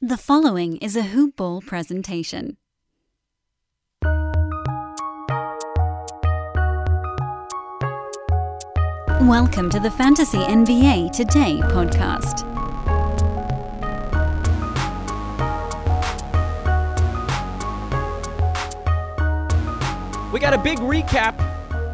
The 0.00 0.16
following 0.16 0.76
is 0.76 0.94
a 0.94 1.02
Hoop 1.02 1.34
Ball 1.34 1.60
presentation. 1.60 2.56
Welcome 9.22 9.68
to 9.70 9.80
the 9.80 9.90
Fantasy 9.90 10.38
NBA 10.38 11.10
Today 11.10 11.58
podcast. 11.64 12.44
We 20.32 20.38
got 20.38 20.54
a 20.54 20.58
big 20.58 20.78
recap 20.78 21.40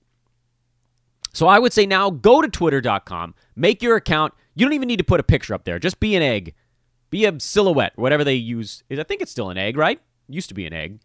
So 1.32 1.46
I 1.46 1.58
would 1.58 1.72
say 1.72 1.86
now 1.86 2.10
go 2.10 2.42
to 2.42 2.48
twitter.com, 2.48 3.34
make 3.54 3.82
your 3.82 3.96
account. 3.96 4.34
You 4.54 4.66
don't 4.66 4.72
even 4.72 4.88
need 4.88 4.98
to 4.98 5.04
put 5.04 5.20
a 5.20 5.24
picture 5.24 5.54
up 5.54 5.64
there. 5.64 5.78
Just 5.78 6.00
be 6.00 6.16
an 6.16 6.22
egg. 6.22 6.54
Be 7.10 7.24
a 7.24 7.38
silhouette, 7.40 7.92
whatever 7.96 8.24
they 8.24 8.34
use. 8.34 8.84
I 8.90 9.02
think 9.02 9.20
it's 9.20 9.32
still 9.32 9.50
an 9.50 9.58
egg, 9.58 9.76
right? 9.76 10.00
Used 10.28 10.48
to 10.48 10.54
be 10.54 10.66
an 10.66 10.72
egg. 10.72 11.00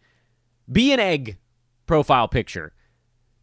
Be 0.70 0.92
an 0.92 1.00
egg 1.00 1.38
profile 1.86 2.28
picture. 2.28 2.72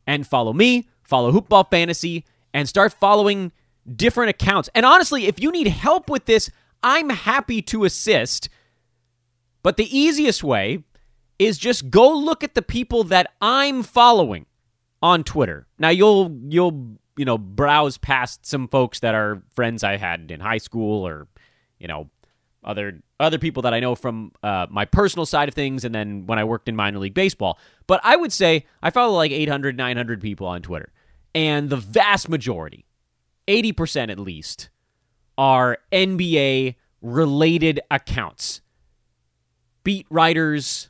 And 0.06 0.28
follow 0.28 0.54
me, 0.54 0.88
follow 1.04 1.32
Hoopball 1.32 1.70
Fantasy, 1.70 2.26
and 2.54 2.68
start 2.70 2.94
following 2.94 3.52
different 3.94 4.30
accounts. 4.30 4.70
And 4.76 4.86
honestly, 4.86 5.26
if 5.26 5.42
you 5.42 5.52
need 5.52 5.68
help 5.68 6.10
with 6.10 6.26
this, 6.26 6.50
I'm 6.84 7.10
happy 7.10 7.62
to 7.64 7.86
assist. 7.86 8.50
But 9.64 9.78
the 9.78 9.98
easiest 9.98 10.44
way 10.44 10.84
is 11.40 11.58
just 11.58 11.90
go 11.90 12.12
look 12.14 12.44
at 12.44 12.54
the 12.54 12.62
people 12.62 13.06
that 13.06 13.34
I'm 13.42 13.82
following 13.82 14.46
on 15.02 15.24
Twitter. 15.24 15.68
Now 15.80 15.90
you'll 15.90 16.38
you'll 16.48 16.98
you 17.18 17.26
know 17.26 17.38
browse 17.38 17.98
past 17.98 18.46
some 18.46 18.68
folks 18.68 19.00
that 19.00 19.16
are 19.16 19.42
friends 19.56 19.84
I 19.84 19.98
had 19.98 20.32
in 20.32 20.40
high 20.40 20.58
school 20.58 21.08
or 21.08 21.28
you 21.80 21.88
know 21.88 22.10
other 22.64 23.02
other 23.20 23.38
people 23.38 23.64
that 23.64 23.74
I 23.74 23.80
know 23.80 23.96
from 23.96 24.32
uh, 24.42 24.68
my 24.70 24.86
personal 24.86 25.26
side 25.26 25.50
of 25.50 25.56
things 25.56 25.86
and 25.86 25.94
then 25.94 26.26
when 26.26 26.40
I 26.40 26.44
worked 26.44 26.68
in 26.68 26.76
minor 26.76 27.00
league 27.00 27.14
baseball. 27.14 27.58
But 27.88 28.02
I 28.04 28.16
would 28.16 28.34
say 28.34 28.66
I 28.82 28.90
follow 28.90 29.16
like 29.16 29.32
800 29.32 29.78
900 29.78 30.22
people 30.22 30.48
on 30.48 30.62
Twitter. 30.62 30.92
And 31.36 31.70
the 31.70 31.78
vast 31.78 32.30
majority, 32.30 32.86
80% 33.48 34.12
at 34.12 34.20
least, 34.20 34.70
are 35.38 35.78
NBA 35.92 36.76
related 37.02 37.80
accounts. 37.92 38.62
Beat 39.84 40.06
writers, 40.10 40.90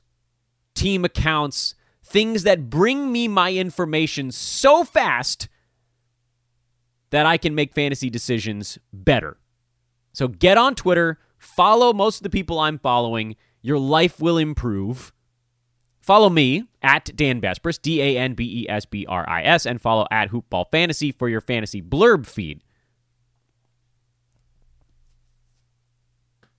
team 0.76 1.04
accounts, 1.04 1.76
things 2.04 2.44
that 2.44 2.70
bring 2.70 3.12
me 3.12 3.28
my 3.28 3.54
information 3.54 4.32
so 4.32 4.84
fast 4.84 5.48
that 7.10 7.26
I 7.26 7.38
can 7.38 7.56
make 7.56 7.74
fantasy 7.74 8.10
decisions 8.10 8.78
better. 8.92 9.38
So 10.14 10.28
get 10.28 10.58
on 10.58 10.76
Twitter, 10.76 11.20
follow 11.38 11.94
most 11.94 12.18
of 12.18 12.24
the 12.24 12.30
people 12.30 12.60
I'm 12.60 12.80
following. 12.80 13.36
Your 13.62 13.80
life 13.80 14.20
will 14.20 14.38
improve. 14.38 15.14
Follow 16.00 16.30
me 16.30 16.66
at 16.82 17.16
Dan 17.16 17.40
Besbris, 17.40 17.82
D 17.82 18.02
A 18.02 18.18
N 18.18 18.34
B 18.34 18.64
E 18.64 18.70
S 18.70 18.86
B 18.86 19.06
R 19.08 19.28
I 19.28 19.42
S, 19.44 19.66
and 19.66 19.82
follow 19.82 20.06
at 20.12 20.32
Hoopball 20.32 20.66
Fantasy 20.70 21.12
for 21.12 21.30
your 21.30 21.40
fantasy 21.40 21.82
blurb 21.82 22.26
feed. 22.28 22.62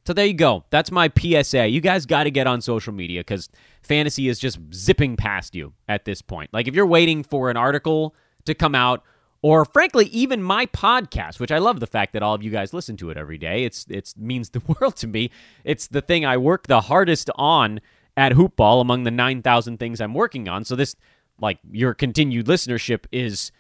So 0.07 0.13
there 0.13 0.27
you 0.27 0.35
go. 0.35 0.65
That's 0.71 0.91
my 0.91 1.11
PSA. 1.17 1.69
You 1.69 1.81
guys 1.81 2.05
got 2.05 2.25
to 2.25 2.31
get 2.31 2.47
on 2.47 2.61
social 2.61 2.93
media 2.93 3.21
because 3.21 3.49
fantasy 3.83 4.29
is 4.29 4.39
just 4.39 4.59
zipping 4.73 5.17
past 5.17 5.55
you 5.55 5.73
at 5.89 6.05
this 6.05 6.21
point. 6.21 6.51
Like 6.53 6.69
if 6.69 6.75
you're 6.75 6.87
waiting 6.87 7.23
for 7.23 7.51
an 7.51 7.57
article 7.57 8.15
to 8.45 8.55
come 8.55 8.75
out, 8.75 9.03
or 9.41 9.65
frankly, 9.67 10.07
even 10.07 10.43
my 10.43 10.67
podcast, 10.67 11.39
which 11.39 11.53
I 11.53 11.59
love 11.59 11.81
the 11.81 11.87
fact 11.87 12.15
that 12.15 12.23
all 12.23 12.35
of 12.35 12.43
you 12.43 12.51
guys 12.51 12.73
listen 12.73 12.97
to 12.99 13.11
it 13.11 13.19
every 13.19 13.37
day. 13.37 13.65
It's 13.65 13.87
it 13.91 14.15
means 14.17 14.51
the 14.51 14.63
world 14.81 14.97
to 14.97 15.07
me. 15.07 15.31
It's 15.65 15.87
the 15.87 16.01
thing 16.01 16.25
I 16.25 16.37
work 16.37 16.67
the 16.67 16.83
hardest 16.83 17.31
on 17.37 17.81
at 18.17 18.33
Hoopball 18.33 18.81
among 18.81 19.05
the 19.05 19.11
nine 19.11 19.43
thousand 19.43 19.79
things 19.79 20.01
I'm 20.01 20.15
working 20.15 20.49
on. 20.49 20.65
So 20.65 20.77
this, 20.77 20.97
like 21.41 21.59
your 21.71 21.93
continued 21.93 22.47
listenership, 22.47 23.05
is 23.13 23.53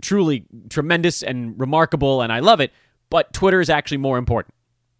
truly 0.00 0.44
tremendous 0.68 1.22
and 1.22 1.58
remarkable, 1.58 2.22
and 2.22 2.32
I 2.32 2.40
love 2.40 2.60
it. 2.60 2.72
But 3.10 3.32
Twitter 3.32 3.60
is 3.60 3.70
actually 3.70 3.98
more 3.98 4.18
important. 4.18 4.54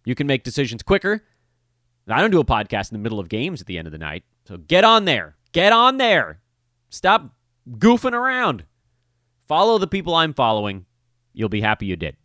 You 0.07 0.15
can 0.15 0.25
make 0.25 0.45
decisions 0.45 0.83
quicker. 0.83 1.21
I 2.07 2.21
don't 2.21 2.31
do 2.31 2.39
a 2.39 2.45
podcast 2.45 2.93
in 2.93 2.97
the 2.97 3.03
middle 3.03 3.19
of 3.19 3.27
games 3.27 3.59
at 3.59 3.67
the 3.67 3.77
end 3.77 3.89
of 3.89 3.91
the 3.91 3.97
night. 3.97 4.23
So 4.45 4.55
get 4.55 4.85
on 4.85 5.03
there. 5.03 5.35
Get 5.51 5.73
on 5.73 5.97
there. 5.97 6.39
Stop 6.89 7.35
goofing 7.69 8.13
around. 8.13 8.63
Follow 9.49 9.77
the 9.77 9.85
people 9.85 10.15
I'm 10.15 10.33
following. 10.33 10.85
You'll 11.33 11.49
be 11.49 11.59
happy 11.59 11.87
you 11.87 11.97
did. 11.97 12.15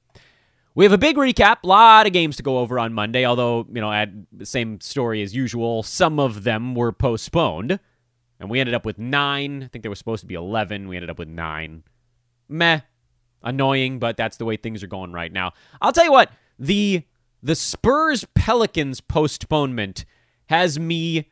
We 0.77 0.85
have 0.85 0.93
a 0.93 0.99
big 0.99 1.17
recap, 1.17 1.65
a 1.65 1.67
lot 1.67 2.07
of 2.07 2.13
games 2.13 2.37
to 2.37 2.45
go 2.45 2.59
over 2.59 2.79
on 2.79 2.93
Monday, 2.93 3.25
although, 3.25 3.67
you 3.73 3.81
know, 3.81 3.91
had 3.91 4.29
the 4.31 4.47
same 4.47 4.81
story 4.81 5.21
as 5.21 5.35
usual. 5.35 5.83
Some 5.83 6.21
of 6.21 6.45
them 6.45 6.77
were 6.77 6.93
postponed, 6.93 7.81
and 8.39 8.49
we 8.49 8.61
ended 8.61 8.77
up 8.77 8.87
with 8.87 8.97
nine. 8.97 9.65
I 9.65 9.67
think 9.67 9.83
there 9.83 9.91
was 9.91 9.99
supposed 9.99 10.21
to 10.21 10.29
be 10.29 10.37
11. 10.37 10.87
We 10.87 10.97
ended 10.97 11.11
up 11.11 11.19
with 11.19 11.27
nine. 11.27 11.83
Meh. 12.49 12.83
Annoying, 13.43 13.99
but 13.99 14.17
that's 14.17 14.37
the 14.37 14.45
way 14.45 14.57
things 14.57 14.85
are 14.85 14.87
going 14.87 15.13
right 15.13 15.33
now. 15.33 15.51
I'll 15.81 15.91
tell 15.91 16.05
you 16.05 16.13
what, 16.13 16.31
the 16.61 17.03
the 17.43 17.55
Spurs 17.55 18.25
Pelicans 18.35 19.01
postponement 19.01 20.05
has 20.47 20.79
me 20.79 21.29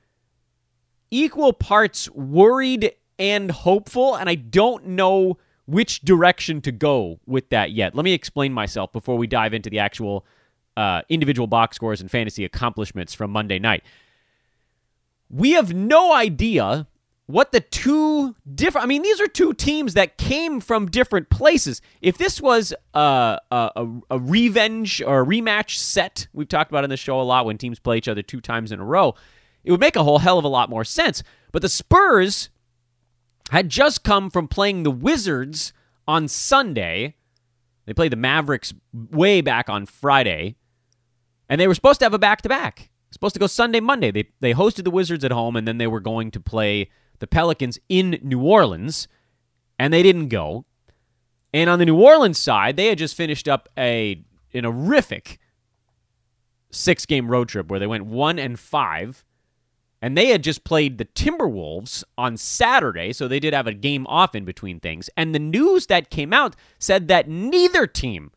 equal 1.11 1.53
parts 1.53 2.11
worried 2.11 2.93
and 3.19 3.51
hopeful, 3.51 4.17
and 4.17 4.29
I 4.29 4.35
don't 4.35 4.87
know 4.87 5.39
which 5.67 6.01
direction 6.01 6.61
to 6.63 6.73
go 6.73 7.21
with 7.27 7.51
that 7.51 7.71
yet. 7.71 7.95
Let 7.95 8.05
me 8.05 8.13
explain 8.13 8.53
myself 8.53 8.93
before 8.93 9.17
we 9.17 9.27
dive 9.27 9.55
into 9.55 9.71
the 9.71 9.79
actual 9.79 10.25
uh, 10.77 11.03
individual 11.09 11.47
box 11.47 11.77
scores 11.77 12.01
and 12.01 12.11
fantasy 12.11 12.45
accomplishments 12.45 13.15
from 13.15 13.31
Monday 13.31 13.59
night. 13.59 13.85
We 15.29 15.53
have 15.53 15.73
no 15.73 16.13
idea 16.13 16.89
what 17.33 17.53
the 17.53 17.61
two 17.61 18.35
different. 18.55 18.85
I 18.85 18.89
mean, 18.89 19.03
these 19.03 19.21
are 19.21 19.27
two 19.27 19.55
teams 19.55 19.95
that 19.95 20.19
came 20.19 20.61
from 20.61 20.91
different 20.91 21.31
places. 21.31 21.81
If 22.01 22.19
this 22.19 22.41
was 22.41 22.75
a, 22.95 23.39
a, 23.51 23.87
a 24.11 24.19
revenge 24.19 25.03
or 25.03 25.21
a 25.23 25.27
rematch 25.27 25.77
set, 25.77 26.29
we've 26.33 26.49
talked 26.49 26.71
about 26.71 26.85
in 26.85 26.91
the 26.91 26.97
show 26.97 27.21
a 27.21 27.23
lot 27.23 27.47
when 27.47 27.59
teams 27.59 27.79
play 27.79 27.97
each 27.97 28.09
other 28.09 28.23
two 28.23 28.41
times 28.41 28.73
in 28.73 28.81
a 28.81 28.85
row, 28.85 29.15
it 29.65 29.71
would 29.71 29.81
make 29.81 29.97
a 29.97 30.05
whole 30.05 30.19
hell 30.19 30.39
of 30.39 30.45
a 30.45 30.49
lot 30.49 30.71
more 30.71 30.85
sense. 30.85 31.23
But 31.53 31.63
the 31.63 31.69
Spurs 31.69 32.51
had 33.51 33.69
just 33.69 34.05
come 34.05 34.31
from 34.31 34.49
playing 34.49 34.83
the 34.83 34.91
Wizards 34.91 35.73
on 36.07 36.29
Sunday. 36.29 37.17
They 37.87 37.95
played 37.95 38.13
the 38.13 38.17
Mavericks 38.17 38.73
way 38.93 39.41
back 39.41 39.69
on 39.69 39.87
Friday, 39.87 40.57
and 41.49 41.61
they 41.61 41.67
were 41.67 41.75
supposed 41.75 42.01
to 42.01 42.05
have 42.05 42.15
a 42.15 42.19
back 42.19 42.43
to 42.43 42.49
back. 42.49 42.91
Supposed 43.11 43.35
to 43.35 43.41
go 43.41 43.49
Sunday, 43.49 43.81
Monday. 43.81 44.13
They 44.13 44.29
they 44.39 44.55
hosted 44.55 44.85
the 44.85 44.91
Wizards 44.91 45.25
at 45.25 45.33
home, 45.33 45.57
and 45.57 45.67
then 45.67 45.79
they 45.79 45.89
were 45.89 45.99
going 45.99 46.31
to 46.31 46.41
play 46.41 46.91
the 47.21 47.27
Pelicans 47.27 47.79
in 47.89 48.19
New 48.23 48.43
Orleans, 48.43 49.09
and 49.79 49.93
they 49.93 50.03
didn't 50.03 50.29
go. 50.29 50.65
And 51.55 51.71
on 51.71 51.79
the 51.79 51.87
New 51.87 52.01
Orleans 52.01 52.39
side, 52.39 52.77
they 52.77 52.87
had 52.87 52.99
just 52.99 53.17
finished 53.17 53.49
up 53.49 53.69
a 53.79 54.23
an 54.53 54.65
horrific 54.65 55.39
six 56.71 57.07
game 57.07 57.31
road 57.31 57.49
trip 57.49 57.69
where 57.69 57.81
they 57.81 57.87
went 57.87 58.07
one 58.07 58.39
and 58.39 58.59
five. 58.59 59.25
And 60.03 60.17
they 60.17 60.29
had 60.29 60.43
just 60.43 60.65
played 60.65 60.97
the 60.97 61.05
Timberwolves 61.05 62.05
on 62.17 62.39
Saturday, 62.39 63.13
so 63.13 63.29
they 63.29 63.39
did 63.39 63.53
have 63.53 63.67
a 63.67 63.75
game 63.75 64.07
off 64.07 64.35
in 64.35 64.47
between 64.47 64.81
things. 64.81 65.11
And 65.15 65.35
the 65.35 65.39
news 65.39 65.87
that 65.89 66.09
came 66.09 66.33
out 66.33 66.57
said 66.79 67.07
that 67.09 67.29
neither 67.29 67.87
team 67.87 68.33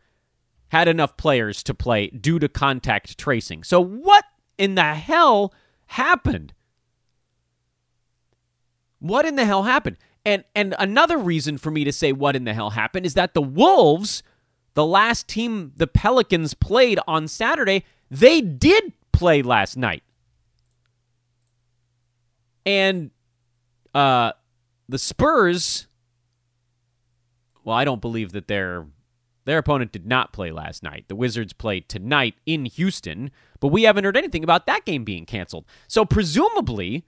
had 0.69 0.89
enough 0.89 1.15
players 1.15 1.63
to 1.63 1.73
play 1.73 2.07
due 2.07 2.37
to 2.39 2.49
contact 2.49 3.17
tracing. 3.17 3.63
So, 3.63 3.79
what 3.79 4.25
in 4.57 4.75
the 4.75 4.95
hell 4.95 5.53
happened? 5.85 6.53
What 9.03 9.25
in 9.25 9.35
the 9.35 9.43
hell 9.43 9.63
happened? 9.63 9.97
And 10.23 10.45
and 10.55 10.73
another 10.79 11.17
reason 11.17 11.57
for 11.57 11.69
me 11.69 11.83
to 11.83 11.91
say 11.91 12.13
what 12.13 12.37
in 12.37 12.45
the 12.45 12.53
hell 12.53 12.69
happened 12.69 13.05
is 13.05 13.15
that 13.15 13.33
the 13.33 13.41
Wolves, 13.41 14.23
the 14.75 14.85
last 14.85 15.27
team 15.27 15.73
the 15.75 15.87
Pelicans 15.87 16.53
played 16.53 16.99
on 17.05 17.27
Saturday, 17.27 17.83
they 18.09 18.39
did 18.39 18.93
play 19.11 19.41
last 19.41 19.75
night. 19.75 20.03
And 22.65 23.11
uh, 23.93 24.31
the 24.87 24.97
Spurs, 24.97 25.87
well, 27.65 27.75
I 27.75 27.83
don't 27.83 27.99
believe 27.99 28.31
that 28.31 28.47
their 28.47 28.85
their 29.43 29.57
opponent 29.57 29.91
did 29.91 30.07
not 30.07 30.31
play 30.31 30.49
last 30.49 30.81
night. 30.81 31.09
The 31.09 31.15
Wizards 31.17 31.51
played 31.51 31.89
tonight 31.89 32.35
in 32.45 32.63
Houston, 32.63 33.31
but 33.59 33.67
we 33.67 33.83
haven't 33.83 34.05
heard 34.05 34.15
anything 34.15 34.45
about 34.45 34.65
that 34.67 34.85
game 34.85 35.03
being 35.03 35.25
canceled. 35.25 35.65
So 35.89 36.05
presumably, 36.05 37.03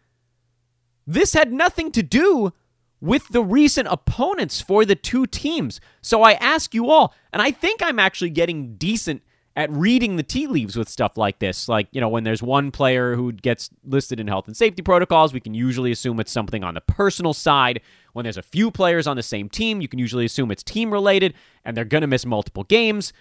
this 1.07 1.33
had 1.33 1.51
nothing 1.51 1.91
to 1.91 2.03
do 2.03 2.53
with 3.01 3.27
the 3.29 3.43
recent 3.43 3.87
opponents 3.89 4.61
for 4.61 4.85
the 4.85 4.95
two 4.95 5.25
teams. 5.25 5.79
So 6.01 6.23
I 6.23 6.33
ask 6.33 6.73
you 6.73 6.89
all, 6.89 7.13
and 7.31 7.41
I 7.41 7.51
think 7.51 7.81
I'm 7.83 7.99
actually 7.99 8.31
getting 8.31 8.75
decent 8.75 9.21
at 9.57 9.71
reading 9.71 10.17
the 10.17 10.23
tea 10.23 10.47
leaves 10.47 10.75
with 10.75 10.89
stuff 10.89 11.15
like 11.15 11.39
this. 11.39 11.69
Like, 11.69 11.87
you 11.91 12.01
know, 12.01 12.09
when 12.09 12.23
there's 12.23 12.43
one 12.43 12.71
player 12.71 13.15
who 13.15 13.31
gets 13.31 13.69
listed 13.85 14.19
in 14.19 14.27
health 14.27 14.47
and 14.47 14.57
safety 14.57 14.81
protocols, 14.81 15.33
we 15.33 15.39
can 15.39 15.53
usually 15.53 15.91
assume 15.91 16.19
it's 16.19 16.31
something 16.31 16.63
on 16.63 16.73
the 16.73 16.81
personal 16.81 17.33
side. 17.33 17.79
When 18.13 18.23
there's 18.23 18.37
a 18.37 18.43
few 18.43 18.69
players 18.69 19.07
on 19.07 19.15
the 19.15 19.23
same 19.23 19.47
team, 19.47 19.81
you 19.81 19.87
can 19.87 19.99
usually 19.99 20.25
assume 20.25 20.51
it's 20.51 20.63
team 20.63 20.91
related 20.91 21.35
and 21.63 21.75
they're 21.75 21.85
going 21.85 22.01
to 22.01 22.07
miss 22.07 22.25
multiple 22.25 22.63
games. 22.65 23.13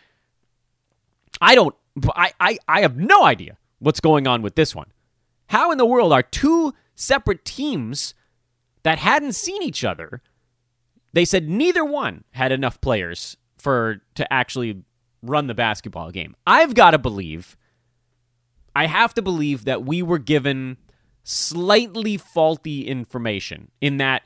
I 1.41 1.55
don't, 1.55 1.75
I, 2.17 2.33
I, 2.41 2.59
I 2.67 2.81
have 2.81 2.97
no 2.97 3.25
idea 3.25 3.57
what's 3.79 4.01
going 4.01 4.27
on 4.27 4.43
with 4.43 4.57
this 4.57 4.75
one. 4.75 4.93
How 5.49 5.71
in 5.71 5.79
the 5.79 5.87
world 5.87 6.13
are 6.13 6.23
two 6.23 6.75
separate 6.94 7.44
teams 7.44 8.14
that 8.82 8.99
hadn't 8.99 9.35
seen 9.35 9.62
each 9.62 9.85
other? 9.85 10.23
They 11.12 11.25
said 11.25 11.49
neither 11.49 11.85
one 11.85 12.25
had 12.32 12.52
enough 12.52 12.81
players 12.81 13.37
for 13.58 14.02
to 14.14 14.31
actually 14.32 14.82
run 15.23 15.46
the 15.46 15.55
basketball 15.55 16.11
game. 16.11 16.37
I've 16.46 16.75
got 16.75 16.91
to 16.91 16.99
believe, 16.99 17.56
I 18.76 18.87
have 18.87 19.14
to 19.14 19.23
believe 19.23 19.64
that 19.64 19.85
we 19.85 20.02
were 20.02 20.19
given 20.19 20.76
slightly 21.23 22.17
faulty 22.17 22.87
information 22.87 23.70
in 23.81 23.97
that 23.97 24.23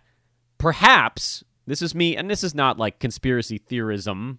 perhaps 0.59 1.45
this 1.67 1.83
is 1.83 1.95
me, 1.95 2.17
and 2.17 2.31
this 2.31 2.43
is 2.43 2.55
not 2.55 2.79
like 2.79 2.99
conspiracy 2.99 3.59
theorism. 3.59 4.39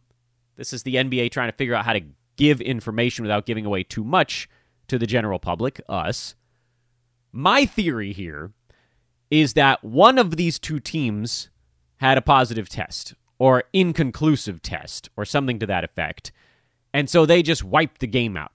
This 0.55 0.73
is 0.73 0.81
the 0.83 0.95
NBA 0.95 1.31
trying 1.31 1.49
to 1.49 1.55
figure 1.55 1.75
out 1.75 1.85
how 1.85 1.93
to 1.93 2.01
give 2.35 2.59
information 2.59 3.23
without 3.23 3.45
giving 3.45 3.65
away 3.65 3.83
too 3.83 4.03
much 4.03 4.49
to 4.87 4.97
the 4.97 5.05
general 5.05 5.37
public, 5.37 5.79
us. 5.87 6.33
My 7.31 7.65
theory 7.65 8.13
here 8.13 8.51
is 9.29 9.53
that 9.53 9.83
one 9.83 10.17
of 10.17 10.37
these 10.37 10.57
two 10.57 10.79
teams 10.79 11.49
had 11.97 12.17
a 12.17 12.21
positive 12.21 12.69
test 12.69 13.13
or 13.37 13.63
inconclusive 13.73 14.61
test 14.61 15.09
or 15.15 15.25
something 15.25 15.59
to 15.59 15.65
that 15.67 15.83
effect. 15.83 16.31
And 16.93 17.09
so 17.09 17.25
they 17.25 17.43
just 17.43 17.63
wiped 17.63 17.99
the 17.99 18.07
game 18.07 18.35
out. 18.35 18.51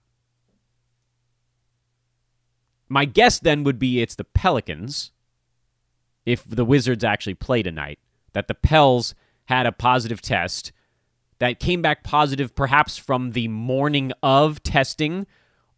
My 2.88 3.04
guess 3.04 3.38
then 3.38 3.64
would 3.64 3.78
be 3.78 4.00
it's 4.00 4.14
the 4.14 4.24
Pelicans, 4.24 5.12
if 6.26 6.44
the 6.44 6.64
Wizards 6.64 7.04
actually 7.04 7.34
play 7.34 7.62
tonight, 7.62 7.98
that 8.32 8.48
the 8.48 8.54
Pels 8.54 9.14
had 9.46 9.66
a 9.66 9.72
positive 9.72 10.20
test 10.20 10.72
that 11.38 11.60
came 11.60 11.82
back 11.82 12.04
positive 12.04 12.54
perhaps 12.54 12.96
from 12.96 13.32
the 13.32 13.48
morning 13.48 14.12
of 14.22 14.62
testing 14.62 15.26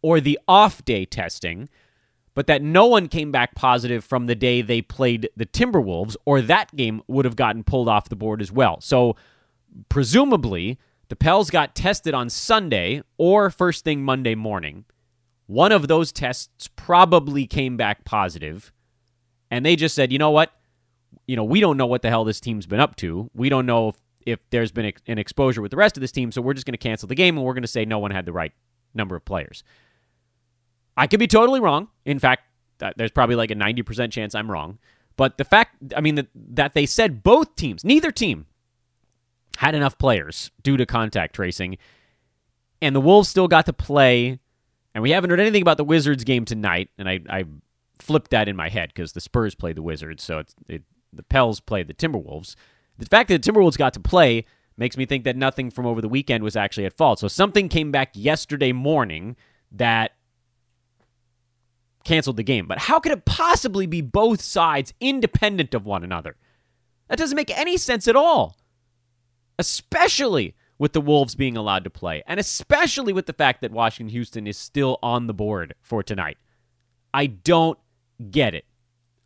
or 0.01 0.19
the 0.19 0.39
off 0.47 0.83
day 0.85 1.05
testing, 1.05 1.69
but 2.37 2.45
that 2.45 2.61
no 2.61 2.85
one 2.85 3.07
came 3.07 3.31
back 3.31 3.55
positive 3.55 4.05
from 4.05 4.27
the 4.27 4.35
day 4.35 4.61
they 4.61 4.79
played 4.79 5.27
the 5.35 5.47
Timberwolves, 5.47 6.15
or 6.23 6.39
that 6.39 6.75
game 6.75 7.01
would 7.07 7.25
have 7.25 7.35
gotten 7.35 7.63
pulled 7.63 7.89
off 7.89 8.09
the 8.09 8.15
board 8.15 8.43
as 8.43 8.51
well. 8.51 8.79
So, 8.79 9.15
presumably, 9.89 10.77
the 11.07 11.15
Pels 11.15 11.49
got 11.49 11.73
tested 11.73 12.13
on 12.13 12.29
Sunday 12.29 13.01
or 13.17 13.49
first 13.49 13.83
thing 13.83 14.03
Monday 14.03 14.35
morning. 14.35 14.85
One 15.47 15.71
of 15.71 15.87
those 15.87 16.11
tests 16.11 16.69
probably 16.75 17.47
came 17.47 17.75
back 17.75 18.05
positive, 18.05 18.71
and 19.49 19.65
they 19.65 19.75
just 19.75 19.95
said, 19.95 20.11
you 20.11 20.19
know 20.19 20.29
what? 20.29 20.51
You 21.25 21.35
know, 21.35 21.43
we 21.43 21.59
don't 21.59 21.75
know 21.75 21.87
what 21.87 22.03
the 22.03 22.09
hell 22.09 22.23
this 22.23 22.39
team's 22.39 22.67
been 22.67 22.79
up 22.79 22.97
to. 22.97 23.31
We 23.33 23.49
don't 23.49 23.65
know 23.65 23.87
if, 23.87 23.95
if 24.27 24.39
there's 24.51 24.71
been 24.71 24.93
an 25.07 25.17
exposure 25.17 25.63
with 25.63 25.71
the 25.71 25.77
rest 25.77 25.97
of 25.97 26.01
this 26.01 26.11
team, 26.11 26.31
so 26.31 26.43
we're 26.43 26.53
just 26.53 26.67
going 26.67 26.73
to 26.73 26.77
cancel 26.77 27.07
the 27.07 27.15
game 27.15 27.35
and 27.35 27.43
we're 27.43 27.55
going 27.55 27.63
to 27.63 27.67
say 27.67 27.83
no 27.83 27.97
one 27.97 28.11
had 28.11 28.27
the 28.27 28.31
right 28.31 28.51
number 28.93 29.15
of 29.15 29.25
players. 29.25 29.63
I 30.97 31.07
could 31.07 31.19
be 31.19 31.27
totally 31.27 31.59
wrong. 31.59 31.89
In 32.05 32.19
fact, 32.19 32.43
there's 32.95 33.11
probably 33.11 33.35
like 33.35 33.51
a 33.51 33.55
90% 33.55 34.11
chance 34.11 34.35
I'm 34.35 34.51
wrong. 34.51 34.79
But 35.15 35.37
the 35.37 35.45
fact, 35.45 35.75
I 35.95 36.01
mean, 36.01 36.15
that, 36.15 36.27
that 36.35 36.73
they 36.73 36.85
said 36.85 37.23
both 37.23 37.55
teams, 37.55 37.83
neither 37.83 38.11
team 38.11 38.45
had 39.57 39.73
enough 39.73 39.97
players 39.97 40.51
due 40.61 40.77
to 40.77 40.85
contact 40.85 41.35
tracing, 41.35 41.77
and 42.81 42.95
the 42.95 43.01
Wolves 43.01 43.29
still 43.29 43.47
got 43.47 43.65
to 43.65 43.73
play. 43.73 44.39
And 44.93 45.01
we 45.01 45.11
haven't 45.11 45.29
heard 45.29 45.39
anything 45.39 45.61
about 45.61 45.77
the 45.77 45.83
Wizards 45.83 46.23
game 46.23 46.45
tonight, 46.45 46.89
and 46.97 47.07
I, 47.09 47.19
I 47.29 47.45
flipped 47.99 48.31
that 48.31 48.47
in 48.47 48.55
my 48.55 48.69
head 48.69 48.89
because 48.93 49.13
the 49.13 49.21
Spurs 49.21 49.55
played 49.55 49.75
the 49.75 49.81
Wizards, 49.83 50.23
so 50.23 50.39
it's 50.39 50.55
it, 50.67 50.83
the 51.13 51.23
Pels 51.23 51.59
played 51.59 51.87
the 51.87 51.93
Timberwolves. 51.93 52.55
The 52.97 53.05
fact 53.05 53.29
that 53.29 53.41
the 53.41 53.51
Timberwolves 53.51 53.77
got 53.77 53.93
to 53.93 53.99
play 53.99 54.45
makes 54.75 54.97
me 54.97 55.05
think 55.05 55.23
that 55.23 55.35
nothing 55.35 55.71
from 55.71 55.85
over 55.85 56.01
the 56.01 56.09
weekend 56.09 56.43
was 56.43 56.55
actually 56.55 56.85
at 56.85 56.93
fault. 56.93 57.19
So 57.19 57.27
something 57.27 57.69
came 57.69 57.91
back 57.91 58.11
yesterday 58.13 58.71
morning 58.71 59.35
that 59.71 60.13
canceled 62.07 62.37
the 62.37 62.43
game. 62.43 62.67
But 62.67 62.79
how 62.79 62.99
could 62.99 63.11
it 63.11 63.25
possibly 63.25 63.85
be 63.85 64.01
both 64.01 64.41
sides 64.41 64.93
independent 64.99 65.73
of 65.73 65.85
one 65.85 66.03
another? 66.03 66.35
That 67.09 67.17
doesn't 67.17 67.35
make 67.35 67.55
any 67.57 67.77
sense 67.77 68.07
at 68.07 68.15
all 68.15 68.57
especially 69.59 70.55
with 70.77 70.93
the 70.93 71.01
Wolves 71.01 71.35
being 71.35 71.57
allowed 71.57 71.83
to 71.83 71.89
play, 71.89 72.23
and 72.27 72.39
especially 72.39 73.11
with 73.11 73.25
the 73.25 73.33
fact 73.33 73.61
that 73.61 73.71
Washington 73.71 74.11
Houston 74.11 74.45
is 74.45 74.57
still 74.57 74.99
on 75.01 75.27
the 75.27 75.33
board 75.33 75.73
for 75.81 76.03
tonight. 76.03 76.37
I 77.13 77.27
don't 77.27 77.79
get 78.29 78.53
it. 78.53 78.65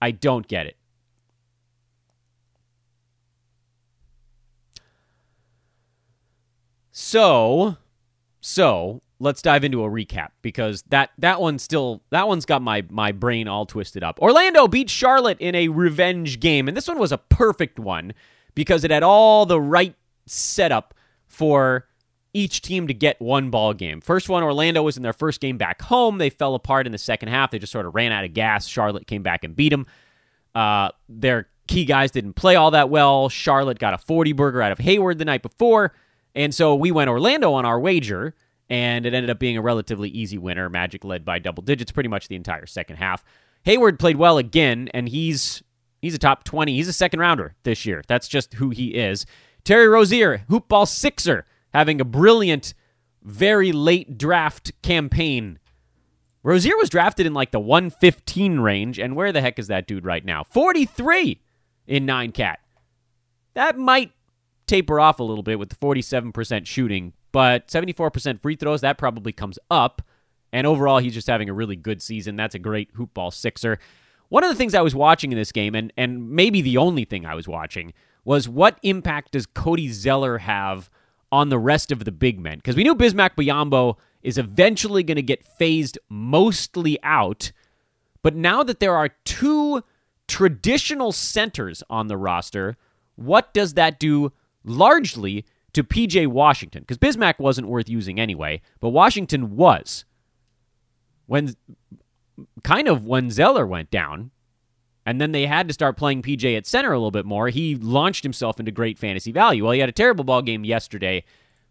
I 0.02 0.12
don't 0.12 0.48
get 0.48 0.66
it. 0.66 0.78
So, 6.94 7.78
so 8.40 9.02
let's 9.22 9.42
dive 9.42 9.64
into 9.64 9.84
a 9.84 9.90
recap 9.90 10.30
because 10.42 10.84
that 10.90 11.12
that 11.18 11.40
one 11.40 11.60
still 11.60 12.02
that 12.10 12.28
one's 12.28 12.46
got 12.46 12.62
my 12.62 12.84
my 12.90 13.12
brain 13.12 13.48
all 13.48 13.66
twisted 13.66 14.04
up. 14.04 14.20
Orlando 14.20 14.68
beat 14.68 14.90
Charlotte 14.90 15.38
in 15.40 15.56
a 15.56 15.70
revenge 15.70 16.40
game, 16.40 16.68
and 16.68 16.76
this 16.76 16.88
one 16.88 17.00
was 17.00 17.12
a 17.12 17.18
perfect 17.18 17.80
one 17.80 18.14
because 18.56 18.84
it 18.84 18.92
had 18.92 19.04
all 19.04 19.46
the 19.46 19.62
right 19.62 19.96
setup 20.26 20.94
for 21.28 21.88
each 22.34 22.62
team 22.62 22.88
to 22.88 22.94
get 22.94 23.22
one 23.22 23.50
ball 23.50 23.74
game. 23.74 24.02
First 24.02 24.30
one, 24.30 24.44
Orlando 24.44 24.82
was 24.84 24.98
in 24.98 25.04
their 25.04 25.14
first 25.14 25.42
game 25.42 25.58
back 25.58 25.82
home. 25.82 26.18
They 26.18 26.30
fell 26.30 26.56
apart 26.56 26.86
in 26.86 26.92
the 26.92 26.98
second 26.98 27.30
half. 27.30 27.52
They 27.52 27.60
just 27.60 27.72
sort 27.72 27.86
of 27.86 27.94
ran 27.94 28.12
out 28.12 28.24
of 28.24 28.34
gas. 28.34 28.68
Charlotte 28.68 29.08
came 29.08 29.24
back 29.24 29.44
and 29.44 29.56
beat 29.56 29.70
them. 29.70 29.86
Uh, 30.56 30.90
their 31.10 31.48
key 31.68 31.86
guys 31.86 32.12
didn't 32.12 32.34
play 32.34 32.56
all 32.56 32.72
that 32.72 32.90
well. 32.90 33.30
Charlotte 33.30 33.80
got 33.80 33.94
a 33.94 33.98
40 33.98 34.34
burger 34.34 34.62
out 34.62 34.72
of 34.72 34.80
Hayward 34.80 35.18
the 35.18 35.26
night 35.26 35.42
before. 35.42 35.94
And 36.34 36.56
so 36.56 36.76
we 36.76 36.92
went 36.92 37.10
Orlando 37.10 37.54
on 37.54 37.66
our 37.66 37.80
wager, 37.80 38.36
and 38.72 39.06
it 39.06 39.14
ended 39.14 39.30
up 39.30 39.38
being 39.38 39.58
a 39.58 39.62
relatively 39.62 40.08
easy 40.10 40.38
winner. 40.38 40.70
Magic 40.70 41.04
led 41.04 41.26
by 41.26 41.40
double 41.40 41.62
digits 41.62 41.92
pretty 41.92 42.08
much 42.08 42.30
the 42.30 42.38
entire 42.38 42.66
second 42.66 42.96
half. 42.96 43.22
Hayward 43.64 44.00
played 44.00 44.16
well 44.16 44.38
again, 44.38 44.90
and 44.94 45.10
he's 45.10 45.62
he's 46.02 46.16
a 46.16 46.18
top 46.18 46.46
20. 46.46 46.74
He's 46.74 46.88
a 46.88 46.94
second 46.94 47.20
rounder 47.20 47.54
this 47.64 47.86
year. 47.86 48.02
That's 48.08 48.30
just 48.30 48.54
who 48.56 48.70
he 48.70 48.96
is. 48.96 49.26
Terry 49.66 49.90
Rozier, 49.90 50.46
hoopball 50.50 50.88
sixer, 50.88 51.46
having 51.74 52.00
a 52.00 52.06
brilliant, 52.06 52.74
very 53.22 53.74
late 53.74 54.18
draft 54.18 54.72
campaign. 54.82 55.60
Rozier 56.42 56.78
was 56.78 56.90
drafted 56.90 57.26
in 57.26 57.34
like 57.34 57.52
the 57.52 57.60
115 57.60 58.62
range, 58.62 58.98
and 58.98 59.18
where 59.18 59.34
the 59.34 59.42
heck 59.42 59.60
is 59.60 59.68
that 59.68 59.86
dude 59.86 60.06
right 60.06 60.24
now? 60.24 60.44
43 60.44 61.42
in 61.88 62.06
9 62.06 62.32
cat. 62.32 62.60
That 63.54 63.78
might 63.78 64.14
taper 64.66 64.98
off 64.98 65.20
a 65.20 65.24
little 65.24 65.44
bit 65.44 65.60
with 65.60 65.70
the 65.70 65.76
47% 65.76 66.66
shooting, 66.66 67.12
but 67.32 67.68
74% 67.68 68.42
free 68.42 68.56
throws, 68.56 68.82
that 68.82 68.98
probably 68.98 69.32
comes 69.32 69.58
up. 69.70 70.02
And 70.54 70.68
overall, 70.68 71.00
he's 71.00 71.14
just 71.14 71.28
having 71.28 71.50
a 71.50 71.54
really 71.54 71.76
good 71.76 72.02
season. 72.02 72.36
That's 72.36 72.56
a 72.56 72.60
great 72.60 72.90
hoop 72.96 73.14
ball 73.14 73.32
sixer. 73.32 73.80
One 74.30 74.44
of 74.44 74.50
the 74.50 74.56
things 74.56 74.74
I 74.74 74.82
was 74.82 74.96
watching 74.96 75.32
in 75.32 75.38
this 75.38 75.52
game, 75.52 75.76
and, 75.76 75.92
and 75.98 76.30
maybe 76.32 76.62
the 76.62 76.78
only 76.78 77.06
thing 77.06 77.26
I 77.26 77.36
was 77.36 77.48
watching, 77.48 77.94
was 78.24 78.48
what 78.48 78.80
impact 78.84 79.32
does 79.32 79.46
Cody 79.46 79.90
Zeller 79.90 80.40
have 80.40 80.90
on 81.32 81.50
the 81.50 81.60
rest 81.60 81.92
of 81.92 82.06
the 82.06 82.12
big 82.12 82.40
men? 82.40 82.58
Because 82.58 82.76
we 82.76 82.84
knew 82.84 82.96
Bismack 82.96 83.36
Biyombo 83.36 83.98
is 84.22 84.38
eventually 84.38 85.04
going 85.04 85.16
to 85.16 85.22
get 85.22 85.46
phased 85.46 85.98
mostly 86.10 86.98
out. 87.04 87.52
But 88.22 88.36
now 88.36 88.64
that 88.64 88.80
there 88.80 88.96
are 88.96 89.10
two 89.26 89.84
traditional 90.28 91.12
centers 91.12 91.84
on 91.90 92.08
the 92.08 92.18
roster, 92.18 92.78
what 93.16 93.54
does 93.54 93.74
that 93.74 94.00
do 94.00 94.32
largely 94.64 95.46
to 95.74 95.84
PJ 95.84 96.28
Washington? 96.28 96.82
Because 96.82 96.98
Bismack 96.98 97.40
wasn't 97.40 97.68
worth 97.68 97.90
using 97.90 98.20
anyway, 98.20 98.62
but 98.80 98.90
Washington 98.90 99.56
was. 99.56 100.06
When 101.28 101.56
kind 102.64 102.88
of 102.88 103.06
when 103.06 103.32
Zeller 103.32 103.66
went 103.66 103.90
down, 103.92 104.32
and 105.06 105.20
then 105.20 105.32
they 105.32 105.46
had 105.46 105.68
to 105.68 105.74
start 105.74 105.98
playing 105.98 106.22
PJ 106.22 106.56
at 106.56 106.68
center 106.68 106.92
a 106.92 106.98
little 106.98 107.12
bit 107.12 107.26
more, 107.26 107.50
he 107.50 107.76
launched 107.76 108.24
himself 108.24 108.60
into 108.60 108.72
great 108.72 109.00
fantasy 109.00 109.32
value. 109.32 109.64
Well, 109.64 109.74
he 109.74 109.80
had 109.80 109.90
a 109.90 109.94
terrible 109.94 110.24
ball 110.24 110.42
game 110.42 110.64
yesterday. 110.64 111.24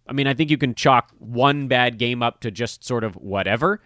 I 0.09 0.13
mean, 0.13 0.27
I 0.27 0.35
think 0.35 0.51
you 0.51 0.59
can 0.59 0.75
chalk 0.75 1.13
one 1.19 1.69
bad 1.69 1.99
game 1.99 2.23
up 2.23 2.41
to 2.41 2.51
just 2.51 2.85
sort 2.85 3.05
of 3.05 3.15
whatever. 3.15 3.81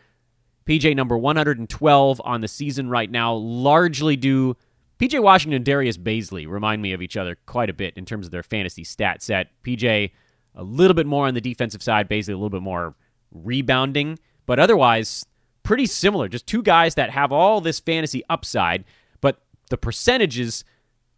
PJ 0.66 0.96
number 0.96 1.18
112 1.18 2.22
on 2.24 2.40
the 2.40 2.48
season 2.48 2.88
right 2.88 3.10
now, 3.10 3.34
largely 3.34 4.16
due 4.16 4.56
PJ 4.98 5.20
Washington 5.22 5.56
and 5.56 5.64
Darius 5.64 5.96
Bazley 5.96 6.48
remind 6.48 6.80
me 6.80 6.92
of 6.92 7.02
each 7.02 7.16
other 7.16 7.36
quite 7.46 7.70
a 7.70 7.74
bit 7.74 7.94
in 7.96 8.04
terms 8.04 8.26
of 8.26 8.32
their 8.32 8.42
fantasy 8.42 8.84
stat 8.84 9.22
set. 9.22 9.48
PJ 9.64 10.12
a 10.54 10.62
little 10.62 10.94
bit 10.94 11.06
more 11.06 11.26
on 11.26 11.34
the 11.34 11.40
defensive 11.40 11.82
side, 11.82 12.08
Bazley 12.08 12.28
a 12.28 12.36
little 12.36 12.50
bit 12.50 12.62
more 12.62 12.94
rebounding, 13.32 14.18
but 14.46 14.60
otherwise 14.60 15.26
pretty 15.64 15.86
similar. 15.86 16.28
Just 16.28 16.46
two 16.46 16.62
guys 16.62 16.94
that 16.94 17.10
have 17.10 17.32
all 17.32 17.60
this 17.60 17.80
fantasy 17.80 18.22
upside, 18.30 18.84
but 19.20 19.40
the 19.70 19.76
percentages 19.76 20.64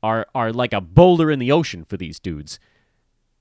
are 0.03 0.27
are 0.35 0.53
like 0.53 0.73
a 0.73 0.81
boulder 0.81 1.31
in 1.31 1.39
the 1.39 1.53
ocean 1.53 1.85
for 1.85 1.97
these 1.97 2.19
dudes. 2.19 2.59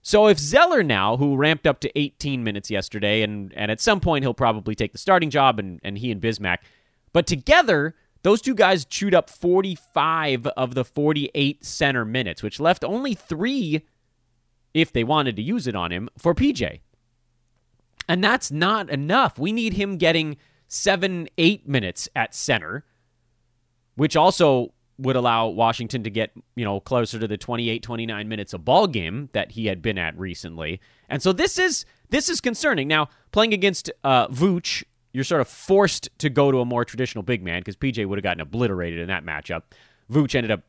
So 0.01 0.27
if 0.27 0.37
Zeller 0.37 0.83
now, 0.83 1.17
who 1.17 1.35
ramped 1.35 1.65
up 1.65 1.79
to 1.79 1.99
18 1.99 2.43
minutes 2.43 2.69
yesterday, 2.69 3.23
and, 3.23 3.51
and 3.53 3.71
at 3.71 3.81
some 3.81 3.99
point 3.99 4.23
he'll 4.23 4.35
probably 4.35 4.75
take 4.75 4.91
the 4.91 4.99
starting 4.99 5.31
job, 5.31 5.57
and, 5.57 5.79
and 5.83 5.97
he 5.97 6.11
and 6.11 6.21
Bismack, 6.21 6.59
but 7.11 7.25
together 7.25 7.95
those 8.25 8.41
two 8.41 8.55
guys 8.55 8.85
chewed 8.85 9.13
up 9.13 9.29
45 9.29 10.47
of 10.47 10.73
the 10.73 10.83
48 10.83 11.63
center 11.63 12.03
minutes, 12.03 12.41
which 12.41 12.59
left 12.59 12.83
only 12.83 13.13
three, 13.13 13.85
if 14.73 14.91
they 14.91 15.03
wanted 15.03 15.35
to 15.35 15.43
use 15.43 15.67
it 15.67 15.75
on 15.75 15.91
him, 15.91 16.09
for 16.17 16.33
PJ. 16.33 16.79
And 18.09 18.23
that's 18.23 18.49
not 18.49 18.89
enough. 18.89 19.37
We 19.37 19.51
need 19.51 19.73
him 19.73 19.97
getting 19.97 20.37
seven, 20.67 21.29
eight 21.37 21.69
minutes 21.69 22.09
at 22.15 22.33
center, 22.33 22.83
which 23.93 24.15
also 24.15 24.73
would 24.97 25.15
allow 25.15 25.49
Washington 25.49 26.01
to 26.01 26.09
get, 26.09 26.31
you 26.55 26.65
know, 26.65 26.79
closer 26.79 27.19
to 27.19 27.27
the 27.27 27.37
28, 27.37 27.83
29 27.83 28.27
minutes 28.27 28.53
a 28.53 28.57
ball 28.57 28.87
game 28.87 29.29
that 29.33 29.51
he 29.51 29.67
had 29.67 29.83
been 29.83 29.99
at 29.99 30.17
recently. 30.17 30.81
And 31.09 31.21
so 31.21 31.31
this 31.31 31.59
is 31.59 31.85
this 32.09 32.27
is 32.27 32.41
concerning. 32.41 32.87
Now, 32.87 33.09
playing 33.31 33.53
against 33.53 33.91
uh, 34.03 34.29
Vooch 34.29 34.83
you're 35.15 35.23
sort 35.23 35.39
of 35.39 35.47
forced 35.47 36.09
to 36.17 36.29
go 36.29 36.51
to 36.51 36.59
a 36.59 36.65
more 36.65 36.83
traditional 36.83 37.23
big 37.23 37.41
man 37.41 37.61
because 37.61 37.77
PJ 37.77 38.05
would 38.05 38.17
have 38.17 38.23
gotten 38.23 38.41
obliterated 38.41 38.99
in 38.99 39.07
that 39.07 39.25
matchup. 39.25 39.61
Vooch 40.11 40.35
ended 40.35 40.51
up 40.51 40.63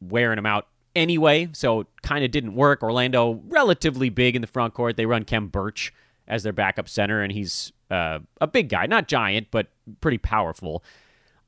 wearing 0.00 0.38
him 0.38 0.46
out 0.46 0.68
anyway, 0.94 1.48
so 1.52 1.84
kind 2.02 2.24
of 2.24 2.30
didn't 2.30 2.54
work. 2.54 2.84
Orlando 2.84 3.42
relatively 3.48 4.08
big 4.08 4.36
in 4.36 4.40
the 4.40 4.46
front 4.46 4.72
court. 4.72 4.96
They 4.96 5.04
run 5.04 5.24
Khem 5.24 5.48
Birch 5.48 5.92
as 6.28 6.44
their 6.44 6.52
backup 6.52 6.88
center, 6.88 7.22
and 7.22 7.32
he's 7.32 7.72
uh, 7.90 8.20
a 8.40 8.46
big 8.46 8.68
guy, 8.68 8.86
not 8.86 9.08
giant, 9.08 9.48
but 9.50 9.66
pretty 10.00 10.18
powerful. 10.18 10.84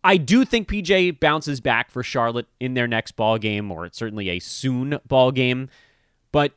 I 0.02 0.16
do 0.16 0.44
think 0.44 0.66
PJ 0.66 1.20
bounces 1.20 1.60
back 1.60 1.92
for 1.92 2.02
Charlotte 2.02 2.48
in 2.58 2.74
their 2.74 2.88
next 2.88 3.12
ball 3.12 3.38
game, 3.38 3.70
or 3.70 3.86
it's 3.86 3.96
certainly 3.96 4.28
a 4.28 4.40
soon 4.40 4.98
ball 5.06 5.30
game. 5.30 5.68
But 6.32 6.54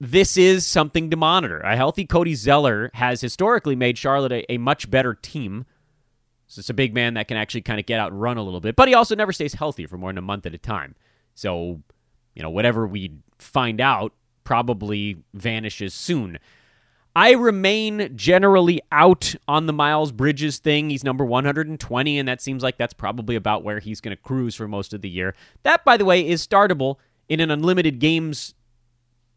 this 0.00 0.36
is 0.36 0.66
something 0.66 1.10
to 1.10 1.16
monitor. 1.16 1.60
A 1.60 1.76
healthy 1.76 2.04
Cody 2.04 2.34
Zeller 2.34 2.90
has 2.94 3.20
historically 3.20 3.76
made 3.76 3.96
Charlotte 3.96 4.32
a, 4.32 4.52
a 4.52 4.58
much 4.58 4.90
better 4.90 5.14
team. 5.14 5.64
So 6.48 6.60
it's 6.60 6.70
a 6.70 6.74
big 6.74 6.94
man 6.94 7.14
that 7.14 7.28
can 7.28 7.36
actually 7.36 7.62
kind 7.62 7.80
of 7.80 7.86
get 7.86 7.98
out 7.98 8.12
and 8.12 8.20
run 8.20 8.36
a 8.36 8.42
little 8.42 8.60
bit, 8.60 8.76
but 8.76 8.88
he 8.88 8.94
also 8.94 9.16
never 9.16 9.32
stays 9.32 9.54
healthy 9.54 9.86
for 9.86 9.98
more 9.98 10.10
than 10.10 10.18
a 10.18 10.22
month 10.22 10.46
at 10.46 10.54
a 10.54 10.58
time. 10.58 10.94
So, 11.34 11.82
you 12.34 12.42
know, 12.42 12.50
whatever 12.50 12.86
we 12.86 13.12
find 13.38 13.80
out 13.80 14.12
probably 14.44 15.18
vanishes 15.34 15.92
soon. 15.92 16.38
I 17.16 17.32
remain 17.32 18.14
generally 18.14 18.80
out 18.92 19.34
on 19.48 19.66
the 19.66 19.72
Miles 19.72 20.12
Bridges 20.12 20.58
thing. 20.58 20.90
He's 20.90 21.02
number 21.02 21.24
120, 21.24 22.18
and 22.18 22.28
that 22.28 22.42
seems 22.42 22.62
like 22.62 22.76
that's 22.76 22.92
probably 22.92 23.36
about 23.36 23.64
where 23.64 23.80
he's 23.80 24.02
going 24.02 24.14
to 24.14 24.22
cruise 24.22 24.54
for 24.54 24.68
most 24.68 24.92
of 24.92 25.00
the 25.00 25.08
year. 25.08 25.34
That, 25.62 25.82
by 25.82 25.96
the 25.96 26.04
way, 26.04 26.26
is 26.26 26.46
startable 26.46 26.96
in 27.28 27.40
an 27.40 27.50
unlimited 27.50 27.98
games 27.98 28.54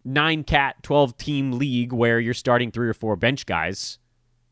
nine 0.04 0.44
cat, 0.44 0.82
12 0.84 1.18
team 1.18 1.52
league 1.54 1.94
where 1.94 2.20
you're 2.20 2.34
starting 2.34 2.72
three 2.72 2.88
or 2.88 2.94
four 2.94 3.16
bench 3.16 3.46
guys. 3.46 4.00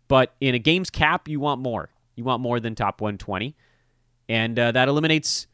But 0.07 0.35
in 0.39 0.55
a 0.55 0.59
games 0.59 0.89
cap, 0.89 1.27
you 1.27 1.39
want 1.39 1.61
more. 1.61 1.89
You 2.15 2.23
want 2.23 2.41
more 2.41 2.59
than 2.59 2.75
top 2.75 3.01
120. 3.01 3.55
And 4.29 4.57
uh, 4.57 4.71
that 4.71 4.87
eliminates, 4.87 5.47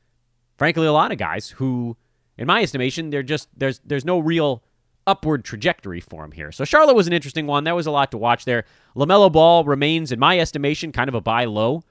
frankly, 0.58 0.88
a 0.88 0.92
lot 0.92 1.12
of 1.12 1.18
guys 1.18 1.50
who, 1.50 1.98
in 2.38 2.48
my 2.48 2.62
estimation, 2.62 3.10
they're 3.10 3.24
just, 3.24 3.50
there's, 3.56 3.80
there's 3.86 4.06
no 4.06 4.20
real 4.20 4.64
upward 5.06 5.44
trajectory 5.44 6.00
for 6.00 6.24
him 6.24 6.32
here. 6.32 6.52
So 6.52 6.66
Charlotte 6.66 6.96
was 6.96 7.08
an 7.08 7.14
interesting 7.14 7.48
one. 7.48 7.66
That 7.66 7.76
was 7.76 7.88
a 7.88 7.92
lot 7.92 8.12
to 8.12 8.18
watch 8.18 8.46
there. 8.46 8.66
LaMelo 8.96 9.32
Ball 9.32 9.64
remains, 9.64 10.12
in 10.12 10.20
my 10.20 10.40
estimation, 10.40 10.92
kind 10.92 11.10
of 11.10 11.16
a 11.16 11.22
buy 11.22 11.46
low. 11.46 11.84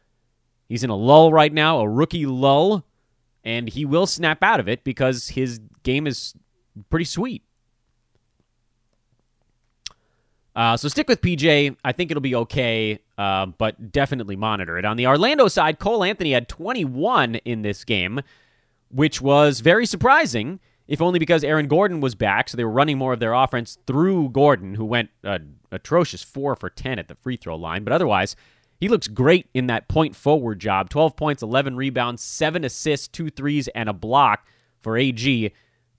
He's 0.69 0.85
in 0.85 0.91
a 0.91 0.97
lull 0.97 1.33
right 1.33 1.53
now, 1.53 1.81
a 1.81 1.89
rookie 1.89 2.27
lull, 2.27 2.85
and 3.45 3.69
he 3.69 3.85
will 3.85 4.07
snap 4.07 4.43
out 4.43 4.61
of 4.61 4.69
it 4.69 4.85
because 4.85 5.29
his 5.29 5.61
game 5.83 6.07
is 6.07 6.35
pretty 6.89 7.05
sweet. 7.05 7.43
Uh, 10.55 10.77
so 10.77 10.89
stick 10.89 11.09
with 11.09 11.21
PJ. 11.21 11.77
I 11.85 11.93
think 11.93 12.11
it'll 12.11 12.21
be 12.21 12.35
okay, 12.35 12.99
uh, 13.17 13.47
but 13.47 13.91
definitely 13.91 14.37
monitor 14.37 14.79
it. 14.79 14.85
On 14.85 14.97
the 14.97 15.07
Orlando 15.07 15.49
side, 15.49 15.79
Cole 15.79 16.05
Anthony 16.05 16.33
had 16.33 16.49
21 16.49 17.37
in 17.37 17.63
this 17.63 17.85
game, 17.85 18.21
which 18.91 19.23
was 19.23 19.61
very 19.61 19.87
surprising, 19.87 20.61
if 20.87 21.01
only 21.01 21.19
because 21.19 21.43
Aaron 21.43 21.69
Gordon 21.69 22.01
was 22.01 22.15
back. 22.15 22.51
So 22.51 22.57
they 22.57 22.65
were 22.65 22.71
running 22.71 22.99
more 22.99 23.15
of 23.15 23.21
their 23.21 23.33
offense 23.33 23.79
through 23.87 24.29
Gordon, 24.31 24.75
who 24.75 24.85
went 24.85 25.09
uh, 25.25 25.39
atrocious 25.71 26.23
4 26.23 26.55
for 26.57 26.69
10 26.69 26.99
at 26.99 27.09
the 27.09 27.15
free 27.15 27.37
throw 27.37 27.57
line. 27.57 27.83
But 27.83 27.95
otherwise, 27.95 28.37
he 28.79 28.89
looks 28.89 29.09
great 29.09 29.49
in 29.55 29.69
that 29.69 29.89
point 29.89 30.15
forward 30.15 30.59
job 30.59 30.91
12 30.91 31.17
points, 31.17 31.43
11 31.43 31.77
rebounds, 31.77 32.23
7 32.23 32.63
assists, 32.63 33.09
2 33.09 33.31
threes, 33.31 33.69
and 33.69 33.89
a 33.89 33.95
block 33.95 34.47
for 34.83 34.99
AG. 34.99 35.53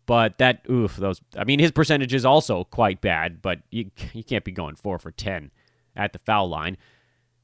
But 0.05 0.37
that, 0.37 0.65
oof, 0.69 0.97
those. 0.97 1.21
I 1.37 1.43
mean, 1.45 1.59
his 1.59 1.71
percentage 1.71 2.13
is 2.13 2.25
also 2.25 2.65
quite 2.65 3.01
bad, 3.01 3.41
but 3.41 3.59
you, 3.71 3.91
you 4.13 4.23
can't 4.23 4.43
be 4.43 4.51
going 4.51 4.75
four 4.75 4.99
for 4.99 5.11
10 5.11 5.51
at 5.95 6.13
the 6.13 6.19
foul 6.19 6.49
line. 6.49 6.77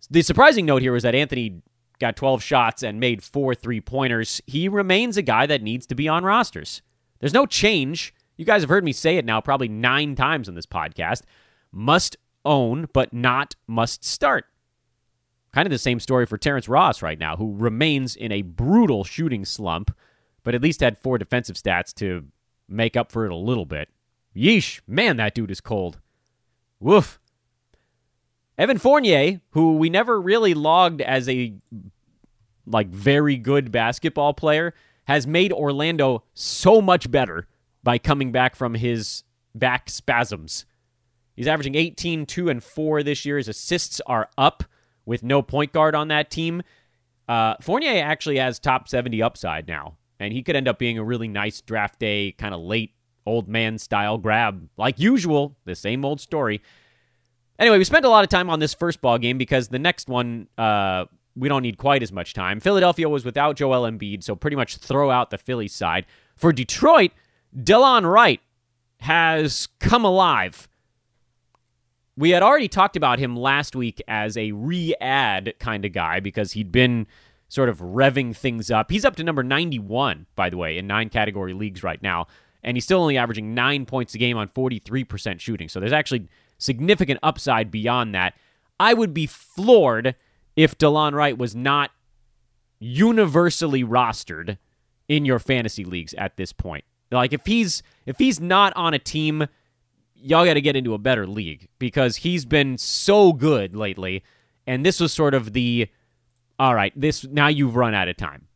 The 0.09 0.21
surprising 0.21 0.65
note 0.65 0.81
here 0.81 0.91
was 0.91 1.03
that 1.03 1.15
Anthony 1.15 1.61
got 1.99 2.15
12 2.15 2.41
shots 2.41 2.83
and 2.83 2.99
made 2.99 3.23
four 3.23 3.53
three 3.53 3.81
pointers. 3.81 4.41
He 4.47 4.67
remains 4.67 5.17
a 5.17 5.21
guy 5.21 5.45
that 5.45 5.61
needs 5.61 5.85
to 5.87 5.95
be 5.95 6.07
on 6.07 6.23
rosters. 6.23 6.81
There's 7.19 7.33
no 7.33 7.45
change. 7.45 8.13
You 8.37 8.45
guys 8.45 8.61
have 8.61 8.69
heard 8.69 8.85
me 8.85 8.93
say 8.93 9.17
it 9.17 9.25
now 9.25 9.41
probably 9.41 9.67
nine 9.67 10.15
times 10.15 10.47
on 10.47 10.55
this 10.55 10.65
podcast. 10.65 11.23
Must 11.71 12.15
own, 12.45 12.87
but 12.93 13.13
not 13.13 13.55
must 13.67 14.03
start. 14.05 14.45
Kind 15.51 15.65
of 15.65 15.71
the 15.71 15.77
same 15.77 15.99
story 15.99 16.25
for 16.25 16.37
Terrence 16.37 16.69
Ross 16.69 17.01
right 17.01 17.19
now, 17.19 17.35
who 17.35 17.55
remains 17.55 18.15
in 18.15 18.31
a 18.31 18.43
brutal 18.43 19.03
shooting 19.03 19.43
slump, 19.45 19.95
but 20.43 20.55
at 20.55 20.61
least 20.61 20.79
had 20.79 20.97
four 20.97 21.17
defensive 21.17 21.55
stats 21.57 21.93
to 21.95 22.25
make 22.69 22.95
up 22.95 23.11
for 23.11 23.25
it 23.25 23.31
a 23.31 23.35
little 23.35 23.65
bit. 23.65 23.89
Yeesh, 24.35 24.81
man, 24.87 25.17
that 25.17 25.33
dude 25.33 25.51
is 25.51 25.61
cold. 25.61 25.99
Woof. 26.79 27.19
Evan 28.57 28.77
Fournier, 28.77 29.41
who 29.51 29.77
we 29.77 29.89
never 29.89 30.19
really 30.19 30.53
logged 30.53 31.01
as 31.01 31.27
a 31.29 31.53
like 32.65 32.89
very 32.89 33.37
good 33.37 33.71
basketball 33.71 34.33
player, 34.33 34.73
has 35.05 35.25
made 35.25 35.51
Orlando 35.51 36.23
so 36.33 36.81
much 36.81 37.09
better 37.09 37.47
by 37.83 37.97
coming 37.97 38.31
back 38.31 38.55
from 38.55 38.75
his 38.75 39.23
back 39.55 39.89
spasms. 39.89 40.65
He's 41.35 41.47
averaging 41.47 41.75
18, 41.75 42.25
2, 42.25 42.49
and 42.49 42.63
4 42.63 43.01
this 43.01 43.25
year. 43.25 43.37
His 43.37 43.47
assists 43.47 44.01
are 44.05 44.29
up 44.37 44.65
with 45.05 45.23
no 45.23 45.41
point 45.41 45.71
guard 45.71 45.95
on 45.95 46.09
that 46.09 46.29
team. 46.29 46.61
Uh, 47.27 47.55
Fournier 47.61 48.03
actually 48.03 48.37
has 48.37 48.59
top 48.59 48.87
70 48.87 49.23
upside 49.23 49.67
now 49.67 49.95
and 50.19 50.33
he 50.33 50.43
could 50.43 50.55
end 50.55 50.67
up 50.67 50.77
being 50.77 50.97
a 50.97 51.03
really 51.03 51.27
nice 51.27 51.61
draft 51.61 51.99
day, 51.99 52.33
kind 52.33 52.53
of 52.53 52.61
late 52.61 52.93
old 53.25 53.47
man 53.47 53.77
style 53.77 54.17
grab, 54.17 54.67
like 54.77 54.99
usual. 54.99 55.55
The 55.65 55.75
same 55.75 56.03
old 56.03 56.19
story. 56.19 56.61
Anyway, 57.57 57.77
we 57.77 57.83
spent 57.83 58.05
a 58.05 58.09
lot 58.09 58.23
of 58.23 58.29
time 58.29 58.49
on 58.49 58.59
this 58.59 58.73
first 58.73 59.01
ball 59.01 59.17
game 59.17 59.37
because 59.37 59.67
the 59.67 59.79
next 59.79 60.07
one 60.07 60.47
uh, 60.57 61.05
we 61.35 61.49
don't 61.49 61.61
need 61.61 61.77
quite 61.77 62.03
as 62.03 62.11
much 62.11 62.33
time. 62.33 62.59
Philadelphia 62.59 63.07
was 63.07 63.25
without 63.25 63.55
Joel 63.55 63.89
Embiid, 63.89 64.23
so 64.23 64.35
pretty 64.35 64.55
much 64.55 64.77
throw 64.77 65.11
out 65.11 65.29
the 65.29 65.37
Philly 65.37 65.67
side. 65.67 66.05
For 66.35 66.51
Detroit, 66.51 67.11
Delon 67.55 68.09
Wright 68.09 68.41
has 69.01 69.67
come 69.79 70.03
alive. 70.03 70.67
We 72.17 72.31
had 72.31 72.43
already 72.43 72.67
talked 72.67 72.97
about 72.97 73.19
him 73.19 73.37
last 73.37 73.75
week 73.75 74.01
as 74.07 74.35
a 74.35 74.51
re 74.51 74.93
add 74.99 75.53
kind 75.59 75.85
of 75.85 75.93
guy 75.93 76.19
because 76.19 76.51
he'd 76.51 76.71
been 76.71 77.07
sort 77.49 77.67
of 77.67 77.79
revving 77.79 78.35
things 78.35 78.71
up. 78.71 78.89
He's 78.91 79.03
up 79.03 79.15
to 79.17 79.23
number 79.23 79.43
91, 79.43 80.27
by 80.35 80.49
the 80.49 80.57
way, 80.57 80.77
in 80.77 80.87
nine 80.87 81.09
category 81.09 81.53
leagues 81.53 81.83
right 81.83 82.01
now, 82.01 82.27
and 82.63 82.77
he's 82.77 82.85
still 82.85 83.01
only 83.01 83.17
averaging 83.17 83.53
nine 83.53 83.85
points 83.85 84.13
a 84.13 84.17
game 84.17 84.37
on 84.37 84.47
43% 84.47 85.39
shooting. 85.39 85.67
So 85.67 85.79
there's 85.79 85.91
actually 85.91 86.27
significant 86.57 87.19
upside 87.23 87.71
beyond 87.71 88.13
that. 88.15 88.35
I 88.79 88.93
would 88.93 89.13
be 89.13 89.25
floored 89.25 90.15
if 90.55 90.77
Delon 90.77 91.13
Wright 91.13 91.37
was 91.37 91.55
not 91.55 91.91
universally 92.79 93.83
rostered 93.83 94.57
in 95.07 95.25
your 95.25 95.39
fantasy 95.39 95.83
leagues 95.83 96.13
at 96.13 96.37
this 96.37 96.53
point. 96.53 96.85
Like 97.11 97.33
if 97.33 97.45
he's 97.45 97.81
if 98.05 98.17
he's 98.19 98.39
not 98.39 98.71
on 98.75 98.93
a 98.93 98.99
team, 98.99 99.47
y'all 100.15 100.45
got 100.45 100.53
to 100.53 100.61
get 100.61 100.75
into 100.75 100.93
a 100.93 100.99
better 100.99 101.25
league 101.25 101.67
because 101.79 102.17
he's 102.17 102.45
been 102.45 102.77
so 102.77 103.33
good 103.33 103.75
lately 103.75 104.23
and 104.67 104.85
this 104.85 104.99
was 104.99 105.11
sort 105.11 105.33
of 105.33 105.53
the 105.53 105.87
all 106.59 106.75
right, 106.75 106.93
this 106.95 107.25
now 107.25 107.47
you've 107.47 107.75
run 107.75 107.93
out 107.93 108.07
of 108.07 108.17
time. 108.17 108.47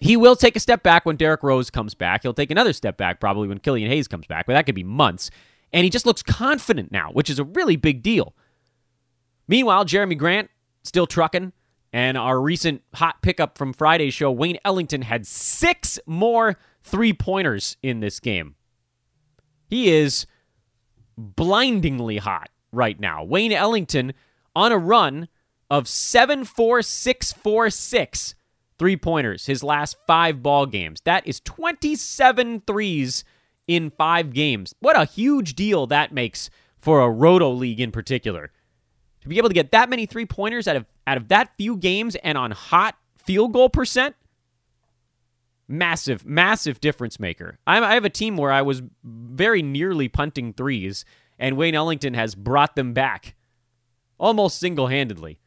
He 0.00 0.16
will 0.16 0.36
take 0.36 0.56
a 0.56 0.60
step 0.60 0.82
back 0.82 1.06
when 1.06 1.16
Derrick 1.16 1.42
Rose 1.42 1.70
comes 1.70 1.94
back. 1.94 2.22
He'll 2.22 2.34
take 2.34 2.50
another 2.50 2.72
step 2.72 2.98
back 2.98 3.20
probably 3.20 3.48
when 3.48 3.58
Killian 3.58 3.88
Hayes 3.88 4.08
comes 4.08 4.26
back, 4.26 4.44
but 4.46 4.52
that 4.52 4.66
could 4.66 4.74
be 4.74 4.84
months. 4.84 5.30
And 5.72 5.84
he 5.84 5.90
just 5.90 6.04
looks 6.04 6.22
confident 6.22 6.92
now, 6.92 7.10
which 7.12 7.30
is 7.30 7.38
a 7.38 7.44
really 7.44 7.76
big 7.76 8.02
deal. 8.02 8.34
Meanwhile, 9.48 9.86
Jerami 9.86 10.18
Grant 10.18 10.50
still 10.82 11.06
trucking. 11.06 11.52
And 11.92 12.18
our 12.18 12.40
recent 12.40 12.82
hot 12.94 13.22
pickup 13.22 13.56
from 13.56 13.72
Friday's 13.72 14.14
show, 14.14 14.32
Wayne 14.32 14.58
Ellington 14.64 15.02
had 15.02 15.28
six 15.28 15.96
more 16.06 16.58
three 16.82 17.12
pointers 17.12 17.76
in 17.84 18.00
this 18.00 18.18
game. 18.18 18.56
He 19.68 19.90
is 19.90 20.26
blindingly 21.16 22.16
hot 22.16 22.50
right 22.72 22.98
now. 22.98 23.22
Wayne 23.22 23.52
Ellington 23.52 24.12
on 24.56 24.72
a 24.72 24.76
run 24.76 25.28
of 25.74 25.88
7 25.88 26.44
4 26.44 26.82
6 26.82 27.32
4 27.32 27.70
6 27.70 28.34
three 28.78 28.96
pointers 28.96 29.46
his 29.46 29.64
last 29.64 29.96
five 30.06 30.40
ball 30.42 30.66
games. 30.66 31.00
That 31.04 31.26
is 31.26 31.40
27 31.40 32.62
threes 32.64 33.24
in 33.66 33.90
five 33.90 34.32
games. 34.32 34.74
What 34.78 34.98
a 34.98 35.04
huge 35.04 35.54
deal 35.54 35.88
that 35.88 36.12
makes 36.12 36.48
for 36.78 37.00
a 37.00 37.10
roto 37.10 37.50
league 37.50 37.80
in 37.80 37.90
particular. 37.90 38.52
To 39.22 39.28
be 39.28 39.38
able 39.38 39.48
to 39.48 39.54
get 39.54 39.72
that 39.72 39.90
many 39.90 40.06
three 40.06 40.26
pointers 40.26 40.68
out 40.68 40.76
of 40.76 40.86
out 41.08 41.16
of 41.16 41.28
that 41.28 41.50
few 41.56 41.76
games 41.76 42.14
and 42.16 42.38
on 42.38 42.52
hot 42.52 42.96
field 43.16 43.52
goal 43.52 43.68
percent, 43.68 44.14
massive, 45.66 46.24
massive 46.24 46.80
difference 46.80 47.18
maker. 47.18 47.58
I, 47.66 47.78
I 47.78 47.94
have 47.94 48.04
a 48.04 48.10
team 48.10 48.36
where 48.36 48.52
I 48.52 48.62
was 48.62 48.82
very 49.02 49.60
nearly 49.60 50.08
punting 50.08 50.52
threes, 50.52 51.04
and 51.36 51.56
Wayne 51.56 51.74
Ellington 51.74 52.14
has 52.14 52.36
brought 52.36 52.76
them 52.76 52.92
back 52.92 53.34
almost 54.18 54.58
single 54.58 54.86
handedly. 54.86 55.38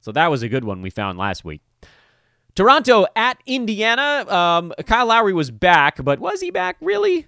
So 0.00 0.12
that 0.12 0.30
was 0.30 0.42
a 0.42 0.48
good 0.48 0.64
one 0.64 0.82
we 0.82 0.90
found 0.90 1.18
last 1.18 1.44
week. 1.44 1.62
Toronto 2.54 3.06
at 3.14 3.38
Indiana. 3.46 4.26
Um, 4.28 4.72
Kyle 4.86 5.06
Lowry 5.06 5.32
was 5.32 5.50
back, 5.50 6.02
but 6.02 6.18
was 6.18 6.40
he 6.40 6.50
back 6.50 6.76
really? 6.80 7.26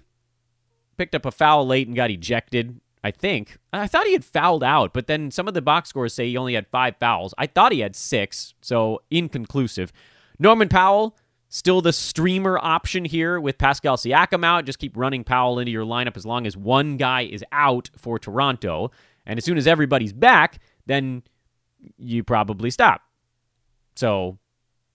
Picked 0.97 1.15
up 1.15 1.25
a 1.25 1.31
foul 1.31 1.65
late 1.65 1.87
and 1.87 1.95
got 1.95 2.11
ejected. 2.11 2.79
I 3.03 3.11
think. 3.11 3.57
I 3.73 3.87
thought 3.87 4.05
he 4.05 4.13
had 4.13 4.23
fouled 4.23 4.63
out, 4.63 4.93
but 4.93 5.07
then 5.07 5.29
some 5.29 5.47
of 5.47 5.53
the 5.53 5.61
box 5.61 5.89
scores 5.89 6.13
say 6.13 6.27
he 6.27 6.37
only 6.37 6.53
had 6.53 6.67
five 6.67 6.95
fouls. 6.97 7.33
I 7.37 7.47
thought 7.47 7.73
he 7.73 7.81
had 7.81 7.97
six, 7.97 8.53
so 8.61 9.01
inconclusive. 9.11 9.91
Norman 10.39 10.69
Powell, 10.69 11.17
still 11.49 11.81
the 11.81 11.91
streamer 11.91 12.57
option 12.59 13.03
here 13.03 13.41
with 13.41 13.57
Pascal 13.57 13.97
Siakam 13.97 14.45
out. 14.45 14.63
Just 14.63 14.79
keep 14.79 14.95
running 14.95 15.25
Powell 15.25 15.59
into 15.59 15.71
your 15.71 15.85
lineup 15.85 16.15
as 16.15 16.25
long 16.25 16.47
as 16.47 16.55
one 16.55 16.95
guy 16.95 17.23
is 17.23 17.43
out 17.51 17.89
for 17.97 18.17
Toronto. 18.17 18.89
And 19.25 19.37
as 19.37 19.43
soon 19.43 19.57
as 19.57 19.67
everybody's 19.67 20.13
back, 20.13 20.59
then 20.85 21.23
you 21.97 22.23
probably 22.23 22.69
stop. 22.69 23.01
So 23.95 24.37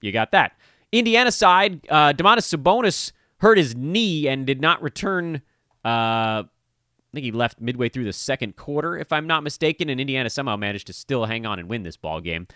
you 0.00 0.12
got 0.12 0.32
that. 0.32 0.52
Indiana 0.92 1.30
side, 1.30 1.86
uh, 1.88 2.12
Domantas 2.12 2.54
Sabonis 2.54 3.12
hurt 3.38 3.58
his 3.58 3.74
knee 3.76 4.28
and 4.28 4.46
did 4.46 4.60
not 4.60 4.82
return. 4.82 5.42
Uh, 5.84 6.44
I 6.44 7.14
think 7.14 7.24
he 7.24 7.32
left 7.32 7.60
midway 7.60 7.88
through 7.88 8.04
the 8.04 8.12
second 8.12 8.56
quarter, 8.56 8.96
if 8.96 9.12
I'm 9.12 9.26
not 9.26 9.42
mistaken, 9.42 9.88
and 9.88 10.00
Indiana 10.00 10.30
somehow 10.30 10.56
managed 10.56 10.86
to 10.88 10.92
still 10.92 11.24
hang 11.24 11.46
on 11.46 11.58
and 11.58 11.68
win 11.68 11.82
this 11.82 11.96
ball 11.96 12.20
game, 12.20 12.46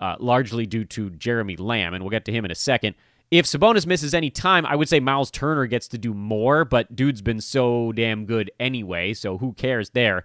uh, 0.00 0.16
largely 0.18 0.66
due 0.66 0.84
to 0.86 1.10
Jeremy 1.10 1.56
Lamb, 1.56 1.94
and 1.94 2.02
we'll 2.02 2.10
get 2.10 2.24
to 2.26 2.32
him 2.32 2.44
in 2.44 2.50
a 2.50 2.56
second. 2.56 2.94
If 3.30 3.46
Sabonis 3.46 3.86
misses 3.86 4.14
any 4.14 4.30
time, 4.30 4.64
I 4.66 4.76
would 4.76 4.88
say 4.88 5.00
Miles 5.00 5.30
Turner 5.30 5.66
gets 5.66 5.88
to 5.88 5.98
do 5.98 6.14
more, 6.14 6.64
but 6.64 6.94
dude's 6.94 7.22
been 7.22 7.40
so 7.40 7.92
damn 7.92 8.24
good 8.24 8.50
anyway, 8.58 9.14
so 9.14 9.38
who 9.38 9.52
cares 9.52 9.90
there? 9.90 10.24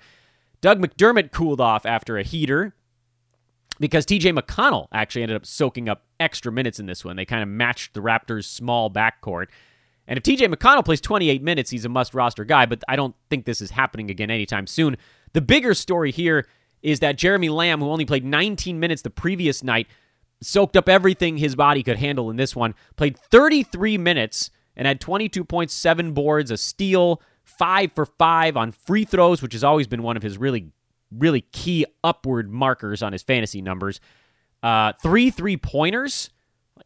Doug 0.62 0.80
McDermott 0.80 1.32
cooled 1.32 1.60
off 1.60 1.86
after 1.86 2.18
a 2.18 2.24
heater 2.24 2.76
because 3.82 4.06
TJ 4.06 4.38
McConnell 4.38 4.88
actually 4.94 5.24
ended 5.24 5.36
up 5.36 5.46
soaking 5.46 5.90
up 5.90 6.06
extra 6.20 6.52
minutes 6.52 6.80
in 6.80 6.86
this 6.86 7.04
one. 7.04 7.16
They 7.16 7.26
kind 7.26 7.42
of 7.42 7.50
matched 7.50 7.96
the 7.96 8.00
Raptors' 8.00 8.46
small 8.46 8.92
backcourt. 8.92 9.48
And 10.08 10.18
if 10.18 10.24
TJ 10.24 10.54
McConnell 10.54 10.86
plays 10.86 11.02
28 11.02 11.42
minutes, 11.42 11.72
he's 11.72 11.84
a 11.84 11.90
must 11.90 12.14
roster 12.14 12.46
guy, 12.46 12.68
but 12.68 12.84
I 12.88 12.96
don't 12.96 13.16
think 13.32 13.46
this 13.46 13.60
is 13.60 13.72
happening 13.72 14.12
again 14.12 14.30
anytime 14.30 14.68
soon. 14.68 14.98
The 15.34 15.42
bigger 15.42 15.74
story 15.74 16.12
here 16.12 16.48
is 16.84 17.00
that 17.00 17.18
Jeremy 17.18 17.50
Lamb, 17.50 17.80
who 17.80 17.90
only 17.90 18.06
played 18.06 18.24
19 18.24 18.80
minutes 18.80 19.02
the 19.02 19.10
previous 19.10 19.64
night, 19.64 19.88
soaked 20.44 20.78
up 20.78 20.88
everything 20.88 21.38
his 21.38 21.56
body 21.56 21.82
could 21.82 21.98
handle 21.98 22.30
in 22.30 22.36
this 22.36 22.56
one, 22.56 22.76
played 22.98 23.18
33 23.18 23.98
minutes 23.98 24.52
and 24.76 24.88
had 24.88 25.02
22.7 25.02 26.14
boards, 26.14 26.52
a 26.52 26.58
steal, 26.58 27.20
five 27.44 27.92
for 27.96 28.06
five 28.06 28.56
on 28.56 28.72
free 28.72 29.06
throws, 29.06 29.42
which 29.42 29.54
has 29.54 29.64
always 29.64 29.88
been 29.88 30.04
one 30.04 30.18
of 30.18 30.24
his 30.24 30.38
really 30.38 30.72
really 31.16 31.42
key 31.42 31.86
upward 32.04 32.52
markers 32.52 33.02
on 33.02 33.14
his 33.14 33.24
fantasy 33.24 33.62
numbers. 33.62 34.00
Uh, 34.64 34.94
three 35.02 35.30
three 35.30 35.58
pointers. 35.58 36.30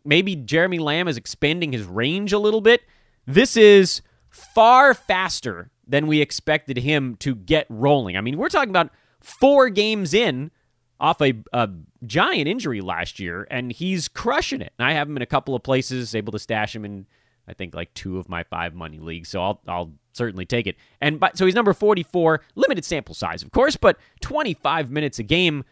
Maybe 0.03 0.35
Jeremy 0.35 0.79
Lamb 0.79 1.07
is 1.07 1.17
expanding 1.17 1.71
his 1.71 1.83
range 1.83 2.33
a 2.33 2.39
little 2.39 2.61
bit. 2.61 2.81
This 3.25 3.57
is 3.57 4.01
far 4.29 4.93
faster 4.93 5.71
than 5.87 6.07
we 6.07 6.21
expected 6.21 6.77
him 6.77 7.15
to 7.17 7.35
get 7.35 7.65
rolling. 7.69 8.17
I 8.17 8.21
mean, 8.21 8.37
we're 8.37 8.49
talking 8.49 8.69
about 8.69 8.89
four 9.21 9.69
games 9.69 10.13
in 10.13 10.51
off 10.99 11.21
a, 11.21 11.33
a 11.53 11.69
giant 12.05 12.47
injury 12.47 12.81
last 12.81 13.19
year, 13.19 13.47
and 13.49 13.71
he's 13.71 14.07
crushing 14.07 14.61
it. 14.61 14.73
And 14.77 14.87
I 14.87 14.93
have 14.93 15.09
him 15.09 15.15
in 15.15 15.21
a 15.21 15.27
couple 15.27 15.55
of 15.55 15.63
places, 15.63 16.15
able 16.15 16.31
to 16.31 16.39
stash 16.39 16.75
him 16.75 16.85
in 16.85 17.05
I 17.47 17.53
think 17.53 17.75
like 17.75 17.93
two 17.93 18.17
of 18.17 18.29
my 18.29 18.43
five 18.43 18.73
money 18.73 18.99
leagues. 18.99 19.29
So 19.29 19.41
I'll 19.41 19.61
I'll 19.67 19.93
certainly 20.15 20.45
take 20.45 20.67
it. 20.67 20.75
And 21.01 21.19
but, 21.19 21.37
so 21.37 21.45
he's 21.45 21.55
number 21.55 21.73
44, 21.73 22.41
limited 22.55 22.85
sample 22.85 23.15
size, 23.15 23.43
of 23.43 23.51
course, 23.51 23.75
but 23.75 23.97
25 24.21 24.91
minutes 24.91 25.19
a 25.19 25.23
game. 25.23 25.63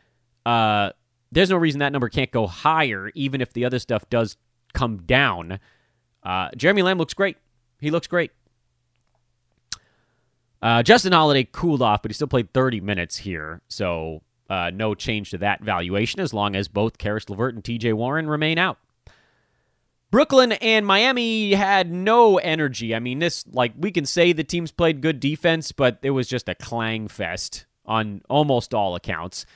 Uh, 0.45 0.91
there's 1.32 1.49
no 1.49 1.58
reason 1.58 1.79
that 1.79 1.91
number 1.91 2.10
can't 2.10 2.32
go 2.32 2.47
higher, 2.47 3.12
even 3.15 3.41
if 3.41 3.53
the 3.53 3.65
other 3.65 3.79
stuff 3.79 4.08
does 4.10 4.38
come 4.73 4.97
down. 4.97 5.60
Uh, 6.21 6.49
Jeremy 6.56 6.82
Lamb 6.84 6.97
looks 6.97 7.13
great. 7.13 7.38
He 7.79 7.91
looks 7.91 8.08
great. 8.08 8.32
Uh, 10.62 10.82
Justin 10.82 11.12
Holiday 11.12 11.47
cooled 11.51 11.82
off, 11.82 12.01
but 12.01 12.12
he 12.12 12.13
still 12.13 12.27
played 12.27 12.53
30 12.53 12.79
minutes 12.79 13.17
here, 13.17 13.62
so 13.67 14.21
uh, 14.49 14.71
no 14.73 14.95
change 14.95 15.32
to 15.32 15.38
that 15.39 15.62
valuation 15.62 16.21
as 16.21 16.34
long 16.34 16.56
as 16.56 16.67
both 16.69 16.97
Caris 16.97 17.29
LeVert 17.29 17.56
and 17.56 17.63
TJ 17.63 17.93
Warren 17.93 18.29
remain 18.29 18.58
out. 18.58 18.77
Brooklyn 20.13 20.52
and 20.52 20.86
Miami 20.86 21.56
had 21.56 21.91
no 21.91 22.38
energy. 22.38 22.93
I 22.93 22.99
mean, 22.99 23.17
this, 23.17 23.45
like, 23.52 23.73
we 23.76 23.89
can 23.89 24.06
say 24.06 24.32
the 24.32 24.43
teams 24.43 24.71
played 24.71 25.02
good 25.02 25.19
defense, 25.19 25.71
but 25.71 25.97
it 26.04 26.12
was 26.12 26.28
just 26.28 26.47
a 26.47 26.54
clang 26.54 27.08
fest 27.08 27.65
on 27.84 28.21
almost 28.30 28.76
all 28.76 28.93
accounts. 28.93 29.47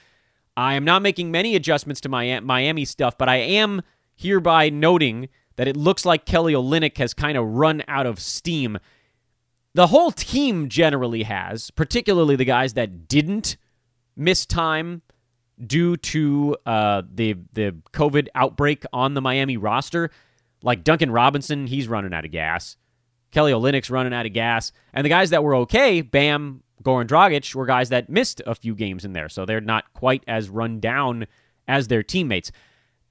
I 0.57 0.73
am 0.73 0.83
not 0.83 1.03
making 1.03 1.29
many 1.29 1.55
adjustments 1.55 2.01
to 2.01 2.09
my 2.09 2.39
Miami 2.39 2.85
stuff, 2.85 3.19
but 3.19 3.29
I 3.29 3.35
am 3.35 3.83
hereby 4.15 4.71
noting 4.71 5.29
that 5.57 5.67
it 5.67 5.77
looks 5.77 6.07
like 6.07 6.25
Kelly 6.25 6.53
Olynyk 6.53 6.97
has 6.97 7.13
kind 7.13 7.37
of 7.37 7.45
run 7.45 7.83
out 7.87 8.07
of 8.07 8.19
steam. 8.19 8.79
The 9.75 9.85
whole 9.85 10.09
team 10.09 10.69
generally 10.69 11.21
has, 11.21 11.69
particularly 11.69 12.35
the 12.35 12.45
guys 12.45 12.73
that 12.73 13.07
didn't 13.07 13.57
miss 14.15 14.43
time 14.47 15.03
due 15.63 15.97
to 15.97 16.55
uh, 16.65 17.03
the 17.13 17.35
the 17.53 17.75
COVID 17.93 18.29
outbreak 18.33 18.85
on 18.91 19.13
the 19.13 19.21
Miami 19.21 19.57
roster. 19.57 20.09
Like 20.63 20.83
Duncan 20.83 21.11
Robinson, 21.11 21.67
he's 21.67 21.87
running 21.87 22.13
out 22.13 22.25
of 22.25 22.31
gas. 22.31 22.77
Kelly 23.31 23.51
Olynyk's 23.51 23.89
running 23.89 24.13
out 24.13 24.25
of 24.25 24.33
gas. 24.33 24.71
And 24.93 25.05
the 25.05 25.09
guys 25.09 25.29
that 25.29 25.43
were 25.43 25.55
okay, 25.55 26.01
Bam, 26.01 26.63
Goran 26.83 27.07
Dragic, 27.07 27.53
were 27.53 27.65
guys 27.65 27.89
that 27.89 28.09
missed 28.09 28.41
a 28.45 28.55
few 28.55 28.73
games 28.75 29.05
in 29.05 29.13
there. 29.13 29.29
So 29.29 29.45
they're 29.45 29.61
not 29.61 29.93
quite 29.93 30.23
as 30.27 30.49
run 30.49 30.79
down 30.79 31.27
as 31.67 31.87
their 31.87 32.03
teammates. 32.03 32.51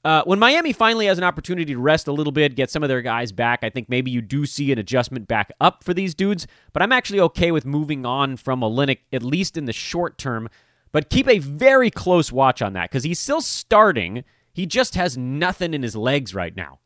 Uh, 0.05 0.23
when 0.25 0.39
Miami 0.39 0.73
finally 0.73 1.07
has 1.07 1.19
an 1.19 1.25
opportunity 1.25 1.75
to 1.75 1.81
rest 1.81 2.07
a 2.07 2.13
little 2.13 2.33
bit, 2.33 2.55
get 2.55 2.71
some 2.71 2.85
of 2.85 2.89
their 2.89 3.03
guys 3.03 3.33
back, 3.33 3.65
I 3.65 3.71
think 3.71 3.89
maybe 3.89 4.11
you 4.11 4.23
do 4.23 4.47
see 4.47 4.71
an 4.71 4.79
adjustment 4.79 5.27
back 5.27 5.51
up 5.61 5.83
for 5.83 5.93
these 5.93 6.15
dudes. 6.15 6.47
But 6.73 6.83
I'm 6.83 6.93
actually 6.93 7.21
okay 7.21 7.51
with 7.51 7.67
moving 7.67 8.07
on 8.07 8.37
from 8.37 8.61
Olynyk, 8.61 9.01
at 9.13 9.25
least 9.25 9.57
in 9.57 9.65
the 9.65 9.73
short 9.73 10.17
term. 10.17 10.49
But 10.93 11.11
keep 11.11 11.29
a 11.29 11.39
very 11.39 11.91
close 11.91 12.31
watch 12.31 12.63
on 12.63 12.73
that 12.75 12.89
because 12.89 13.03
he's 13.03 13.19
still 13.19 13.41
starting. 13.41 14.23
He 14.53 14.65
just 14.65 14.95
has 14.95 15.19
nothing 15.19 15.75
in 15.75 15.83
his 15.83 15.97
legs 15.97 16.35
right 16.35 16.55
now. 16.55 16.79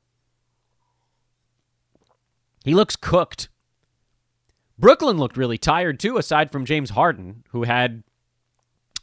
He 2.65 2.75
looks 2.75 2.97
cooked. 2.97 3.49
Brooklyn 4.79 5.19
looked 5.19 5.37
really 5.37 5.59
tired 5.59 6.01
too, 6.01 6.17
aside 6.17 6.51
from 6.51 6.65
James 6.65 6.91
Harden, 6.91 7.45
who 7.51 7.65
had, 7.65 8.03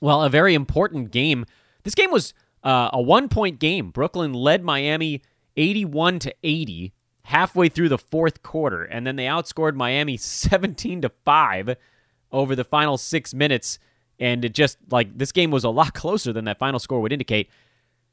well, 0.02 0.24
a 0.24 0.30
very 0.30 0.54
important 0.54 1.12
game. 1.12 1.46
This 1.84 1.96
game 1.96 2.12
was 2.12 2.34
uh, 2.64 2.90
a 2.94 3.02
one 3.02 3.30
point 3.30 3.60
game. 3.60 3.92
Brooklyn 3.92 4.34
led 4.34 4.64
Miami 4.64 5.22
81 5.56 6.20
to 6.20 6.36
80 6.44 6.94
halfway 7.24 7.70
through 7.70 7.90
the 7.90 7.98
fourth 7.98 8.42
quarter, 8.42 8.84
and 8.84 9.06
then 9.06 9.16
they 9.18 9.26
outscored 9.26 9.76
Miami 9.76 10.18
17 10.18 11.02
to 11.02 11.10
5 11.10 11.76
over 12.32 12.56
the 12.56 12.64
final 12.64 12.98
six 12.98 13.34
minutes. 13.34 13.80
And 14.20 14.44
it 14.44 14.54
just 14.54 14.78
like 14.90 15.16
this 15.16 15.32
game 15.32 15.52
was 15.52 15.64
a 15.64 15.70
lot 15.70 15.94
closer 15.94 16.34
than 16.34 16.46
that 16.46 16.60
final 16.60 16.80
score 16.80 17.02
would 17.02 17.14
indicate. 17.14 17.50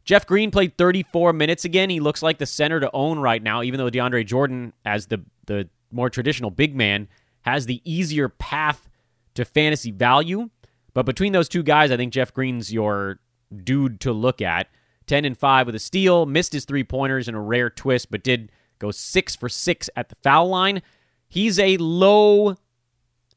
Jeff 0.04 0.26
Green 0.26 0.50
played 0.50 0.76
34 0.76 1.32
minutes 1.32 1.64
again. 1.64 1.88
He 1.88 1.98
looks 1.98 2.22
like 2.22 2.36
the 2.36 2.44
center 2.44 2.78
to 2.78 2.90
own 2.92 3.18
right 3.18 3.42
now, 3.42 3.62
even 3.62 3.78
though 3.78 3.90
DeAndre 3.90 4.26
Jordan, 4.26 4.74
as 4.84 5.06
the 5.06 5.24
the 5.46 5.68
more 5.90 6.10
traditional 6.10 6.50
big 6.50 6.74
man, 6.74 7.08
has 7.42 7.66
the 7.66 7.80
easier 7.84 8.28
path 8.28 8.88
to 9.34 9.44
fantasy 9.44 9.90
value. 9.90 10.50
But 10.92 11.06
between 11.06 11.32
those 11.32 11.48
two 11.48 11.62
guys, 11.62 11.90
I 11.90 11.96
think 11.96 12.12
Jeff 12.12 12.32
Green's 12.32 12.72
your 12.72 13.20
dude 13.62 14.00
to 14.00 14.12
look 14.12 14.40
at. 14.40 14.68
10 15.06 15.24
and 15.24 15.36
5 15.36 15.66
with 15.66 15.74
a 15.74 15.80
steal, 15.80 16.24
missed 16.24 16.52
his 16.52 16.64
three 16.64 16.84
pointers 16.84 17.28
in 17.28 17.34
a 17.34 17.40
rare 17.40 17.68
twist, 17.68 18.10
but 18.10 18.22
did 18.22 18.50
go 18.78 18.90
6 18.90 19.36
for 19.36 19.48
6 19.48 19.90
at 19.96 20.08
the 20.08 20.16
foul 20.22 20.48
line. 20.48 20.80
He's 21.28 21.58
a 21.58 21.76
low, 21.76 22.50
I 22.50 22.56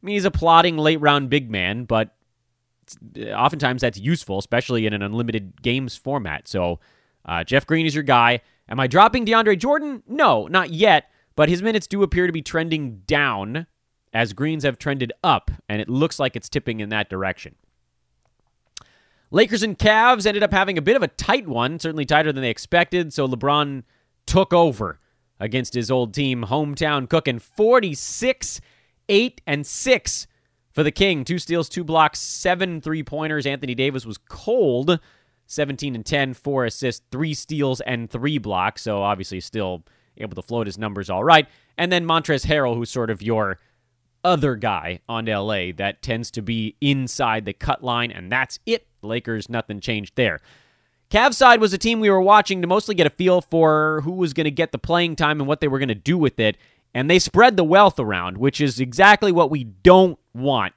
mean, 0.01 0.13
he's 0.13 0.25
a 0.25 0.31
plodding 0.31 0.77
late 0.77 1.01
round 1.01 1.29
big 1.29 1.49
man, 1.49 1.83
but 1.83 2.15
oftentimes 3.33 3.81
that's 3.81 3.99
useful, 3.99 4.39
especially 4.39 4.85
in 4.85 4.93
an 4.93 5.01
unlimited 5.01 5.61
games 5.61 5.97
format. 5.97 6.47
So 6.47 6.79
uh, 7.25 7.43
Jeff 7.43 7.65
Green 7.67 7.85
is 7.85 7.93
your 7.93 8.03
guy. 8.03 8.41
Am 8.69 8.79
I 8.79 8.87
dropping 8.87 9.25
DeAndre 9.25 9.57
Jordan? 9.57 10.03
No, 10.07 10.47
not 10.47 10.71
yet, 10.71 11.09
but 11.37 11.49
his 11.49 11.61
minutes 11.61 11.85
do 11.85 12.01
appear 12.01 12.25
to 12.25 12.33
be 12.33 12.41
trending 12.41 13.03
down 13.05 13.67
as 14.11 14.33
greens 14.33 14.63
have 14.63 14.79
trended 14.79 15.13
up, 15.23 15.51
and 15.69 15.79
it 15.79 15.87
looks 15.87 16.17
like 16.19 16.35
it's 16.35 16.49
tipping 16.49 16.79
in 16.79 16.89
that 16.89 17.09
direction. 17.09 17.55
Lakers 19.29 19.61
and 19.61 19.77
Cavs 19.77 20.25
ended 20.25 20.41
up 20.41 20.51
having 20.51 20.79
a 20.79 20.81
bit 20.81 20.95
of 20.95 21.03
a 21.03 21.07
tight 21.09 21.47
one, 21.47 21.79
certainly 21.79 22.05
tighter 22.05 22.33
than 22.33 22.41
they 22.41 22.49
expected. 22.49 23.13
So 23.13 23.27
LeBron 23.27 23.83
took 24.25 24.51
over 24.51 24.99
against 25.39 25.75
his 25.75 25.91
old 25.91 26.11
team, 26.11 26.45
hometown 26.45 27.07
cooking 27.07 27.37
46 27.37 28.59
8 29.07 29.41
and 29.45 29.65
6 29.65 30.27
for 30.71 30.81
the 30.81 30.91
King. 30.91 31.23
Two 31.23 31.37
steals, 31.37 31.69
two 31.69 31.83
blocks, 31.83 32.19
seven 32.19 32.81
three 32.81 33.03
pointers. 33.03 33.45
Anthony 33.45 33.75
Davis 33.75 34.07
was 34.07 34.17
cold 34.17 34.99
17 35.45 35.93
and 35.93 36.05
10, 36.05 36.33
four 36.33 36.65
assists, 36.65 37.05
three 37.11 37.35
steals, 37.35 37.79
and 37.81 38.09
three 38.09 38.39
blocks. 38.39 38.81
So 38.81 39.03
obviously 39.03 39.39
still 39.39 39.83
able 40.19 40.35
to 40.35 40.41
float 40.41 40.67
his 40.67 40.77
numbers 40.77 41.09
all 41.09 41.23
right. 41.23 41.47
And 41.77 41.91
then 41.91 42.05
Montrezl 42.05 42.45
Harrell, 42.45 42.75
who's 42.75 42.89
sort 42.89 43.09
of 43.09 43.21
your 43.21 43.59
other 44.23 44.55
guy 44.55 44.99
on 45.07 45.25
LA 45.25 45.71
that 45.77 46.01
tends 46.01 46.31
to 46.31 46.41
be 46.41 46.75
inside 46.81 47.45
the 47.45 47.53
cut 47.53 47.83
line, 47.83 48.11
and 48.11 48.31
that's 48.31 48.59
it. 48.65 48.87
Lakers, 49.01 49.49
nothing 49.49 49.79
changed 49.79 50.15
there. 50.15 50.41
Cavs 51.09 51.35
side 51.35 51.61
was 51.61 51.71
a 51.71 51.77
team 51.77 51.99
we 51.99 52.09
were 52.09 52.21
watching 52.21 52.61
to 52.61 52.67
mostly 52.67 52.93
get 52.93 53.07
a 53.07 53.11
feel 53.11 53.39
for 53.39 54.01
who 54.03 54.11
was 54.11 54.33
going 54.33 54.45
to 54.45 54.51
get 54.51 54.73
the 54.73 54.77
playing 54.77 55.15
time 55.15 55.39
and 55.39 55.47
what 55.47 55.61
they 55.61 55.67
were 55.67 55.79
going 55.79 55.87
to 55.87 55.95
do 55.95 56.17
with 56.17 56.39
it. 56.39 56.57
And 56.93 57.09
they 57.09 57.19
spread 57.19 57.55
the 57.55 57.63
wealth 57.63 57.99
around, 57.99 58.37
which 58.37 58.59
is 58.59 58.79
exactly 58.79 59.31
what 59.31 59.49
we 59.49 59.63
don't 59.63 60.19
want 60.33 60.73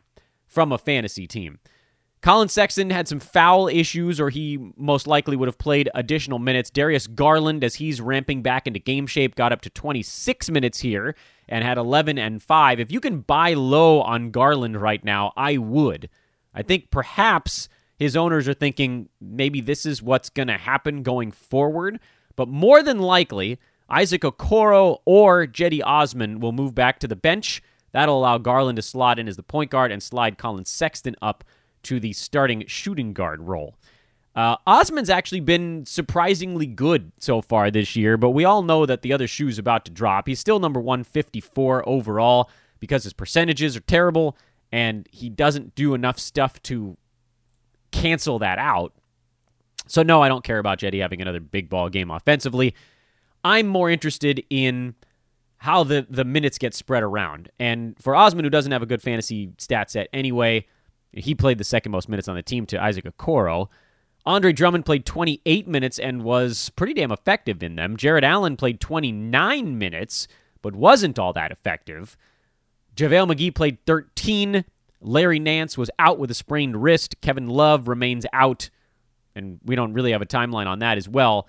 from 0.47 0.71
a 0.71 0.79
fantasy 0.79 1.27
team. 1.27 1.59
Collin 2.23 2.49
Sexton 2.49 2.91
had 2.91 3.09
some 3.09 3.19
foul 3.19 3.67
issues, 3.69 4.21
or 4.21 4.29
he 4.29 4.59
most 4.77 5.07
likely 5.07 5.37
would 5.37 5.49
have 5.49 5.57
played 5.57 5.89
additional 5.95 6.39
minutes. 6.39 6.69
Darius 6.69 7.07
Garland, 7.07 7.65
as 7.65 7.77
he's 7.77 8.01
ramping 8.01 8.43
back 8.43 8.67
into 8.67 8.79
game 8.79 9.07
shape, 9.07 9.35
got 9.35 9.53
up 9.53 9.63
to 9.63 9.71
26 9.71 10.51
minutes 10.51 10.81
here 10.81 11.15
and 11.49 11.65
had 11.65 11.79
11 11.79 12.19
and 12.19 12.43
5. 12.43 12.79
If 12.79 12.93
you 12.93 13.01
can 13.01 13.21
buy 13.21 13.55
low 13.55 14.03
on 14.03 14.31
Garland 14.31 14.81
right 14.81 15.03
now, 15.03 15.33
I 15.35 15.57
would. 15.57 16.11
I 16.55 16.63
think 16.63 16.91
perhaps 16.91 17.71
his 17.97 18.17
owners 18.17 18.47
are 18.49 18.55
thinking 18.55 19.09
maybe 19.21 19.63
this 19.63 19.87
is 19.87 20.03
what's 20.03 20.29
going 20.29 20.49
to 20.49 20.59
happen 20.59 21.03
going 21.03 21.31
forward. 21.31 22.01
But 22.37 22.49
more 22.49 22.83
than 22.83 22.99
likely, 22.99 23.59
Isaac 23.89 24.23
Okoro 24.23 24.99
or 25.07 25.47
Cedi 25.47 25.81
Osman 25.83 26.41
will 26.41 26.53
move 26.53 26.75
back 26.75 26.99
to 27.01 27.09
the 27.09 27.17
bench. 27.17 27.63
That'll 27.93 28.19
allow 28.19 28.39
Garland 28.39 28.77
to 28.77 28.83
slot 28.83 29.19
in 29.19 29.27
as 29.27 29.37
the 29.37 29.43
point 29.43 29.71
guard 29.71 29.91
and 29.91 30.03
slide 30.03 30.39
Collin 30.39 30.65
Sexton 30.67 31.17
up 31.23 31.45
to 31.85 32.01
the 32.01 32.13
starting 32.13 32.65
shooting 32.67 33.13
guard 33.13 33.41
role. 33.43 33.77
Uh, 34.35 34.57
Osman's 34.67 35.11
actually 35.11 35.41
been 35.41 35.85
surprisingly 35.85 36.67
good 36.67 37.11
so 37.19 37.43
far 37.43 37.71
this 37.71 37.97
year, 37.97 38.17
but 38.17 38.31
we 38.31 38.45
all 38.45 38.63
know 38.63 38.87
that 38.87 39.03
the 39.03 39.13
other 39.13 39.27
shoe's 39.27 39.59
about 39.59 39.85
to 39.85 39.91
drop. 39.91 40.29
He's 40.29 40.39
still 40.39 40.61
number 40.61 40.81
154 40.81 41.89
overall 41.89 42.49
because 42.79 43.05
his 43.05 43.13
percentages 43.13 43.77
are 43.77 43.81
terrible 43.81 44.37
and 44.71 45.09
he 45.11 45.29
doesn't 45.29 45.75
do 45.75 45.95
enough 45.95 46.19
stuff 46.19 46.63
to 46.65 46.97
cancel 47.91 48.39
that 48.39 48.59
out. 48.59 48.95
So, 49.87 50.05
no, 50.05 50.23
I 50.23 50.29
don't 50.29 50.45
care 50.45 50.59
about 50.59 50.79
Cedi 50.79 51.01
having 51.01 51.21
another 51.21 51.41
big 51.41 51.69
ball 51.69 51.89
game 51.89 52.11
offensively. 52.11 52.75
I'm 53.43 53.67
more 53.67 53.91
interested 53.91 54.45
in 54.49 54.95
how 55.59 55.83
the, 55.83 56.07
the 56.09 56.25
minutes 56.25 56.59
get 56.59 56.73
spread 56.73 57.03
around. 57.03 57.51
And 57.59 57.97
for 58.01 58.15
Osman, 58.15 58.45
who 58.45 58.51
doesn't 58.51 58.71
have 58.73 58.83
a 58.83 58.87
good 58.87 59.03
fantasy 59.03 59.51
stat 59.59 59.91
set 59.91 60.09
anyway, 60.13 60.67
he 61.13 61.35
played 61.35 61.59
the 61.59 61.65
second 61.65 61.93
most 61.93 62.09
minutes 62.09 62.29
on 62.29 62.37
the 62.37 62.43
team 62.43 62.67
to 62.67 62.83
Isaac 62.83 63.05
Okoro. 63.05 63.69
Andre 64.27 64.53
Drummond 64.53 64.85
played 64.85 65.07
28 65.07 65.67
minutes 65.67 65.99
and 65.99 66.23
was 66.23 66.71
pretty 66.71 66.95
damn 66.95 67.11
effective 67.11 67.63
in 67.63 67.77
them. 67.77 67.97
Jarrett 67.97 68.25
Allen 68.25 68.57
played 68.57 68.81
29 68.81 69.79
minutes, 69.79 70.29
but 70.63 70.75
wasn't 70.75 71.19
all 71.19 71.33
that 71.33 71.51
effective. 71.51 72.17
JaVale 72.95 73.33
McGee 73.33 73.55
played 73.55 73.79
13. 73.87 74.65
Larry 75.01 75.39
Nance 75.39 75.79
was 75.79 75.91
out 75.99 76.19
with 76.19 76.31
a 76.31 76.35
sprained 76.35 76.83
wrist. 76.83 77.21
Kevin 77.23 77.49
Love 77.49 77.89
remains 77.89 78.27
out, 78.33 78.69
and 79.35 79.59
we 79.65 79.75
don't 79.75 79.95
really 79.95 80.13
have 80.13 80.23
a 80.23 80.27
timeline 80.27 80.67
on 80.67 80.81
that 80.81 80.99
as 80.99 81.09
well. 81.09 81.49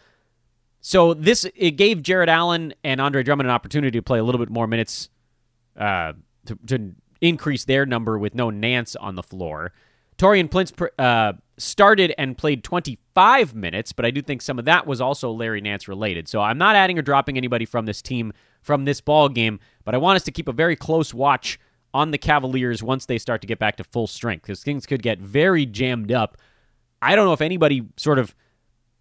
So 0.79 1.13
this 1.13 1.45
it 1.55 1.71
gave 1.71 2.01
Jarrett 2.01 2.29
Allen 2.29 2.73
and 2.83 2.99
Andre 3.01 3.21
Drummond 3.21 3.47
an 3.47 3.53
opportunity 3.53 3.99
to 3.99 4.01
play 4.01 4.17
a 4.17 4.23
little 4.23 4.39
bit 4.39 4.49
more 4.49 4.65
minutes 4.65 5.09
uh, 5.77 6.13
to, 6.45 6.57
to 6.67 6.95
increase 7.21 7.65
their 7.65 7.85
number 7.85 8.17
with 8.17 8.35
no 8.35 8.49
Nance 8.49 8.95
on 8.95 9.15
the 9.15 9.23
floor. 9.23 9.71
Taurean 10.17 10.51
Prince 10.51 10.73
uh, 10.99 11.33
started 11.57 12.13
and 12.17 12.37
played 12.37 12.63
25 12.63 13.55
minutes, 13.55 13.93
but 13.93 14.05
I 14.05 14.11
do 14.11 14.21
think 14.21 14.41
some 14.41 14.59
of 14.59 14.65
that 14.65 14.85
was 14.85 15.01
also 15.01 15.31
Larry 15.31 15.61
Nance 15.61 15.87
related. 15.87 16.27
So 16.27 16.41
I'm 16.41 16.57
not 16.57 16.75
adding 16.75 16.99
or 16.99 17.01
dropping 17.01 17.37
anybody 17.37 17.65
from 17.65 17.85
this 17.85 18.01
team 18.01 18.33
from 18.61 18.85
this 18.85 19.01
ball 19.01 19.29
game, 19.29 19.59
but 19.83 19.95
I 19.95 19.97
want 19.97 20.17
us 20.17 20.23
to 20.23 20.31
keep 20.31 20.47
a 20.47 20.53
very 20.53 20.75
close 20.75 21.13
watch 21.13 21.59
on 21.93 22.11
the 22.11 22.17
Cavaliers 22.17 22.83
once 22.83 23.05
they 23.05 23.17
start 23.17 23.41
to 23.41 23.47
get 23.47 23.59
back 23.59 23.77
to 23.77 23.83
full 23.83 24.07
strength 24.07 24.43
because 24.43 24.63
things 24.63 24.85
could 24.85 25.01
get 25.01 25.19
very 25.19 25.65
jammed 25.65 26.11
up. 26.11 26.37
I 27.01 27.15
don't 27.15 27.25
know 27.25 27.33
if 27.33 27.41
anybody 27.41 27.87
sort 27.97 28.19
of, 28.19 28.35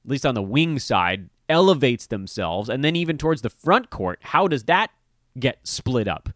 at 0.05 0.11
least 0.11 0.25
on 0.25 0.35
the 0.35 0.43
wing 0.43 0.79
side, 0.79 1.29
elevates 1.49 2.07
themselves, 2.07 2.69
and 2.69 2.83
then 2.83 2.97
even 2.97 3.19
towards 3.19 3.43
the 3.43 3.51
front 3.51 3.91
court, 3.91 4.21
how 4.23 4.49
does 4.49 4.65
that 4.65 4.91
get 5.39 5.59
split 5.65 6.09
up? 6.09 6.31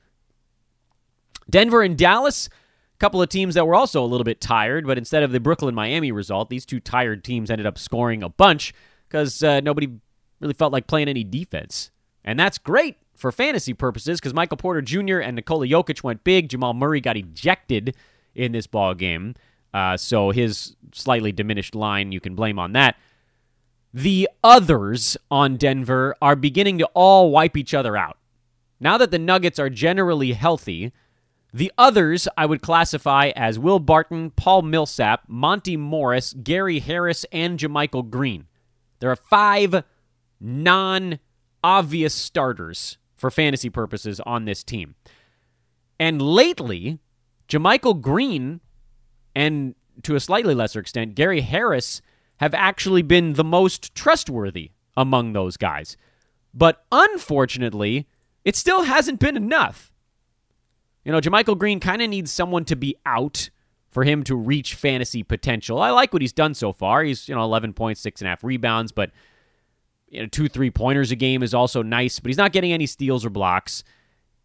Denver 1.49 1.83
and 1.83 1.97
Dallas, 1.97 2.49
a 2.49 2.99
couple 2.99 3.21
of 3.21 3.29
teams 3.29 3.55
that 3.55 3.67
were 3.67 3.75
also 3.75 4.03
a 4.03 4.07
little 4.07 4.25
bit 4.25 4.41
tired, 4.41 4.87
but 4.87 4.99
instead 4.99 5.23
of 5.23 5.33
the 5.33 5.41
Brooklyn 5.41 5.75
Miami 5.75 6.13
result, 6.13 6.51
these 6.51 6.67
two 6.67 6.81
tired 6.81 7.25
teams 7.25 7.51
ended 7.51 7.67
up 7.67 7.79
scoring 7.79 8.23
a 8.23 8.29
bunch 8.29 8.73
because 9.09 9.43
uh, 9.43 9.61
nobody 9.61 9.89
really 10.41 10.55
felt 10.55 10.73
like 10.73 10.87
playing 10.87 11.09
any 11.09 11.25
defense. 11.25 11.91
And 12.25 12.39
that's 12.39 12.59
great 12.59 12.97
for 13.15 13.31
fantasy 13.31 13.75
purposes 13.75 14.21
because 14.21 14.35
Michael 14.35 14.57
Porter 14.57 14.83
Jr. 14.83 15.19
and 15.19 15.37
Nikola 15.37 15.67
Jokic 15.67 16.03
went 16.03 16.25
big. 16.25 16.49
Jamal 16.49 16.75
Murray 16.75 17.01
got 17.01 17.17
ejected 17.17 17.97
in 18.35 18.53
this 18.53 18.67
ball 18.67 18.95
game. 18.95 19.35
Uh, 19.73 19.97
so 19.97 20.31
his 20.31 20.77
slightly 20.93 21.33
diminished 21.33 21.75
line, 21.75 22.13
you 22.13 22.21
can 22.21 22.35
blame 22.35 22.59
on 22.59 22.73
that. 22.73 22.97
The 23.93 24.29
others 24.43 25.17
on 25.31 25.57
Denver 25.57 26.17
are 26.21 26.37
beginning 26.37 26.79
to 26.79 26.87
all 26.95 27.31
wipe 27.31 27.57
each 27.57 27.75
other 27.75 27.97
out. 27.97 28.19
Now 28.81 28.99
that 28.99 29.11
the 29.11 29.19
Nuggets 29.19 29.59
are 29.59 29.71
generally 29.71 30.33
healthy, 30.33 30.93
the 31.55 31.73
others 31.79 32.27
I 32.37 32.47
would 32.47 32.63
classify 32.63 33.31
as 33.37 33.61
Will 33.61 33.79
Barton, 33.79 34.33
Paul 34.33 34.63
Millsap, 34.63 35.23
Monte 35.29 35.77
Morris, 35.77 36.35
Gary 36.43 36.81
Harris, 36.81 37.25
and 37.31 37.61
JaMychal 37.61 38.11
Green. 38.11 38.49
There 38.99 39.09
are 39.09 39.17
five 39.17 39.85
non 40.41 41.21
obvious 41.63 42.13
starters 42.13 42.99
for 43.15 43.31
fantasy 43.31 43.71
purposes 43.71 44.19
on 44.27 44.47
this 44.47 44.65
team. 44.65 44.97
And 46.01 46.21
lately, 46.21 46.99
JaMychal 47.49 48.01
Green 48.01 48.61
and 49.37 49.77
to 50.03 50.17
a 50.17 50.21
slightly 50.21 50.57
lesser 50.57 50.81
extent, 50.81 51.15
Gary 51.15 51.43
Harris 51.43 52.03
have 52.39 52.53
actually 52.53 53.03
been 53.03 53.35
the 53.35 53.45
most 53.45 53.95
trustworthy 53.95 54.73
among 54.97 55.33
those 55.33 55.57
guys. 55.57 55.97
But 56.53 56.85
unfortunately, 56.91 58.09
it 58.45 58.57
still 58.57 58.83
hasn't 58.83 59.21
been 59.21 59.37
enough. 59.37 59.93
You 61.05 61.13
know, 61.13 61.21
JaMychal 61.21 61.59
Green 61.59 61.81
kind 61.81 62.03
of 62.03 62.09
needs 62.09 62.33
someone 62.33 62.65
to 62.67 62.77
be 62.77 62.97
out 63.05 63.51
for 63.91 64.05
him 64.05 64.25
to 64.25 64.35
reach 64.35 64.75
fantasy 64.75 65.23
potential. 65.23 65.81
I 65.81 65.91
like 65.91 66.13
what 66.13 66.23
he's 66.23 66.33
done 66.33 66.55
so 66.55 66.73
far. 66.73 67.05
He's, 67.05 67.29
you 67.29 67.35
know, 67.35 67.45
11 67.45 67.75
points, 67.75 68.01
six 68.01 68.21
and 68.21 68.27
a 68.27 68.31
half 68.31 68.43
rebounds, 68.43 68.91
but 68.91 69.11
you 70.09 70.21
know, 70.21 70.27
two 70.27 70.49
three 70.49 70.71
pointers 70.71 71.11
a 71.11 71.17
game 71.17 71.43
is 71.43 71.55
also 71.55 71.83
nice, 71.83 72.19
but 72.21 72.29
he's 72.29 72.39
not 72.39 72.53
getting 72.53 72.73
any 72.73 72.87
steals 72.87 73.25
or 73.25 73.31
blocks. 73.31 73.85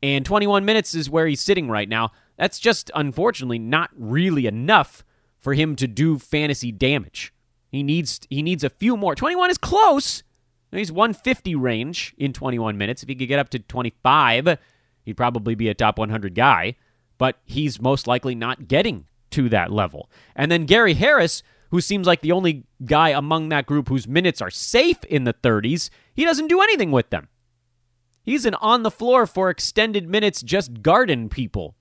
And 0.02 0.26
21 0.26 0.66
minutes 0.66 0.96
is 0.96 1.10
where 1.10 1.28
he's 1.28 1.42
sitting 1.42 1.70
right 1.70 1.90
now. 1.90 2.12
That's 2.38 2.60
just 2.60 2.90
unfortunately 2.96 3.60
not 3.60 3.90
really 3.98 4.46
enough 4.46 5.04
for 5.38 5.54
him 5.54 5.76
to 5.78 5.88
do 5.88 6.20
fantasy 6.20 6.72
damage. 6.72 7.34
He 7.72 7.84
needs 7.84 8.22
he 8.30 8.42
needs 8.42 8.64
a 8.64 8.70
few 8.70 8.98
more. 8.98 9.16
21 9.16 9.52
is 9.52 9.58
close. 9.58 10.24
He's 10.72 10.92
150 10.92 11.56
range 11.56 12.14
in 12.18 12.34
21 12.34 12.78
minutes. 12.78 13.02
If 13.02 13.10
he 13.10 13.16
could 13.16 13.28
get 13.28 13.40
up 13.40 13.50
to 13.50 13.60
25, 13.60 14.58
he'd 15.04 15.18
probably 15.18 15.56
be 15.56 15.70
a 15.70 15.74
top 15.74 15.98
100 15.98 16.36
guy, 16.36 16.76
but 17.18 17.38
he's 17.46 17.82
most 17.82 18.08
likely 18.08 18.36
not 18.36 18.68
getting 18.68 19.06
to 19.32 19.50
that 19.50 19.72
level. 19.72 20.10
And 20.36 20.52
then 20.52 20.66
Gary 20.66 20.94
Harris, 20.94 21.44
who 21.72 21.82
seems 21.82 22.08
like 22.08 22.22
the 22.22 22.32
only 22.32 22.66
guy 22.86 23.10
among 23.10 23.50
that 23.50 23.66
group 23.66 23.90
whose 23.90 24.08
minutes 24.08 24.42
are 24.42 24.50
safe 24.50 25.04
in 25.06 25.24
the 25.24 25.34
30s, 25.34 25.90
he 26.14 26.26
doesn't 26.26 26.48
do 26.48 26.62
anything 26.62 26.92
with 26.92 27.10
them. 27.10 27.28
He's 28.24 28.46
an 28.46 28.56
on 28.56 28.84
the 28.84 28.92
floor 28.92 29.26
for 29.26 29.50
extended 29.50 30.08
minutes 30.08 30.42
just 30.42 30.82
garden 30.82 31.30
people. 31.30 31.76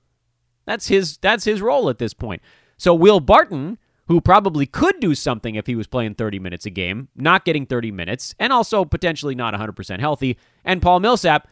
That's 0.66 0.88
his 0.88 1.16
that's 1.18 1.44
his 1.44 1.60
role 1.62 1.88
at 1.88 1.98
this 1.98 2.14
point. 2.14 2.42
So 2.76 2.94
Will 2.94 3.20
Barton, 3.20 3.78
who 4.06 4.20
probably 4.20 4.66
could 4.66 5.00
do 5.00 5.14
something 5.14 5.54
if 5.54 5.66
he 5.66 5.74
was 5.74 5.86
playing 5.86 6.14
30 6.14 6.38
minutes 6.38 6.64
a 6.66 6.70
game, 6.70 7.08
not 7.16 7.44
getting 7.44 7.66
30 7.66 7.90
minutes, 7.90 8.34
and 8.38 8.52
also 8.52 8.84
potentially 8.84 9.34
not 9.34 9.54
100% 9.54 10.00
healthy, 10.00 10.38
and 10.64 10.80
Paul 10.80 11.00
Millsap 11.00 11.48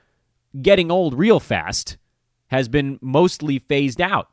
getting 0.60 0.90
old 0.90 1.14
real 1.14 1.40
fast 1.40 1.96
has 2.48 2.68
been 2.68 2.98
mostly 3.00 3.58
phased 3.58 4.00
out. 4.00 4.30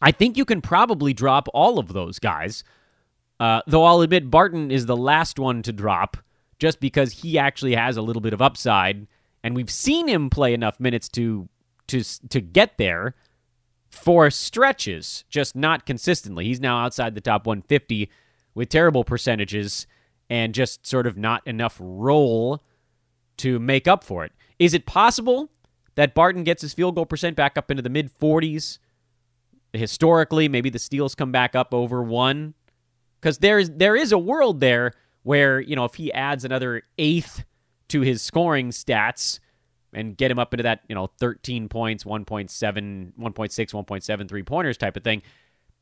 I 0.00 0.10
think 0.10 0.36
you 0.36 0.44
can 0.44 0.60
probably 0.60 1.12
drop 1.12 1.48
all 1.54 1.78
of 1.78 1.92
those 1.92 2.18
guys, 2.18 2.62
uh, 3.40 3.62
though 3.66 3.84
I'll 3.84 4.02
admit 4.02 4.30
Barton 4.30 4.70
is 4.70 4.86
the 4.86 4.96
last 4.96 5.38
one 5.38 5.62
to 5.62 5.72
drop 5.72 6.18
just 6.58 6.80
because 6.80 7.12
he 7.12 7.38
actually 7.38 7.74
has 7.74 7.96
a 7.96 8.02
little 8.02 8.22
bit 8.22 8.32
of 8.32 8.42
upside 8.42 9.06
and 9.42 9.54
we've 9.54 9.70
seen 9.70 10.08
him 10.08 10.30
play 10.30 10.54
enough 10.54 10.80
minutes 10.80 11.08
to 11.10 11.48
to 11.86 12.02
to 12.30 12.40
get 12.40 12.78
there 12.78 13.14
for 13.90 14.30
stretches, 14.30 15.24
just 15.28 15.54
not 15.54 15.86
consistently. 15.86 16.46
He's 16.46 16.60
now 16.60 16.84
outside 16.84 17.14
the 17.14 17.20
top 17.20 17.46
150 17.46 18.10
with 18.54 18.70
terrible 18.70 19.04
percentages 19.04 19.86
and 20.28 20.54
just 20.54 20.86
sort 20.86 21.06
of 21.06 21.16
not 21.16 21.46
enough 21.46 21.76
role 21.78 22.62
to 23.36 23.58
make 23.58 23.86
up 23.86 24.02
for 24.02 24.24
it. 24.24 24.32
Is 24.58 24.74
it 24.74 24.86
possible 24.86 25.50
that 25.94 26.14
Barton 26.14 26.44
gets 26.44 26.62
his 26.62 26.74
field 26.74 26.94
goal 26.94 27.06
percent 27.06 27.36
back 27.36 27.56
up 27.56 27.70
into 27.70 27.82
the 27.82 27.90
mid 27.90 28.10
40s? 28.18 28.78
Historically, 29.72 30.48
maybe 30.48 30.70
the 30.70 30.78
steals 30.78 31.14
come 31.14 31.32
back 31.32 31.56
up 31.56 31.74
over 31.74 32.02
one 32.02 32.54
because 33.20 33.38
there 33.38 33.58
is 33.58 33.70
there 33.72 33.96
is 33.96 34.12
a 34.12 34.18
world 34.18 34.60
there 34.60 34.92
where 35.24 35.60
you 35.60 35.74
know 35.74 35.84
if 35.84 35.94
he 35.94 36.12
adds 36.12 36.44
another 36.44 36.82
eighth 36.96 37.44
to 37.88 38.02
his 38.02 38.22
scoring 38.22 38.70
stats 38.70 39.40
and 39.94 40.16
get 40.16 40.30
him 40.30 40.38
up 40.38 40.52
into 40.52 40.64
that, 40.64 40.80
you 40.88 40.94
know, 40.94 41.06
13 41.18 41.68
points, 41.68 42.04
1.7, 42.04 42.48
1.6, 42.48 43.14
1.7 43.16 44.28
three 44.28 44.42
pointers 44.42 44.76
type 44.76 44.96
of 44.96 45.04
thing. 45.04 45.22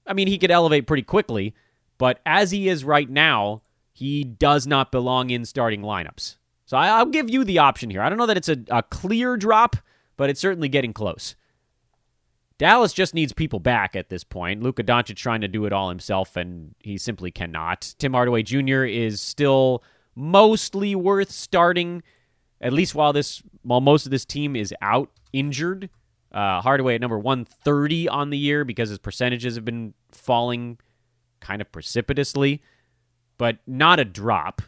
I 0.07 0.13
mean, 0.13 0.29
he 0.29 0.39
could 0.39 0.51
elevate 0.51 0.87
pretty 0.87 1.03
quickly, 1.03 1.55
but 1.99 2.21
as 2.27 2.51
he 2.51 2.69
is 2.69 2.85
right 2.85 3.09
now, 3.09 3.63
he 3.93 4.25
does 4.25 4.67
not 4.67 4.93
belong 4.93 5.31
in 5.31 5.45
starting 5.45 5.83
lineups. 5.83 6.37
So 6.73 6.79
I, 6.79 7.03
will 7.03 7.11
give 7.11 7.29
you 7.29 7.45
the 7.45 7.59
option 7.59 7.91
here. 7.91 8.01
I 8.01 8.09
don't 8.09 8.17
know 8.17 8.25
that 8.25 8.39
it's 8.39 8.49
a, 8.49 8.57
a 8.71 8.83
clear 8.83 9.37
drop, 9.37 9.77
but 10.17 10.31
it's 10.31 10.41
certainly 10.41 10.71
getting 10.71 10.95
close. 10.95 11.37
Dallas 12.57 12.95
just 12.95 13.13
needs 13.13 13.35
people 13.35 13.61
back 13.61 13.95
at 13.95 14.09
this 14.09 14.25
point. 14.25 14.63
Luka 14.63 14.83
Doncic 14.83 15.17
trying 15.17 15.43
to 15.43 15.49
do 15.49 15.67
it 15.67 15.75
all 15.75 15.91
himself, 15.91 16.35
and 16.35 16.75
he 16.79 16.97
simply 16.97 17.31
cannot. 17.31 17.95
Tim 17.99 18.15
Hardaway 18.15 18.43
Jr. 18.43 18.85
is 18.85 19.21
still 19.21 19.85
mostly 20.17 20.95
worth 20.95 21.31
starting, 21.31 22.03
at 22.59 22.73
least 22.73 22.95
while 22.95 23.13
this 23.13 23.43
while 23.61 23.83
most 23.83 24.07
of 24.07 24.11
this 24.11 24.25
team 24.25 24.57
is 24.57 24.73
out 24.81 25.11
injured. 25.35 25.91
Uh, 26.33 26.63
Hardaway 26.63 26.95
at 26.95 27.03
number 27.03 27.19
130 27.19 28.09
on 28.09 28.31
the 28.31 28.39
year 28.39 28.65
because 28.65 28.89
his 28.89 28.99
percentages 28.99 29.57
have 29.57 29.67
been 29.67 29.93
falling 30.11 30.79
kind 31.39 31.61
of 31.61 31.71
precipitously, 31.71 32.63
but 33.37 33.59
not 33.67 34.01
a 34.01 34.07
drop. 34.07 34.63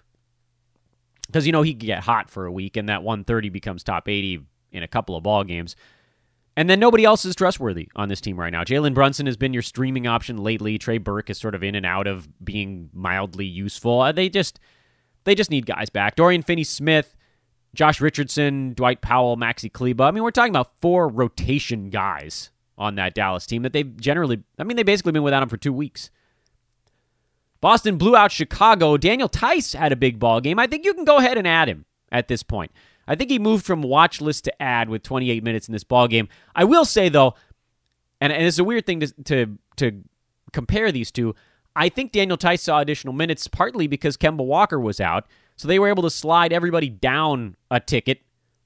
Because, 1.27 1.47
you 1.47 1.53
know, 1.53 1.63
he 1.63 1.73
could 1.73 1.87
get 1.87 2.03
hot 2.03 2.31
for 2.31 2.47
a 2.47 2.53
week 2.53 2.77
and 2.77 2.89
that 2.89 3.03
130 3.03 3.49
becomes 3.49 3.83
top 3.83 4.09
80 4.09 4.41
in 4.73 4.83
a 4.83 4.89
couple 4.89 5.17
of 5.17 5.23
ball 5.23 5.45
games. 5.45 5.77
And 6.57 6.71
then 6.71 6.79
nobody 6.79 7.05
else 7.05 7.25
is 7.25 7.35
trustworthy 7.35 7.89
on 7.97 8.09
this 8.09 8.21
team 8.21 8.39
right 8.39 8.53
now. 8.53 8.63
Jalen 8.63 8.95
Brunson 8.95 9.27
has 9.27 9.37
been 9.37 9.53
your 9.53 9.63
streaming 9.63 10.07
option 10.07 10.37
lately. 10.37 10.79
Trey 10.79 10.99
Burke 10.99 11.31
is 11.31 11.39
sort 11.39 11.55
of 11.55 11.65
in 11.65 11.75
and 11.75 11.85
out 11.85 12.07
of 12.07 12.29
being 12.45 12.91
mildly 12.93 13.47
useful. 13.47 14.01
Uh, 14.01 14.13
they 14.13 14.29
just 14.29 14.61
they 15.25 15.35
just 15.35 15.51
need 15.51 15.67
guys 15.67 15.91
back. 15.91 16.15
Dorian 16.15 16.43
Finney 16.43 16.63
Smith, 16.63 17.17
Josh 17.75 18.01
Richardson, 18.01 18.73
Dwight 18.75 19.01
Powell, 19.01 19.37
Maxi 19.37 19.73
Kleber. 19.73 20.05
I 20.05 20.11
mean, 20.13 20.23
we're 20.23 20.31
talking 20.31 20.53
about 20.53 20.73
four 20.81 21.09
rotation 21.09 21.91
guys 21.91 22.51
on 22.79 22.95
that 22.97 23.15
Dallas 23.15 23.47
team 23.47 23.63
that 23.63 23.73
they've 23.73 23.97
generally, 23.97 24.43
I 24.59 24.65
mean, 24.65 24.77
they've 24.77 24.87
basically 24.87 25.13
been 25.13 25.23
without 25.23 25.43
him 25.43 25.49
for 25.49 25.57
two 25.57 25.73
weeks. 25.73 26.11
Boston 27.65 27.97
blew 27.97 28.15
out 28.15 28.31
Chicago. 28.31 28.99
Daniel 28.99 29.27
Theis 29.27 29.75
had 29.75 29.91
a 29.91 29.97
big 29.97 30.19
ball 30.19 30.39
game. 30.43 30.59
I 30.59 30.67
think 30.67 30.85
you 30.85 30.93
can 30.93 31.07
go 31.07 31.17
ahead 31.17 31.39
and 31.39 31.49
add 31.49 31.67
him 31.67 31.87
at 32.13 32.29
this 32.29 32.43
point. 32.43 32.71
I 33.09 33.15
think 33.15 33.31
he 33.31 33.39
moved 33.39 33.65
from 33.65 33.81
watch 33.81 34.21
list 34.21 34.45
to 34.45 34.63
add 34.63 34.91
with 34.91 35.03
28 35.03 35.43
minutes 35.43 35.67
in 35.67 35.73
this 35.73 35.83
ball 35.83 36.07
game. 36.07 36.29
I 36.55 36.65
will 36.65 36.85
say 36.85 37.09
though, 37.09 37.37
and, 38.21 38.31
and 38.35 38.45
it's 38.45 38.59
a 38.59 38.65
weird 38.65 38.85
thing 38.85 39.01
to 39.01 39.07
to 39.25 39.59
to 39.77 40.05
compare 40.53 40.93
these 40.93 41.11
two. 41.11 41.35
I 41.75 41.89
think 41.89 42.13
Daniel 42.13 42.37
Theis 42.37 42.61
saw 42.61 42.81
additional 42.81 43.15
minutes 43.15 43.49
partly 43.49 43.87
because 43.87 44.19
Kemba 44.19 44.45
Walker 44.45 44.79
was 44.79 45.01
out, 45.01 45.25
so 45.57 45.67
they 45.67 45.79
were 45.79 45.89
able 45.89 46.03
to 46.03 46.11
slide 46.11 46.53
everybody 46.53 46.91
down 46.91 47.57
a 47.71 47.81
ticket. 47.81 48.21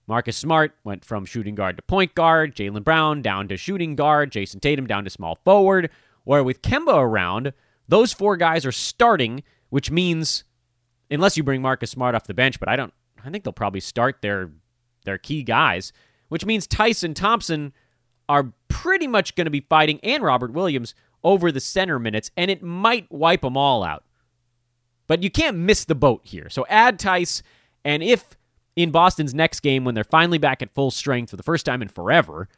Marcus 0.08 0.36
Smart 0.36 0.74
went 0.82 1.04
from 1.04 1.24
shooting 1.24 1.54
guard 1.54 1.76
to 1.76 1.82
point 1.84 2.16
guard, 2.16 2.56
Jaylen 2.56 2.82
Brown 2.82 3.22
down 3.22 3.46
to 3.46 3.56
shooting 3.56 3.94
guard, 3.94 4.32
Jayson 4.32 4.58
Tatum 4.58 4.88
down 4.88 5.04
to 5.04 5.10
small 5.10 5.36
forward. 5.44 5.88
Where 6.24 6.42
with 6.42 6.62
Kemba 6.62 6.96
around, 6.96 7.52
those 7.88 8.12
four 8.12 8.36
guys 8.36 8.64
are 8.66 8.72
starting, 8.72 9.42
which 9.70 9.90
means 9.90 10.44
unless 11.10 11.36
you 11.36 11.42
bring 11.42 11.62
Marcus 11.62 11.90
Smart 11.90 12.14
off 12.14 12.26
the 12.26 12.34
bench, 12.34 12.60
but 12.60 12.68
I 12.68 12.76
don't 12.76 12.92
I 13.24 13.30
think 13.30 13.44
they'll 13.44 13.52
probably 13.52 13.80
start 13.80 14.22
their 14.22 14.50
their 15.04 15.18
key 15.18 15.42
guys, 15.42 15.92
which 16.28 16.44
means 16.44 16.66
Tyson 16.66 17.14
Thompson 17.14 17.72
are 18.28 18.52
pretty 18.68 19.06
much 19.06 19.34
going 19.34 19.46
to 19.46 19.50
be 19.50 19.66
fighting 19.68 19.98
and 20.02 20.22
Robert 20.22 20.52
Williams 20.52 20.94
over 21.24 21.50
the 21.50 21.60
center 21.60 21.98
minutes, 21.98 22.30
and 22.36 22.50
it 22.50 22.62
might 22.62 23.10
wipe 23.10 23.40
them 23.40 23.56
all 23.56 23.82
out. 23.82 24.04
But 25.06 25.22
you 25.22 25.30
can't 25.30 25.56
miss 25.56 25.84
the 25.84 25.94
boat 25.94 26.20
here. 26.24 26.48
So 26.50 26.66
add 26.68 26.98
Theis, 26.98 27.42
and 27.84 28.02
if 28.02 28.36
in 28.76 28.90
Boston's 28.90 29.34
next 29.34 29.60
game, 29.60 29.84
when 29.84 29.94
they're 29.94 30.04
finally 30.04 30.38
back 30.38 30.62
at 30.62 30.74
full 30.74 30.90
strength 30.90 31.30
for 31.30 31.36
the 31.36 31.42
first 31.42 31.66
time 31.66 31.82
in 31.82 31.88
forever, 31.88 32.48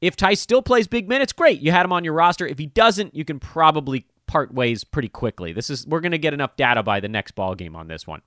if 0.00 0.16
Theis 0.16 0.40
still 0.40 0.62
plays 0.62 0.88
big 0.88 1.08
minutes, 1.08 1.32
great. 1.32 1.60
You 1.60 1.70
had 1.70 1.84
him 1.84 1.92
on 1.92 2.02
your 2.02 2.14
roster. 2.14 2.46
If 2.46 2.58
he 2.58 2.66
doesn't, 2.66 3.14
you 3.14 3.24
can 3.24 3.38
probably 3.38 4.06
part 4.32 4.54
ways 4.54 4.82
pretty 4.82 5.10
quickly. 5.10 5.52
This 5.52 5.68
is 5.68 5.86
we're 5.86 6.00
going 6.00 6.12
to 6.12 6.18
get 6.18 6.32
enough 6.32 6.56
data 6.56 6.82
by 6.82 7.00
the 7.00 7.08
next 7.08 7.32
ball 7.32 7.54
game 7.54 7.76
on 7.76 7.86
this 7.86 8.06
one. 8.06 8.22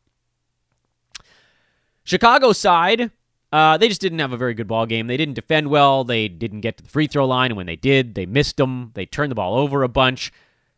Chicago 2.04 2.54
side, 2.54 3.10
uh, 3.52 3.78
they 3.78 3.88
just 3.88 4.02
didn't 4.02 4.20
have 4.20 4.32
a 4.32 4.38
very 4.38 4.54
good 4.54 4.68
ball 4.68 4.86
game. 4.86 5.08
They 5.08 5.18
didn't 5.18 5.34
defend 5.34 5.70
well. 5.70 6.04
They 6.04 6.28
didn't 6.28 6.62
get 6.62 6.78
to 6.78 6.84
the 6.84 6.90
free 6.90 7.08
throw 7.08 7.26
line, 7.26 7.50
and 7.50 7.58
when 7.58 7.66
they 7.66 7.76
did, 7.76 8.14
they 8.14 8.28
missed 8.28 8.58
them. 8.58 8.92
They 8.94 9.08
turned 9.08 9.32
the 9.32 9.36
ball 9.36 9.56
over 9.56 9.82
a 9.82 9.90
bunch. 9.90 10.32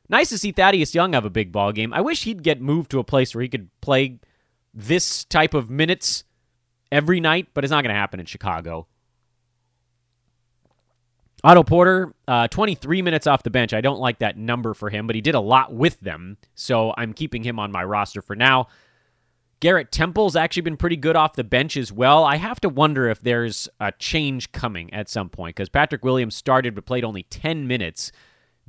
Nice 0.07 0.29
to 0.29 0.37
see 0.37 0.53
Thaddeus 0.53 0.95
Young 0.95 1.11
have 1.11 1.25
a 1.25 1.29
big 1.29 1.51
ball 1.51 1.73
game. 1.73 1.93
I 1.93 1.99
wish 1.99 2.23
he'd 2.23 2.41
get 2.41 2.61
moved 2.61 2.89
to 2.91 2.99
a 2.99 3.03
place 3.03 3.35
where 3.35 3.41
he 3.41 3.49
could 3.49 3.69
play 3.81 4.19
this 4.73 5.25
type 5.25 5.53
of 5.53 5.69
minutes 5.69 6.23
every 6.89 7.19
night, 7.19 7.49
but 7.53 7.65
it's 7.65 7.71
not 7.71 7.83
going 7.83 7.93
to 7.93 7.99
happen 7.99 8.21
in 8.21 8.25
Chicago. 8.25 8.87
Otto 11.43 11.63
Porter, 11.63 12.13
uh, 12.27 12.47
23 12.47 13.01
minutes 13.01 13.27
off 13.27 13.43
the 13.43 13.49
bench. 13.49 13.73
I 13.73 13.81
don't 13.81 13.99
like 13.99 14.19
that 14.19 14.37
number 14.37 14.73
for 14.73 14.89
him, 14.89 15.05
but 15.05 15.15
he 15.15 15.21
did 15.21 15.35
a 15.35 15.39
lot 15.39 15.73
with 15.73 15.99
them, 15.99 16.37
so 16.55 16.93
I'm 16.97 17.13
keeping 17.13 17.43
him 17.43 17.59
on 17.59 17.71
my 17.71 17.83
roster 17.83 18.21
for 18.21 18.35
now. 18.35 18.67
Garrett 19.59 19.91
Temple's 19.91 20.35
actually 20.35 20.61
been 20.61 20.77
pretty 20.77 20.95
good 20.95 21.15
off 21.15 21.33
the 21.33 21.43
bench 21.43 21.77
as 21.77 21.91
well. 21.91 22.23
I 22.23 22.35
have 22.35 22.59
to 22.61 22.69
wonder 22.69 23.09
if 23.09 23.21
there's 23.21 23.67
a 23.79 23.91
change 23.91 24.51
coming 24.51 24.93
at 24.93 25.09
some 25.09 25.29
point 25.29 25.55
because 25.55 25.69
Patrick 25.69 26.03
Williams 26.03 26.35
started 26.35 26.75
but 26.75 26.85
played 26.85 27.03
only 27.03 27.23
10 27.23 27.67
minutes. 27.67 28.11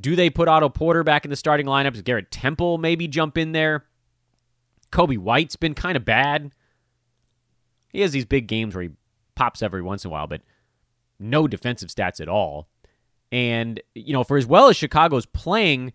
Do 0.00 0.16
they 0.16 0.30
put 0.30 0.48
Otto 0.48 0.68
Porter 0.70 1.04
back 1.04 1.24
in 1.24 1.30
the 1.30 1.36
starting 1.36 1.66
lineup? 1.66 1.92
Does 1.92 2.02
Garrett 2.02 2.30
Temple 2.30 2.78
maybe 2.78 3.06
jump 3.06 3.36
in 3.36 3.52
there? 3.52 3.84
Coby 4.90 5.18
White's 5.18 5.56
been 5.56 5.74
kind 5.74 5.96
of 5.96 6.04
bad. 6.04 6.52
He 7.90 8.00
has 8.00 8.12
these 8.12 8.24
big 8.24 8.46
games 8.46 8.74
where 8.74 8.84
he 8.84 8.90
pops 9.34 9.62
every 9.62 9.82
once 9.82 10.04
in 10.04 10.08
a 10.08 10.12
while, 10.12 10.26
but 10.26 10.40
no 11.18 11.48
defensive 11.48 11.88
stats 11.90 12.20
at 12.20 12.28
all. 12.28 12.68
And, 13.30 13.80
you 13.94 14.12
know, 14.12 14.24
for 14.24 14.36
as 14.36 14.46
well 14.46 14.68
as 14.68 14.76
Chicago's 14.76 15.26
playing, 15.26 15.92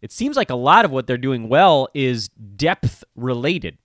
it 0.00 0.10
seems 0.10 0.36
like 0.36 0.50
a 0.50 0.56
lot 0.56 0.84
of 0.84 0.90
what 0.90 1.06
they're 1.06 1.16
doing 1.16 1.48
well 1.48 1.88
is 1.94 2.28
depth 2.28 3.04
related. 3.14 3.78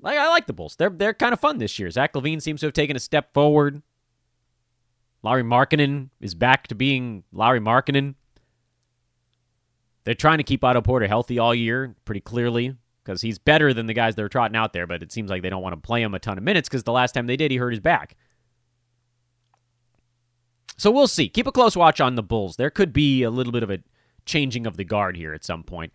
Like 0.00 0.18
I 0.18 0.28
like 0.28 0.46
the 0.46 0.52
Bulls. 0.52 0.76
They're 0.76 0.90
they're 0.90 1.14
kind 1.14 1.32
of 1.32 1.40
fun 1.40 1.58
this 1.58 1.78
year. 1.78 1.90
Zach 1.90 2.12
LaVine 2.12 2.40
seems 2.40 2.60
to 2.60 2.66
have 2.66 2.72
taken 2.72 2.96
a 2.96 3.00
step 3.00 3.32
forward. 3.32 3.82
Lauri 5.22 5.42
Markkanen 5.42 6.10
is 6.20 6.34
back 6.34 6.68
to 6.68 6.74
being 6.74 7.24
Lauri 7.32 7.60
Markkanen. 7.60 8.14
They're 10.04 10.14
trying 10.14 10.38
to 10.38 10.44
keep 10.44 10.62
Otto 10.62 10.80
Porter 10.80 11.08
healthy 11.08 11.38
all 11.38 11.54
year, 11.54 11.96
pretty 12.04 12.20
clearly, 12.20 12.76
because 13.02 13.20
he's 13.20 13.38
better 13.38 13.74
than 13.74 13.86
the 13.86 13.94
guys 13.94 14.14
they're 14.14 14.28
trotting 14.28 14.56
out 14.56 14.72
there. 14.72 14.86
But 14.86 15.02
it 15.02 15.10
seems 15.10 15.30
like 15.30 15.42
they 15.42 15.50
don't 15.50 15.62
want 15.62 15.74
to 15.74 15.80
play 15.86 16.00
him 16.00 16.14
a 16.14 16.18
ton 16.18 16.38
of 16.38 16.44
minutes 16.44 16.68
because 16.68 16.84
the 16.84 16.92
last 16.92 17.12
time 17.12 17.26
they 17.26 17.36
did, 17.36 17.50
he 17.50 17.56
hurt 17.56 17.70
his 17.70 17.80
back. 17.80 18.16
So 20.78 20.90
we'll 20.92 21.08
see. 21.08 21.28
Keep 21.28 21.48
a 21.48 21.52
close 21.52 21.76
watch 21.76 22.00
on 22.00 22.14
the 22.14 22.22
Bulls. 22.22 22.56
There 22.56 22.70
could 22.70 22.92
be 22.92 23.24
a 23.24 23.30
little 23.30 23.52
bit 23.52 23.64
of 23.64 23.70
a 23.70 23.80
changing 24.24 24.66
of 24.66 24.76
the 24.76 24.84
guard 24.84 25.16
here 25.16 25.34
at 25.34 25.44
some 25.44 25.64
point. 25.64 25.92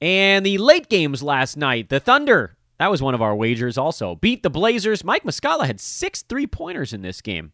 And 0.00 0.44
the 0.44 0.58
late 0.58 0.88
games 0.88 1.22
last 1.22 1.56
night, 1.56 1.88
the 1.88 2.00
Thunder, 2.00 2.56
that 2.78 2.90
was 2.90 3.00
one 3.00 3.14
of 3.14 3.22
our 3.22 3.34
wagers 3.34 3.78
also, 3.78 4.16
beat 4.16 4.42
the 4.42 4.50
Blazers. 4.50 5.04
Mike 5.04 5.22
Muscala 5.22 5.66
had 5.66 5.80
six 5.80 6.22
three 6.22 6.46
pointers 6.46 6.92
in 6.92 7.02
this 7.02 7.20
game. 7.20 7.52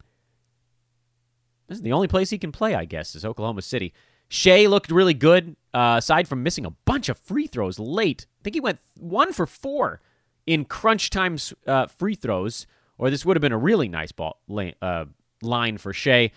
This 1.69 1.79
is 1.79 1.83
the 1.83 1.93
only 1.93 2.09
place 2.09 2.31
he 2.31 2.39
can 2.39 2.51
play, 2.51 2.75
I 2.75 2.87
guess, 2.87 3.15
is 3.15 3.25
Oklahoma 3.25 3.63
City. 3.63 3.93
Shai 4.29 4.67
looked 4.67 4.91
really 4.91 5.15
good, 5.15 5.57
uh, 5.75 5.97
aside 5.99 6.27
from 6.27 6.43
missing 6.43 6.65
a 6.65 6.71
bunch 6.71 7.11
of 7.11 7.19
free 7.19 7.47
throws 7.47 7.79
late. 7.79 8.27
I 8.41 8.43
think 8.43 8.57
he 8.57 8.61
went 8.61 8.79
one 8.99 9.33
for 9.33 9.47
four 9.47 10.01
in 10.47 10.65
crunch 10.65 11.11
time 11.11 11.37
uh, 11.67 11.87
free 11.87 12.15
throws, 12.15 12.67
or 12.97 13.11
this 13.11 13.27
would 13.27 13.37
have 13.37 13.43
been 13.43 13.53
a 13.53 13.59
really 13.59 13.89
nice 13.89 14.11
ball 14.11 14.41
uh, 14.81 15.05
line 15.43 15.79
for 15.79 15.93
Shai. 15.93 16.31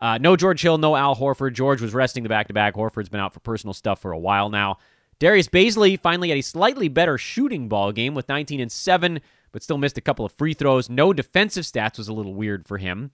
Uh, 0.00 0.18
no 0.18 0.36
George 0.36 0.60
Hill, 0.60 0.78
no 0.78 0.96
Al 0.96 1.16
Horford. 1.16 1.54
George 1.54 1.80
was 1.80 1.94
resting 1.94 2.22
the 2.22 2.28
back 2.28 2.48
to 2.48 2.54
back. 2.54 2.74
Horford's 2.74 3.08
been 3.08 3.20
out 3.20 3.32
for 3.32 3.40
personal 3.40 3.74
stuff 3.74 4.00
for 4.00 4.12
a 4.12 4.18
while 4.18 4.50
now. 4.50 4.78
Darius 5.18 5.48
Bazley 5.48 5.98
finally 5.98 6.28
had 6.28 6.38
a 6.38 6.42
slightly 6.42 6.88
better 6.88 7.16
shooting 7.16 7.68
ball 7.68 7.92
game 7.92 8.14
with 8.14 8.28
19 8.28 8.60
and 8.60 8.70
7, 8.70 9.20
but 9.52 9.62
still 9.62 9.78
missed 9.78 9.96
a 9.96 10.02
couple 10.02 10.24
of 10.24 10.32
free 10.32 10.54
throws. 10.54 10.90
No 10.90 11.12
defensive 11.12 11.64
stats 11.64 11.98
was 11.98 12.08
a 12.08 12.12
little 12.12 12.34
weird 12.34 12.66
for 12.66 12.78
him. 12.78 13.10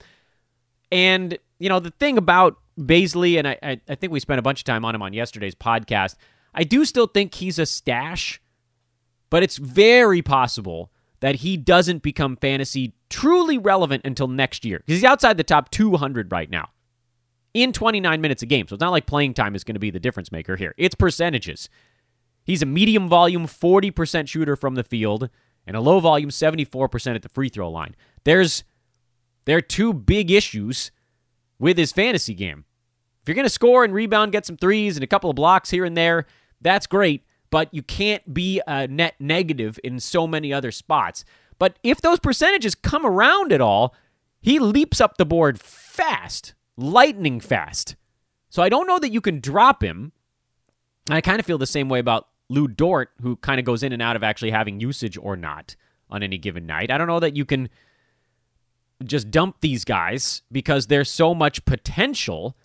And, 0.91 1.37
you 1.59 1.69
know, 1.69 1.79
the 1.79 1.91
thing 1.91 2.17
about 2.17 2.57
Bazley, 2.77 3.37
and 3.37 3.47
I, 3.47 3.79
I 3.87 3.95
think 3.95 4.11
we 4.11 4.19
spent 4.19 4.39
a 4.39 4.43
bunch 4.43 4.61
of 4.61 4.65
time 4.65 4.83
on 4.83 4.95
him 4.95 5.01
on 5.01 5.13
yesterday's 5.13 5.55
podcast, 5.55 6.15
I 6.53 6.63
do 6.63 6.83
still 6.83 7.07
think 7.07 7.33
he's 7.35 7.59
a 7.59 7.65
stash, 7.65 8.41
but 9.29 9.43
it's 9.43 9.57
very 9.57 10.21
possible 10.21 10.91
that 11.21 11.35
he 11.35 11.55
doesn't 11.55 12.03
become 12.03 12.35
fantasy 12.35 12.93
truly 13.09 13.57
relevant 13.57 14.03
until 14.05 14.27
next 14.27 14.65
year 14.65 14.79
because 14.79 14.95
he's 14.95 15.03
outside 15.03 15.37
the 15.37 15.43
top 15.43 15.71
200 15.71 16.31
right 16.31 16.49
now 16.49 16.69
in 17.53 17.71
29 17.71 18.21
minutes 18.21 18.43
a 18.43 18.45
game. 18.45 18.67
So 18.67 18.75
it's 18.75 18.81
not 18.81 18.91
like 18.91 19.05
playing 19.05 19.33
time 19.33 19.55
is 19.55 19.63
going 19.63 19.75
to 19.75 19.79
be 19.79 19.91
the 19.91 19.99
difference 19.99 20.31
maker 20.31 20.55
here. 20.55 20.73
It's 20.77 20.95
percentages. 20.95 21.69
He's 22.43 22.61
a 22.61 22.65
medium 22.65 23.07
volume 23.07 23.45
40% 23.45 24.27
shooter 24.27 24.55
from 24.55 24.75
the 24.75 24.83
field 24.83 25.29
and 25.67 25.77
a 25.77 25.81
low 25.81 25.99
volume 25.99 26.29
74% 26.29 27.15
at 27.15 27.21
the 27.21 27.29
free 27.29 27.49
throw 27.49 27.69
line. 27.69 27.95
There's 28.23 28.63
there 29.45 29.57
are 29.57 29.61
two 29.61 29.93
big 29.93 30.29
issues 30.29 30.91
with 31.59 31.77
his 31.77 31.91
fantasy 31.91 32.33
game. 32.33 32.65
If 33.21 33.27
you're 33.27 33.35
going 33.35 33.45
to 33.45 33.49
score 33.49 33.83
and 33.83 33.93
rebound, 33.93 34.31
get 34.31 34.45
some 34.45 34.57
threes 34.57 34.97
and 34.97 35.03
a 35.03 35.07
couple 35.07 35.29
of 35.29 35.35
blocks 35.35 35.69
here 35.69 35.85
and 35.85 35.95
there, 35.95 36.25
that's 36.61 36.87
great, 36.87 37.23
but 37.51 37.71
you 37.71 37.83
can't 37.83 38.33
be 38.33 38.61
a 38.65 38.87
net 38.87 39.15
negative 39.19 39.79
in 39.83 39.99
so 39.99 40.25
many 40.25 40.51
other 40.51 40.71
spots. 40.71 41.23
But 41.59 41.77
if 41.83 42.01
those 42.01 42.19
percentages 42.19 42.73
come 42.73 43.05
around 43.05 43.53
at 43.53 43.61
all, 43.61 43.93
he 44.41 44.57
leaps 44.57 44.99
up 44.99 45.17
the 45.17 45.25
board 45.25 45.59
fast, 45.59 46.55
lightning 46.75 47.39
fast. 47.39 47.95
So 48.49 48.63
I 48.63 48.69
don't 48.69 48.87
know 48.87 48.97
that 48.97 49.11
you 49.11 49.21
can 49.21 49.39
drop 49.39 49.83
him. 49.83 50.11
I 51.09 51.21
kind 51.21 51.39
of 51.39 51.45
feel 51.45 51.59
the 51.59 51.67
same 51.67 51.89
way 51.89 51.99
about 51.99 52.27
Lu 52.49 52.67
Dort, 52.67 53.11
who 53.21 53.35
kind 53.37 53.59
of 53.59 53.65
goes 53.65 53.83
in 53.83 53.93
and 53.93 54.01
out 54.01 54.15
of 54.15 54.23
actually 54.23 54.51
having 54.51 54.79
usage 54.79 55.17
or 55.17 55.37
not 55.37 55.75
on 56.09 56.23
any 56.23 56.37
given 56.37 56.65
night. 56.65 56.91
I 56.91 56.97
don't 56.97 57.07
know 57.07 57.19
that 57.19 57.35
you 57.35 57.45
can 57.45 57.69
just 59.03 59.31
dump 59.31 59.57
these 59.61 59.85
guys 59.85 60.41
because 60.51 60.87
there's 60.87 61.09
so 61.09 61.33
much 61.33 61.63
potential. 61.65 62.57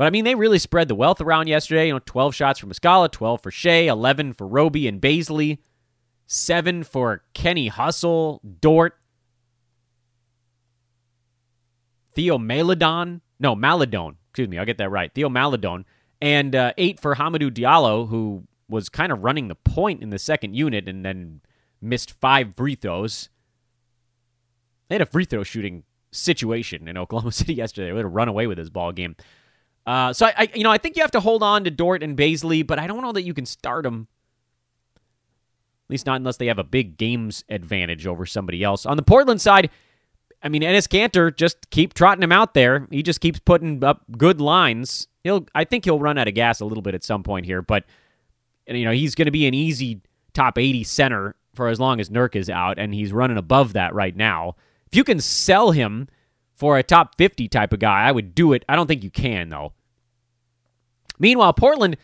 But 0.00 0.06
I 0.06 0.10
mean, 0.10 0.24
they 0.24 0.34
really 0.34 0.58
spread 0.58 0.88
the 0.88 0.94
wealth 0.94 1.20
around 1.20 1.48
yesterday. 1.48 1.88
You 1.88 1.92
know, 1.92 2.00
12 2.06 2.34
shots 2.34 2.58
for 2.58 2.66
Muscala, 2.66 3.12
12 3.12 3.42
for 3.42 3.50
Shai, 3.50 3.82
11 3.82 4.32
for 4.32 4.46
Roby 4.46 4.88
and 4.88 4.98
Bazley 4.98 5.58
seven 6.26 6.84
for 6.84 7.22
Kenny 7.34 7.68
Hustle, 7.68 8.40
Dort, 8.60 8.96
Theo 12.14 12.38
Maledon. 12.38 13.20
No, 13.38 13.54
Maladon. 13.54 14.14
Excuse 14.30 14.48
me, 14.48 14.58
I'll 14.58 14.64
get 14.64 14.78
that 14.78 14.90
right. 14.90 15.12
Theo 15.12 15.28
Maledon. 15.28 15.84
And 16.22 16.54
uh, 16.54 16.72
eight 16.78 16.98
for 16.98 17.16
Hamidou 17.16 17.50
Diallo, 17.50 18.08
who 18.08 18.44
was 18.68 18.88
kind 18.88 19.10
of 19.10 19.22
running 19.22 19.48
the 19.48 19.54
point 19.54 20.02
in 20.02 20.08
the 20.08 20.18
second 20.18 20.54
unit 20.54 20.88
and 20.88 21.04
then 21.04 21.40
missed 21.82 22.12
five 22.12 22.54
free 22.54 22.74
throws. 22.74 23.28
They 24.88 24.94
had 24.94 25.02
a 25.02 25.06
free 25.06 25.26
throw 25.26 25.42
shooting 25.42 25.82
situation 26.12 26.86
in 26.88 26.96
Oklahoma 26.96 27.32
City 27.32 27.52
yesterday. 27.52 27.88
They 27.88 27.92
would 27.92 28.04
have 28.04 28.12
run 28.14 28.28
away 28.28 28.46
with 28.46 28.56
this 28.56 28.70
ball 28.70 28.92
game. 28.92 29.16
Uh, 29.90 30.12
so 30.12 30.26
I, 30.26 30.34
I, 30.36 30.48
you 30.54 30.62
know, 30.62 30.70
I 30.70 30.78
think 30.78 30.94
you 30.94 31.02
have 31.02 31.10
to 31.10 31.20
hold 31.20 31.42
on 31.42 31.64
to 31.64 31.70
Dort 31.70 32.04
and 32.04 32.16
Bazley, 32.16 32.64
but 32.64 32.78
I 32.78 32.86
don't 32.86 33.02
know 33.02 33.10
that 33.10 33.22
you 33.22 33.34
can 33.34 33.44
start 33.44 33.82
them 33.82 34.06
at 34.94 35.90
least 35.90 36.06
not 36.06 36.14
unless 36.14 36.36
they 36.36 36.46
have 36.46 36.60
a 36.60 36.64
big 36.64 36.96
games 36.96 37.42
advantage 37.48 38.06
over 38.06 38.24
somebody 38.24 38.62
else. 38.62 38.86
On 38.86 38.96
the 38.96 39.02
Portland 39.02 39.40
side, 39.40 39.68
I 40.40 40.48
mean, 40.48 40.62
Enes 40.62 40.86
Kanter, 40.86 41.34
just 41.34 41.70
keep 41.70 41.92
trotting 41.92 42.22
him 42.22 42.30
out 42.30 42.54
there. 42.54 42.86
He 42.92 43.02
just 43.02 43.20
keeps 43.20 43.40
putting 43.40 43.82
up 43.82 44.04
good 44.16 44.40
lines. 44.40 45.08
He'll, 45.24 45.44
I 45.56 45.64
think 45.64 45.84
he'll 45.84 45.98
run 45.98 46.18
out 46.18 46.28
of 46.28 46.34
gas 46.34 46.60
a 46.60 46.64
little 46.64 46.82
bit 46.82 46.94
at 46.94 47.02
some 47.02 47.24
point 47.24 47.44
here, 47.44 47.60
but 47.60 47.82
you 48.68 48.84
know 48.84 48.92
he's 48.92 49.16
going 49.16 49.26
to 49.26 49.32
be 49.32 49.48
an 49.48 49.54
easy 49.54 50.02
top 50.34 50.56
80 50.56 50.84
center 50.84 51.34
for 51.56 51.66
as 51.66 51.80
long 51.80 51.98
as 51.98 52.10
Nurk 52.10 52.36
is 52.36 52.48
out, 52.48 52.78
and 52.78 52.94
he's 52.94 53.12
running 53.12 53.38
above 53.38 53.72
that 53.72 53.92
right 53.92 54.14
now. 54.14 54.54
If 54.86 54.94
you 54.94 55.02
can 55.02 55.18
sell 55.18 55.72
him 55.72 56.06
for 56.54 56.78
a 56.78 56.84
top 56.84 57.16
50 57.16 57.48
type 57.48 57.72
of 57.72 57.80
guy, 57.80 58.04
I 58.06 58.12
would 58.12 58.36
do 58.36 58.52
it. 58.52 58.64
I 58.68 58.76
don't 58.76 58.86
think 58.86 59.02
you 59.02 59.10
can 59.10 59.48
though. 59.48 59.72
Meanwhile, 61.20 61.52
Portland, 61.52 61.96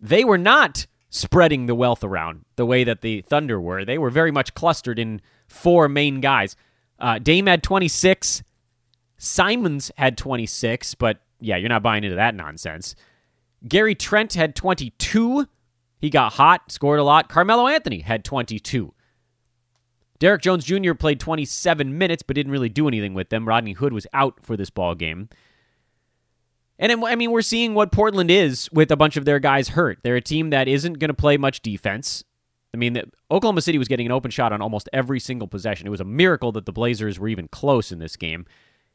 they 0.00 0.22
were 0.22 0.38
not 0.38 0.86
spreading 1.08 1.66
the 1.66 1.74
wealth 1.74 2.04
around 2.04 2.44
the 2.54 2.66
way 2.66 2.84
that 2.84 3.00
the 3.00 3.22
Thunder 3.22 3.60
were. 3.60 3.84
They 3.84 3.98
were 3.98 4.10
very 4.10 4.30
much 4.30 4.54
clustered 4.54 4.98
in 4.98 5.20
four 5.48 5.88
main 5.88 6.20
guys. 6.20 6.54
Uh, 7.00 7.18
Dame 7.18 7.46
had 7.46 7.64
26. 7.64 8.44
Simons 9.18 9.90
had 9.96 10.16
26, 10.16 10.94
but 10.94 11.20
yeah, 11.40 11.56
you're 11.56 11.68
not 11.68 11.82
buying 11.82 12.04
into 12.04 12.16
that 12.16 12.34
nonsense. 12.34 12.94
Gary 13.66 13.94
Trent 13.94 14.34
had 14.34 14.54
22. 14.54 15.46
He 15.98 16.10
got 16.10 16.34
hot, 16.34 16.70
scored 16.70 17.00
a 17.00 17.04
lot. 17.04 17.28
Carmelo 17.28 17.66
Anthony 17.66 18.00
had 18.00 18.24
22. 18.24 18.94
Derrick 20.18 20.42
Jones 20.42 20.64
Jr. 20.64 20.92
played 20.94 21.18
27 21.18 21.96
minutes, 21.96 22.22
but 22.22 22.36
didn't 22.36 22.52
really 22.52 22.68
do 22.68 22.86
anything 22.86 23.14
with 23.14 23.30
them. 23.30 23.48
Rodney 23.48 23.72
Hood 23.72 23.92
was 23.92 24.06
out 24.12 24.38
for 24.42 24.56
this 24.56 24.70
ball 24.70 24.94
game. 24.94 25.28
And 26.80 27.04
I 27.04 27.14
mean, 27.14 27.30
we're 27.30 27.42
seeing 27.42 27.74
what 27.74 27.92
Portland 27.92 28.30
is 28.30 28.70
with 28.72 28.90
a 28.90 28.96
bunch 28.96 29.18
of 29.18 29.26
their 29.26 29.38
guys 29.38 29.68
hurt. 29.68 29.98
They're 30.02 30.16
a 30.16 30.22
team 30.22 30.48
that 30.50 30.66
isn't 30.66 30.98
going 30.98 31.10
to 31.10 31.14
play 31.14 31.36
much 31.36 31.60
defense. 31.60 32.24
I 32.72 32.78
mean, 32.78 32.98
Oklahoma 33.30 33.60
City 33.60 33.76
was 33.76 33.86
getting 33.86 34.06
an 34.06 34.12
open 34.12 34.30
shot 34.30 34.50
on 34.50 34.62
almost 34.62 34.88
every 34.90 35.20
single 35.20 35.46
possession. 35.46 35.86
It 35.86 35.90
was 35.90 36.00
a 36.00 36.04
miracle 36.04 36.52
that 36.52 36.64
the 36.64 36.72
Blazers 36.72 37.18
were 37.18 37.28
even 37.28 37.48
close 37.48 37.92
in 37.92 37.98
this 37.98 38.16
game. 38.16 38.46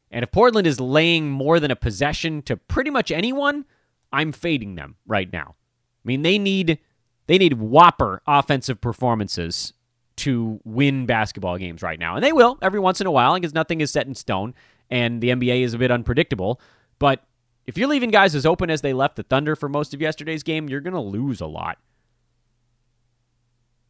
And 0.10 0.24
if 0.24 0.32
Portland 0.32 0.66
is 0.66 0.80
laying 0.80 1.30
more 1.30 1.60
than 1.60 1.70
a 1.70 1.76
possession 1.76 2.42
to 2.44 2.58
pretty 2.58 2.90
much 2.90 3.12
anyone, 3.12 3.66
I'm 4.12 4.32
fading 4.32 4.76
them 4.76 4.96
right 5.06 5.32
now. 5.32 5.56
I 6.04 6.08
mean, 6.08 6.24
they 6.24 6.40
need 6.40 6.80
they 7.28 7.38
need 7.38 7.54
whopper 7.54 8.22
offensive 8.26 8.82
performances 8.82 9.74
to 10.18 10.60
win 10.64 11.06
basketball 11.06 11.58
games 11.58 11.84
right 11.84 12.00
now. 12.00 12.16
And 12.16 12.24
they 12.24 12.32
will 12.34 12.58
every 12.64 12.80
once 12.80 13.00
in 13.00 13.08
a 13.08 13.12
while 13.12 13.36
because 13.36 13.54
nothing 13.54 13.82
is 13.82 13.92
set 13.92 14.08
in 14.08 14.16
stone 14.16 14.56
and 14.90 15.22
the 15.22 15.30
NBA 15.30 15.62
is 15.62 15.74
a 15.74 15.78
bit 15.78 15.92
unpredictable. 15.92 16.60
But 16.98 17.24
if 17.68 17.78
you're 17.78 17.88
leaving 17.88 18.12
guys 18.12 18.36
as 18.36 18.46
open 18.46 18.70
as 18.70 18.82
they 18.82 18.94
left 18.94 19.16
the 19.16 19.24
Thunder 19.24 19.56
for 19.56 19.68
most 19.70 19.94
of 19.94 20.02
yesterday's 20.02 20.44
game, 20.44 20.70
you're 20.70 20.82
going 20.82 20.94
to 20.94 21.00
lose 21.00 21.42
a 21.42 21.48
lot. 21.48 21.78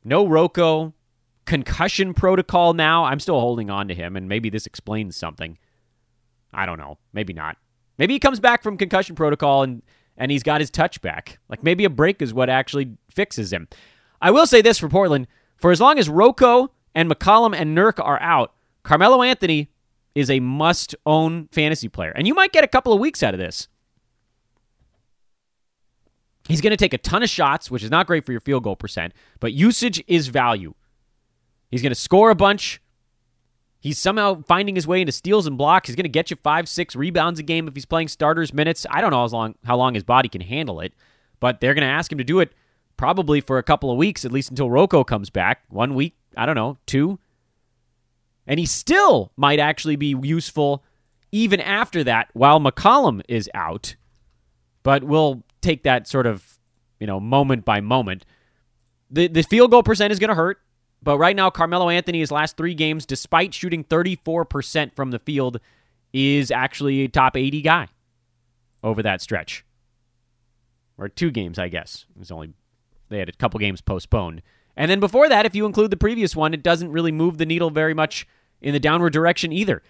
No 0.03 0.27
Rocco. 0.27 0.93
Concussion 1.45 2.13
protocol 2.13 2.73
now. 2.73 3.05
I'm 3.05 3.19
still 3.19 3.39
holding 3.39 3.69
on 3.69 3.88
to 3.88 3.93
him, 3.93 4.15
and 4.15 4.27
maybe 4.27 4.49
this 4.49 4.65
explains 4.65 5.15
something. 5.15 5.59
I 6.53 6.65
don't 6.65 6.79
know. 6.79 6.97
Maybe 7.13 7.33
not. 7.33 7.57
Maybe 7.97 8.13
he 8.13 8.19
comes 8.19 8.39
back 8.39 8.63
from 8.63 8.77
concussion 8.77 9.15
protocol 9.15 9.63
and, 9.63 9.81
and 10.17 10.31
he's 10.31 10.43
got 10.43 10.61
his 10.61 10.69
touch 10.69 11.01
back. 11.01 11.39
Like 11.49 11.63
maybe 11.63 11.85
a 11.85 11.89
break 11.89 12.21
is 12.21 12.33
what 12.33 12.49
actually 12.49 12.97
fixes 13.09 13.51
him. 13.53 13.67
I 14.21 14.31
will 14.31 14.47
say 14.47 14.61
this 14.61 14.77
for 14.77 14.89
Portland. 14.89 15.27
For 15.57 15.71
as 15.71 15.81
long 15.81 15.99
as 15.99 16.09
Rocco 16.09 16.71
and 16.93 17.09
McCollum 17.09 17.55
and 17.55 17.78
Nurk 17.78 18.03
are 18.03 18.21
out, 18.21 18.53
Carmelo 18.84 19.21
Anthony 19.21 19.69
is 20.16 20.30
a 20.30 20.39
must 20.39 20.95
own 21.05 21.49
fantasy 21.51 21.89
player. 21.89 22.11
And 22.16 22.26
you 22.26 22.34
might 22.34 22.53
get 22.53 22.63
a 22.63 22.68
couple 22.68 22.93
of 22.93 22.99
weeks 22.99 23.22
out 23.22 23.34
of 23.34 23.39
this. 23.39 23.68
He's 26.47 26.61
going 26.61 26.72
to 26.72 26.78
take 26.78 26.93
a 26.93 26.97
ton 26.97 27.22
of 27.24 27.30
shots, 27.30 27.70
which 27.70 27.84
is 27.84 27.91
not 27.91 28.07
great 28.07 28.26
for 28.26 28.32
your 28.32 28.41
field 28.41 28.63
goal 28.63 28.76
percent, 28.76 29.13
but 29.39 29.51
usage 29.51 30.03
is 30.07 30.28
value. 30.28 30.74
He's 31.70 31.82
going 31.82 31.91
to 31.91 31.99
score 31.99 32.30
a 32.30 32.36
bunch. 32.36 32.82
He's 33.80 33.99
somehow 33.99 34.41
finding 34.47 34.76
his 34.76 34.88
way 34.88 35.01
into 35.01 35.11
steals 35.11 35.45
and 35.47 35.57
blocks. 35.57 35.89
He's 35.89 35.95
going 35.95 36.05
to 36.05 36.09
get 36.09 36.32
you 36.32 36.38
five, 36.41 36.70
six 36.70 36.95
rebounds 36.95 37.39
a 37.39 37.43
game 37.43 37.68
if 37.68 37.76
he's 37.76 37.86
playing 37.86 38.07
starters 38.07 38.53
minutes. 38.53 38.86
I 38.89 39.01
don't 39.01 39.11
know 39.11 39.18
how 39.18 39.28
long 39.28 39.55
how 39.63 39.76
long 39.76 39.93
his 39.93 40.03
body 40.03 40.30
can 40.30 40.41
handle 40.41 40.80
it, 40.80 40.93
but 41.39 41.59
they're 41.59 41.74
going 41.74 41.86
to 41.86 41.88
ask 41.88 42.11
him 42.11 42.18
to 42.18 42.24
do 42.24 42.39
it 42.39 42.53
probably 42.97 43.41
for 43.41 43.57
a 43.57 43.63
couple 43.63 43.91
of 43.91 43.97
weeks, 43.97 44.24
at 44.24 44.32
least 44.32 44.49
until 44.49 44.70
Rocco 44.70 45.03
comes 45.03 45.30
back. 45.30 45.63
One 45.70 45.93
week, 45.93 46.16
I 46.38 46.45
don't 46.45 46.55
know, 46.55 46.78
two. 46.86 47.20
And 48.47 48.59
he 48.59 48.65
still 48.65 49.31
might 49.37 49.59
actually 49.59 49.95
be 49.95 50.15
useful 50.21 50.83
even 51.31 51.59
after 51.59 52.03
that 52.03 52.29
while 52.33 52.59
McCollum 52.59 53.21
is 53.27 53.49
out. 53.53 53.95
But 54.83 55.03
we'll 55.03 55.43
take 55.61 55.83
that 55.83 56.07
sort 56.07 56.27
of, 56.27 56.59
you 56.99 57.07
know, 57.07 57.19
moment 57.19 57.65
by 57.65 57.81
moment. 57.81 58.25
The 59.09 59.27
the 59.27 59.43
field 59.43 59.71
goal 59.71 59.83
percent 59.83 60.13
is 60.13 60.19
going 60.19 60.29
to 60.29 60.35
hurt, 60.35 60.59
but 61.01 61.17
right 61.17 61.35
now 61.35 61.49
Carmelo 61.49 61.89
Anthony 61.89 62.19
his 62.19 62.31
last 62.31 62.57
3 62.57 62.73
games 62.73 63.05
despite 63.05 63.53
shooting 63.53 63.83
34% 63.83 64.95
from 64.95 65.11
the 65.11 65.19
field 65.19 65.59
is 66.13 66.51
actually 66.51 67.01
a 67.01 67.07
top 67.07 67.35
80 67.35 67.61
guy 67.61 67.87
over 68.83 69.03
that 69.03 69.21
stretch. 69.21 69.65
Or 70.97 71.09
two 71.09 71.29
games, 71.29 71.59
I 71.59 71.67
guess. 71.67 72.05
It 72.15 72.19
was 72.19 72.31
only 72.31 72.53
they 73.09 73.19
had 73.19 73.29
a 73.29 73.33
couple 73.33 73.59
games 73.59 73.81
postponed. 73.81 74.41
And 74.78 74.91
then 74.91 74.99
before 74.99 75.30
that, 75.30 75.45
if 75.45 75.55
you 75.55 75.65
include 75.65 75.91
the 75.91 75.97
previous 75.97 76.36
one, 76.36 76.53
it 76.53 76.63
doesn't 76.63 76.91
really 76.91 77.11
move 77.11 77.38
the 77.38 77.45
needle 77.45 77.69
very 77.69 77.93
much 77.93 78.28
in 78.61 78.73
the 78.73 78.80
downward 78.80 79.13
direction 79.13 79.51
either. 79.51 79.82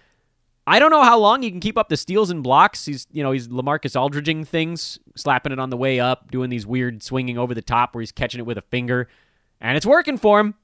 I 0.67 0.79
don't 0.79 0.89
know 0.89 1.03
how 1.03 1.19
long 1.19 1.43
he 1.43 1.51
can 1.51 1.59
keep 1.59 1.77
up 1.77 1.89
the 1.89 1.97
steals 1.97 2.31
and 2.31 2.41
blocks. 2.41 2.85
He's, 2.85 3.05
you 3.11 3.21
know, 3.21 3.31
he's 3.31 3.47
LaMarcus 3.47 3.99
Aldridging 3.99 4.45
things, 4.45 4.99
slapping 5.15 5.51
it 5.51 5.59
on 5.59 5.69
the 5.69 5.77
way 5.77 5.99
up, 5.99 6.31
doing 6.31 6.49
these 6.49 6.65
weird 6.65 7.03
swinging 7.03 7.37
over 7.37 7.53
the 7.53 7.61
top 7.61 7.93
where 7.93 8.01
he's 8.01 8.11
catching 8.11 8.39
it 8.39 8.45
with 8.45 8.57
a 8.57 8.63
finger, 8.63 9.07
and 9.61 9.77
it's 9.77 9.85
working 9.85 10.17
for 10.17 10.39
him. 10.39 10.55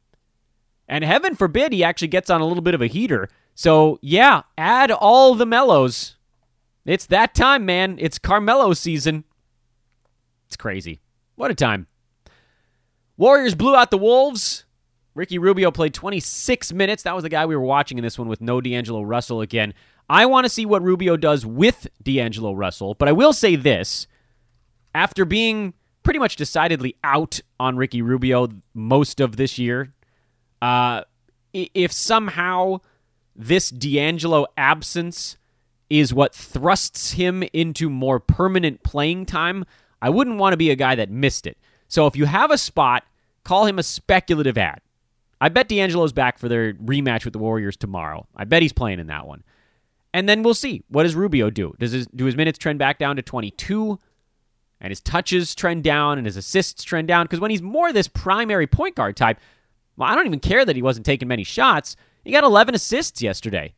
And 0.87 1.03
heaven 1.03 1.35
forbid 1.35 1.71
he 1.71 1.83
actually 1.83 2.07
gets 2.09 2.29
on 2.29 2.41
a 2.41 2.45
little 2.45 2.63
bit 2.63 2.73
of 2.73 2.81
a 2.81 2.87
heater. 2.87 3.29
So, 3.53 3.99
yeah, 4.01 4.41
add 4.57 4.91
all 4.91 5.35
the 5.35 5.45
mellows. 5.45 6.15
It's 6.83 7.05
that 7.07 7.35
time, 7.35 7.65
man. 7.65 7.97
It's 7.99 8.17
Carmelo 8.17 8.73
season. 8.73 9.23
It's 10.47 10.57
crazy. 10.57 10.99
What 11.35 11.51
a 11.51 11.55
time. 11.55 11.87
Warriors 13.21 13.53
blew 13.53 13.75
out 13.75 13.91
the 13.91 13.99
Wolves. 13.99 14.65
Ricky 15.13 15.37
Rubio 15.37 15.69
played 15.69 15.93
26 15.93 16.73
minutes. 16.73 17.03
That 17.03 17.13
was 17.13 17.21
the 17.21 17.29
guy 17.29 17.45
we 17.45 17.55
were 17.55 17.61
watching 17.61 17.99
in 17.99 18.03
this 18.03 18.17
one 18.17 18.27
with 18.27 18.41
no 18.41 18.59
D'Angelo 18.59 19.03
Russell 19.03 19.41
again. 19.41 19.75
I 20.09 20.25
want 20.25 20.45
to 20.45 20.49
see 20.49 20.65
what 20.65 20.81
Rubio 20.81 21.17
does 21.17 21.45
with 21.45 21.85
D'Angelo 22.01 22.51
Russell, 22.53 22.95
but 22.95 23.07
I 23.07 23.11
will 23.11 23.31
say 23.31 23.55
this. 23.55 24.07
After 24.95 25.23
being 25.23 25.75
pretty 26.01 26.17
much 26.17 26.35
decidedly 26.35 26.95
out 27.03 27.39
on 27.59 27.77
Ricky 27.77 28.01
Rubio 28.01 28.47
most 28.73 29.19
of 29.19 29.35
this 29.35 29.59
year, 29.59 29.93
uh, 30.59 31.03
if 31.53 31.91
somehow 31.91 32.79
this 33.35 33.69
D'Angelo 33.69 34.47
absence 34.57 35.37
is 35.91 36.11
what 36.11 36.33
thrusts 36.33 37.11
him 37.11 37.43
into 37.53 37.87
more 37.87 38.19
permanent 38.19 38.81
playing 38.81 39.27
time, 39.27 39.63
I 40.01 40.09
wouldn't 40.09 40.39
want 40.39 40.53
to 40.53 40.57
be 40.57 40.71
a 40.71 40.75
guy 40.75 40.95
that 40.95 41.11
missed 41.11 41.45
it. 41.45 41.59
So 41.87 42.07
if 42.07 42.15
you 42.15 42.25
have 42.25 42.49
a 42.49 42.57
spot, 42.57 43.03
call 43.43 43.65
him 43.65 43.79
a 43.79 43.83
speculative 43.83 44.57
ad. 44.57 44.81
I 45.39 45.49
bet 45.49 45.67
D'Angelo's 45.67 46.13
back 46.13 46.37
for 46.37 46.47
their 46.47 46.73
rematch 46.73 47.25
with 47.25 47.33
the 47.33 47.39
Warriors 47.39 47.75
tomorrow. 47.75 48.27
I 48.35 48.45
bet 48.45 48.61
he's 48.61 48.73
playing 48.73 48.99
in 48.99 49.07
that 49.07 49.25
one. 49.25 49.43
And 50.13 50.29
then 50.29 50.43
we'll 50.43 50.53
see. 50.53 50.83
What 50.89 51.03
does 51.03 51.15
Rubio 51.15 51.49
do? 51.49 51.73
Does 51.79 51.93
his, 51.93 52.07
do 52.07 52.25
his 52.25 52.35
minutes 52.35 52.59
trend 52.59 52.77
back 52.79 52.99
down 52.99 53.15
to 53.15 53.21
22? 53.21 53.99
And 54.79 54.91
his 54.91 54.99
touches 54.99 55.55
trend 55.55 55.83
down 55.83 56.17
and 56.17 56.27
his 56.27 56.37
assists 56.37 56.83
trend 56.83 57.07
down? 57.07 57.25
Because 57.25 57.39
when 57.39 57.51
he's 57.51 57.61
more 57.61 57.91
this 57.91 58.07
primary 58.07 58.67
point 58.67 58.95
guard 58.95 59.15
type, 59.15 59.39
well, 59.97 60.09
I 60.09 60.15
don't 60.15 60.25
even 60.25 60.39
care 60.39 60.65
that 60.65 60.75
he 60.75 60.81
wasn't 60.81 61.05
taking 61.05 61.27
many 61.27 61.43
shots. 61.43 61.95
He 62.23 62.31
got 62.31 62.43
11 62.43 62.75
assists 62.75 63.21
yesterday. 63.21 63.73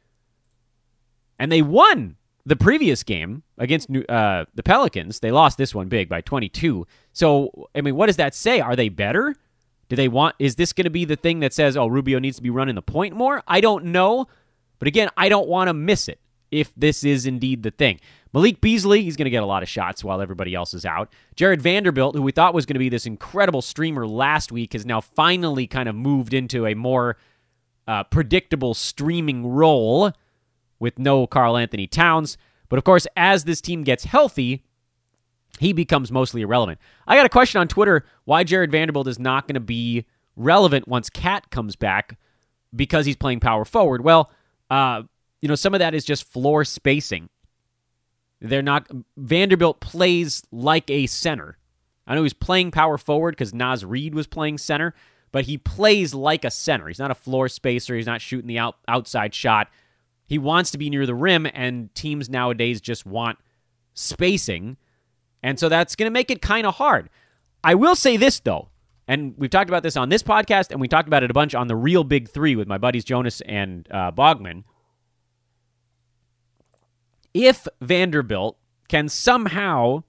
And 1.39 1.51
they 1.51 1.61
won 1.61 2.17
the 2.45 2.55
previous 2.55 3.03
game 3.03 3.43
against 3.57 3.89
uh, 4.09 4.45
the 4.53 4.63
Pelicans. 4.63 5.19
They 5.19 5.31
lost 5.31 5.57
this 5.57 5.73
one 5.73 5.87
big 5.87 6.09
by 6.09 6.21
22. 6.21 6.85
So, 7.13 7.69
I 7.75 7.81
mean, 7.81 7.95
what 7.95 8.07
does 8.07 8.17
that 8.17 8.35
say? 8.35 8.59
Are 8.59 8.75
they 8.75 8.89
better? 8.89 9.35
Do 9.93 9.95
they 9.95 10.07
want, 10.07 10.35
is 10.39 10.55
this 10.55 10.73
going 10.73 10.85
to 10.85 10.89
be 10.89 11.05
the 11.05 11.15
thing 11.15 11.41
that 11.41 11.53
says, 11.53 11.77
oh, 11.77 11.85
Rubio 11.85 12.17
needs 12.17 12.37
to 12.37 12.41
be 12.41 12.49
running 12.49 12.73
the 12.73 12.81
point 12.81 13.15
more? 13.15 13.43
I 13.47 13.61
don't 13.61 13.85
know. 13.85 14.25
But 14.79 14.87
again, 14.87 15.07
I 15.15 15.29
don't 15.29 15.47
want 15.47 15.67
to 15.67 15.73
miss 15.75 16.07
it 16.07 16.19
if 16.49 16.73
this 16.75 17.03
is 17.03 17.27
indeed 17.27 17.61
the 17.61 17.69
thing. 17.69 17.99
Malik 18.33 18.59
Beasley, 18.59 19.03
he's 19.03 19.15
going 19.15 19.25
to 19.25 19.29
get 19.29 19.43
a 19.43 19.45
lot 19.45 19.61
of 19.61 19.69
shots 19.69 20.03
while 20.03 20.19
everybody 20.19 20.55
else 20.55 20.73
is 20.73 20.83
out. 20.83 21.13
Jarred 21.35 21.61
Vanderbilt, 21.61 22.15
who 22.15 22.23
we 22.23 22.31
thought 22.31 22.55
was 22.55 22.65
going 22.65 22.73
to 22.73 22.79
be 22.79 22.89
this 22.89 23.05
incredible 23.05 23.61
streamer 23.61 24.07
last 24.07 24.51
week, 24.51 24.73
has 24.73 24.83
now 24.83 24.99
finally 24.99 25.67
kind 25.67 25.87
of 25.87 25.93
moved 25.93 26.33
into 26.33 26.65
a 26.65 26.73
more 26.73 27.15
uh, 27.87 28.03
predictable 28.05 28.73
streaming 28.73 29.45
role 29.45 30.11
with 30.79 30.97
no 30.97 31.27
Karl-Anthony 31.27 31.85
Towns. 31.85 32.35
But 32.67 32.79
of 32.79 32.83
course, 32.83 33.05
as 33.15 33.43
this 33.43 33.61
team 33.61 33.83
gets 33.83 34.05
healthy, 34.05 34.63
he 35.59 35.73
becomes 35.73 36.11
mostly 36.11 36.41
irrelevant. 36.41 36.79
I 37.07 37.15
got 37.15 37.25
a 37.25 37.29
question 37.29 37.61
on 37.61 37.67
Twitter 37.67 38.05
why 38.25 38.43
Jarred 38.43 38.71
Vanderbilt 38.71 39.07
is 39.07 39.19
not 39.19 39.47
going 39.47 39.55
to 39.55 39.59
be 39.59 40.05
relevant 40.35 40.87
once 40.87 41.09
KAT 41.09 41.49
comes 41.51 41.75
back 41.75 42.17
because 42.75 43.05
he's 43.05 43.15
playing 43.15 43.39
power 43.39 43.65
forward. 43.65 44.03
Well, 44.03 44.31
uh, 44.69 45.03
you 45.41 45.47
know, 45.47 45.55
some 45.55 45.73
of 45.73 45.79
that 45.79 45.93
is 45.93 46.05
just 46.05 46.23
floor 46.23 46.63
spacing. 46.65 47.29
They're 48.41 48.61
not. 48.61 48.89
Vanderbilt 49.15 49.79
plays 49.79 50.43
like 50.51 50.89
a 50.89 51.05
center. 51.07 51.57
I 52.05 52.15
know 52.15 52.23
he's 52.23 52.33
playing 52.33 52.71
power 52.71 52.97
forward 52.97 53.33
because 53.33 53.53
Naz 53.53 53.85
Reid 53.85 54.13
was 54.13 54.27
playing 54.27 54.57
center, 54.57 54.93
but 55.31 55.45
he 55.45 55.57
plays 55.57 56.13
like 56.13 56.43
a 56.43 56.51
center. 56.51 56.87
He's 56.87 56.99
not 56.99 57.11
a 57.11 57.15
floor 57.15 57.47
spacer. 57.47 57.95
He's 57.95 58.05
not 58.05 58.21
shooting 58.21 58.47
the 58.47 58.59
out, 58.59 58.75
outside 58.87 59.33
shot. 59.33 59.69
He 60.25 60.37
wants 60.37 60.71
to 60.71 60.77
be 60.77 60.89
near 60.89 61.05
the 61.05 61.15
rim, 61.15 61.47
and 61.53 61.93
teams 61.95 62.29
nowadays 62.29 62.81
just 62.81 63.05
want 63.05 63.37
spacing. 63.93 64.77
And 65.43 65.59
so 65.59 65.69
that's 65.69 65.95
going 65.95 66.07
to 66.07 66.13
make 66.13 66.31
it 66.31 66.41
kind 66.41 66.65
of 66.65 66.75
hard. 66.75 67.09
I 67.63 67.75
will 67.75 67.95
say 67.95 68.17
this, 68.17 68.39
though, 68.39 68.69
and 69.07 69.35
we've 69.37 69.49
talked 69.49 69.69
about 69.69 69.83
this 69.83 69.97
on 69.97 70.09
this 70.09 70.23
podcast, 70.23 70.71
and 70.71 70.79
we 70.79 70.87
talked 70.87 71.07
about 71.07 71.23
it 71.23 71.29
a 71.29 71.33
bunch 71.33 71.53
on 71.53 71.67
the 71.67 71.75
real 71.75 72.03
Big 72.03 72.29
Three 72.29 72.55
with 72.55 72.67
my 72.67 72.77
buddies 72.77 73.03
Jonas 73.03 73.41
and 73.41 73.87
uh, 73.91 74.11
Bogman. 74.11 74.63
If 77.33 77.67
Vanderbilt 77.81 78.57
can 78.87 79.09
somehow 79.09 80.03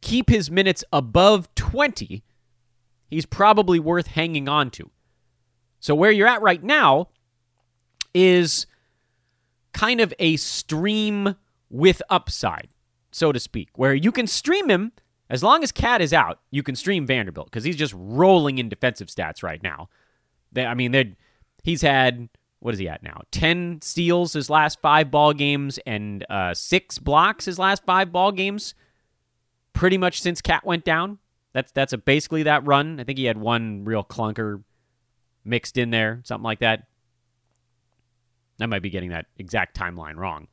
keep 0.00 0.28
his 0.28 0.50
minutes 0.50 0.84
above 0.92 1.54
20, 1.54 2.22
he's 3.08 3.26
probably 3.26 3.80
worth 3.80 4.08
hanging 4.08 4.48
on 4.48 4.70
to. 4.72 4.90
So, 5.80 5.94
where 5.94 6.10
you're 6.10 6.28
at 6.28 6.42
right 6.42 6.62
now 6.62 7.08
is 8.12 8.66
kind 9.72 10.00
of 10.00 10.12
a 10.18 10.36
stream 10.36 11.36
with 11.70 12.02
upside, 12.08 12.68
so 13.14 13.30
to 13.30 13.38
speak, 13.38 13.68
where 13.76 13.94
you 13.94 14.10
can 14.10 14.26
stream 14.26 14.68
him 14.68 14.92
as 15.30 15.42
long 15.42 15.62
as 15.62 15.70
KAT 15.70 16.02
is 16.02 16.12
out. 16.12 16.40
You 16.50 16.64
can 16.64 16.74
stream 16.74 17.06
Vanderbilt 17.06 17.46
because 17.46 17.62
he's 17.62 17.76
just 17.76 17.94
rolling 17.96 18.58
in 18.58 18.68
defensive 18.68 19.06
stats 19.06 19.42
right 19.42 19.62
now. 19.62 19.88
They, 20.52 20.66
I 20.66 20.74
mean, 20.74 21.16
he's 21.62 21.82
had 21.82 22.28
what 22.58 22.72
is 22.74 22.80
he 22.80 22.88
at 22.88 23.02
now? 23.02 23.20
Ten 23.30 23.78
steals 23.82 24.32
his 24.32 24.50
last 24.50 24.80
five 24.80 25.10
ball 25.10 25.32
games 25.32 25.78
and 25.86 26.26
uh, 26.28 26.54
six 26.54 26.98
blocks 26.98 27.44
his 27.44 27.58
last 27.58 27.84
five 27.84 28.10
ball 28.10 28.32
games. 28.32 28.74
Pretty 29.74 29.98
much 29.98 30.20
since 30.20 30.40
KAT 30.40 30.64
went 30.64 30.84
down. 30.84 31.18
That's 31.52 31.70
that's 31.70 31.92
a, 31.92 31.98
basically 31.98 32.42
that 32.44 32.66
run. 32.66 32.98
I 32.98 33.04
think 33.04 33.18
he 33.18 33.26
had 33.26 33.38
one 33.38 33.84
real 33.84 34.02
clunker 34.02 34.62
mixed 35.44 35.78
in 35.78 35.90
there, 35.90 36.20
something 36.24 36.44
like 36.44 36.60
that. 36.60 36.88
I 38.60 38.66
might 38.66 38.82
be 38.82 38.90
getting 38.90 39.10
that 39.10 39.26
exact 39.36 39.78
timeline 39.78 40.16
wrong. 40.16 40.48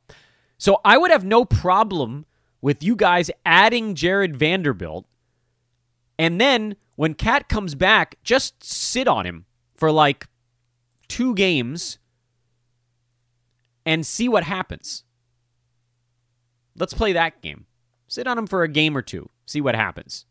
So 0.58 0.80
I 0.84 0.98
would 0.98 1.10
have 1.10 1.24
no 1.24 1.44
problem 1.44 2.26
with 2.62 2.82
you 2.82 2.96
guys 2.96 3.30
adding 3.44 3.94
Jarred 3.94 4.36
Vanderbilt. 4.36 5.04
And 6.18 6.40
then 6.40 6.76
when 6.96 7.14
KAT 7.14 7.48
comes 7.48 7.74
back, 7.74 8.14
just 8.22 8.62
sit 8.64 9.08
on 9.08 9.26
him 9.26 9.44
for 9.74 9.90
like 9.90 10.28
two 11.08 11.34
games 11.34 11.98
and 13.84 14.06
see 14.06 14.28
what 14.28 14.44
happens. 14.44 15.04
Let's 16.76 16.94
play 16.94 17.12
that 17.12 17.42
game. 17.42 17.66
Sit 18.06 18.26
on 18.26 18.38
him 18.38 18.46
for 18.46 18.62
a 18.62 18.68
game 18.68 18.96
or 18.96 19.02
two, 19.02 19.28
see 19.46 19.60
what 19.60 19.74
happens. 19.74 20.26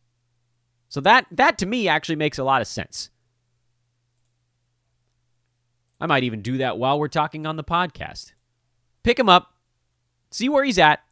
So 0.88 1.02
that 1.02 1.26
that 1.32 1.58
to 1.60 1.66
me 1.66 1.88
actually 1.88 2.16
makes 2.16 2.38
a 2.38 2.44
lot 2.44 2.62
of 2.62 2.68
sense. 2.68 3.10
I 6.00 6.06
might 6.06 6.24
even 6.24 6.42
do 6.42 6.58
that 6.58 6.78
while 6.78 7.00
we're 7.00 7.08
talking 7.08 7.46
on 7.46 7.58
the 7.58 7.64
podcast. 7.64 8.34
Pick 9.04 9.20
him 9.20 9.30
up, 9.30 9.54
see 10.32 10.50
where 10.50 10.64
he's 10.64 10.80
at. 10.80 11.04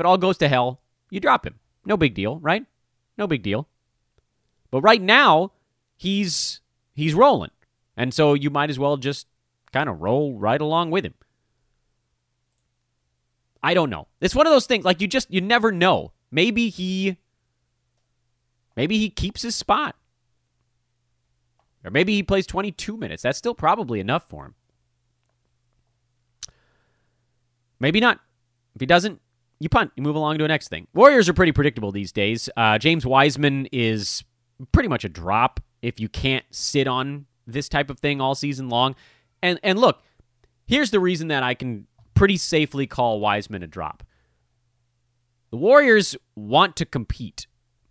If 0.00 0.04
it 0.04 0.08
all 0.08 0.16
goes 0.16 0.38
to 0.38 0.48
hell, 0.48 0.80
you 1.10 1.20
drop 1.20 1.46
him. 1.46 1.56
No 1.84 1.98
big 1.98 2.14
deal, 2.14 2.38
right? 2.38 2.64
No 3.18 3.26
big 3.26 3.42
deal. 3.42 3.68
But 4.70 4.80
right 4.80 5.02
now, 5.02 5.52
he's 5.94 6.62
he's 6.94 7.12
rolling. 7.12 7.50
And 7.98 8.14
so 8.14 8.32
you 8.32 8.48
might 8.48 8.70
as 8.70 8.78
well 8.78 8.96
just 8.96 9.26
kind 9.74 9.90
of 9.90 10.00
roll 10.00 10.38
right 10.38 10.58
along 10.58 10.90
with 10.90 11.04
him. 11.04 11.12
I 13.62 13.74
don't 13.74 13.90
know. 13.90 14.08
It's 14.22 14.34
one 14.34 14.46
of 14.46 14.54
those 14.54 14.64
things 14.64 14.86
like 14.86 15.02
you 15.02 15.06
just 15.06 15.30
you 15.30 15.42
never 15.42 15.70
know. 15.70 16.12
Maybe 16.30 16.70
he 16.70 17.18
maybe 18.76 18.96
he 18.96 19.10
keeps 19.10 19.42
his 19.42 19.54
spot. 19.54 19.96
Or 21.84 21.90
maybe 21.90 22.14
he 22.14 22.22
plays 22.22 22.46
22 22.46 22.96
minutes. 22.96 23.22
That's 23.22 23.36
still 23.36 23.54
probably 23.54 24.00
enough 24.00 24.26
for 24.30 24.46
him. 24.46 24.54
Maybe 27.78 28.00
not. 28.00 28.18
If 28.74 28.80
he 28.80 28.86
doesn't, 28.86 29.20
you 29.60 29.68
punt. 29.68 29.92
You 29.94 30.02
move 30.02 30.16
along 30.16 30.38
to 30.38 30.44
the 30.44 30.48
next 30.48 30.68
thing. 30.68 30.88
Warriors 30.94 31.28
are 31.28 31.34
pretty 31.34 31.52
predictable 31.52 31.92
these 31.92 32.10
days. 32.10 32.48
Uh, 32.56 32.78
James 32.78 33.06
Wiseman 33.06 33.68
is 33.70 34.24
pretty 34.72 34.88
much 34.88 35.04
a 35.04 35.08
drop 35.08 35.60
if 35.82 36.00
you 36.00 36.08
can't 36.08 36.44
sit 36.50 36.88
on 36.88 37.26
this 37.46 37.68
type 37.68 37.90
of 37.90 38.00
thing 38.00 38.20
all 38.20 38.34
season 38.34 38.68
long. 38.68 38.96
And 39.42 39.60
and 39.62 39.78
look, 39.78 40.02
here's 40.66 40.90
the 40.90 41.00
reason 41.00 41.28
that 41.28 41.42
I 41.42 41.54
can 41.54 41.86
pretty 42.14 42.38
safely 42.38 42.86
call 42.86 43.20
Wiseman 43.20 43.62
a 43.62 43.66
drop. 43.66 44.02
The 45.50 45.56
Warriors 45.56 46.16
want 46.36 46.76
to 46.76 46.86
compete. 46.86 47.46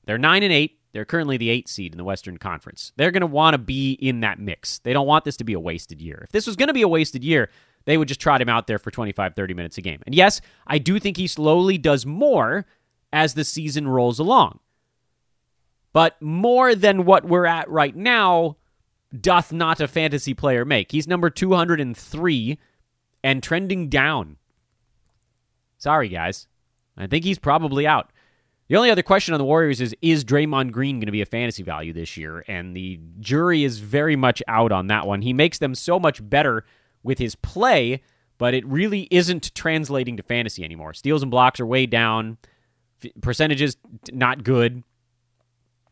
They're 0.05 0.17
9 0.17 0.43
and 0.43 0.53
8. 0.53 0.79
They're 0.91 1.05
currently 1.05 1.37
the 1.37 1.49
8 1.49 1.67
seed 1.67 1.93
in 1.93 1.97
the 1.97 2.03
Western 2.03 2.37
Conference. 2.37 2.93
They're 2.95 3.11
going 3.11 3.21
to 3.21 3.27
want 3.27 3.53
to 3.53 3.57
be 3.59 3.93
in 3.93 4.21
that 4.21 4.39
mix. 4.39 4.79
They 4.79 4.93
don't 4.93 5.05
want 5.05 5.25
this 5.25 5.37
to 5.37 5.43
be 5.43 5.53
a 5.53 5.59
wasted 5.59 6.01
year. 6.01 6.21
If 6.23 6.31
this 6.31 6.47
was 6.47 6.55
going 6.55 6.67
to 6.67 6.73
be 6.73 6.81
a 6.81 6.87
wasted 6.87 7.23
year, 7.23 7.49
they 7.85 7.97
would 7.97 8.07
just 8.07 8.19
trot 8.19 8.41
him 8.41 8.49
out 8.49 8.67
there 8.67 8.79
for 8.79 8.91
25, 8.91 9.35
30 9.35 9.53
minutes 9.53 9.77
a 9.77 9.81
game. 9.81 10.01
And 10.05 10.13
yes, 10.13 10.41
I 10.67 10.77
do 10.77 10.99
think 10.99 11.17
he 11.17 11.27
slowly 11.27 11.77
does 11.77 12.05
more 12.05 12.65
as 13.11 13.33
the 13.33 13.43
season 13.43 13.87
rolls 13.87 14.19
along. 14.19 14.59
But 15.91 16.21
more 16.21 16.75
than 16.75 17.05
what 17.05 17.25
we're 17.25 17.45
at 17.45 17.69
right 17.69 17.95
now 17.95 18.57
doth 19.19 19.51
not 19.51 19.81
a 19.81 19.87
fantasy 19.87 20.33
player 20.33 20.65
make. 20.65 20.91
He's 20.91 21.07
number 21.07 21.29
203 21.29 22.59
and 23.23 23.43
trending 23.43 23.89
down. 23.89 24.37
Sorry, 25.77 26.09
guys. 26.09 26.47
I 26.97 27.07
think 27.07 27.23
he's 27.23 27.39
probably 27.39 27.87
out. 27.87 28.11
The 28.67 28.75
only 28.75 28.91
other 28.91 29.01
question 29.01 29.33
on 29.33 29.39
the 29.39 29.45
Warriors 29.45 29.81
is 29.81 29.95
Is 30.01 30.23
Draymond 30.23 30.71
Green 30.71 30.97
going 30.97 31.07
to 31.07 31.11
be 31.11 31.21
a 31.21 31.25
fantasy 31.25 31.63
value 31.63 31.91
this 31.91 32.17
year? 32.17 32.43
And 32.47 32.75
the 32.75 32.99
jury 33.19 33.63
is 33.63 33.79
very 33.79 34.15
much 34.15 34.43
out 34.47 34.71
on 34.71 34.87
that 34.87 35.07
one. 35.07 35.23
He 35.23 35.33
makes 35.33 35.57
them 35.57 35.73
so 35.73 35.99
much 35.99 36.27
better 36.29 36.65
with 37.03 37.19
his 37.19 37.35
play, 37.35 38.01
but 38.37 38.53
it 38.53 38.65
really 38.65 39.07
isn't 39.11 39.53
translating 39.55 40.17
to 40.17 40.23
fantasy 40.23 40.63
anymore. 40.63 40.93
Steals 40.93 41.21
and 41.21 41.31
blocks 41.31 41.59
are 41.59 41.65
way 41.65 41.85
down, 41.85 42.37
percentages 43.21 43.77
not 44.11 44.43
good. 44.43 44.83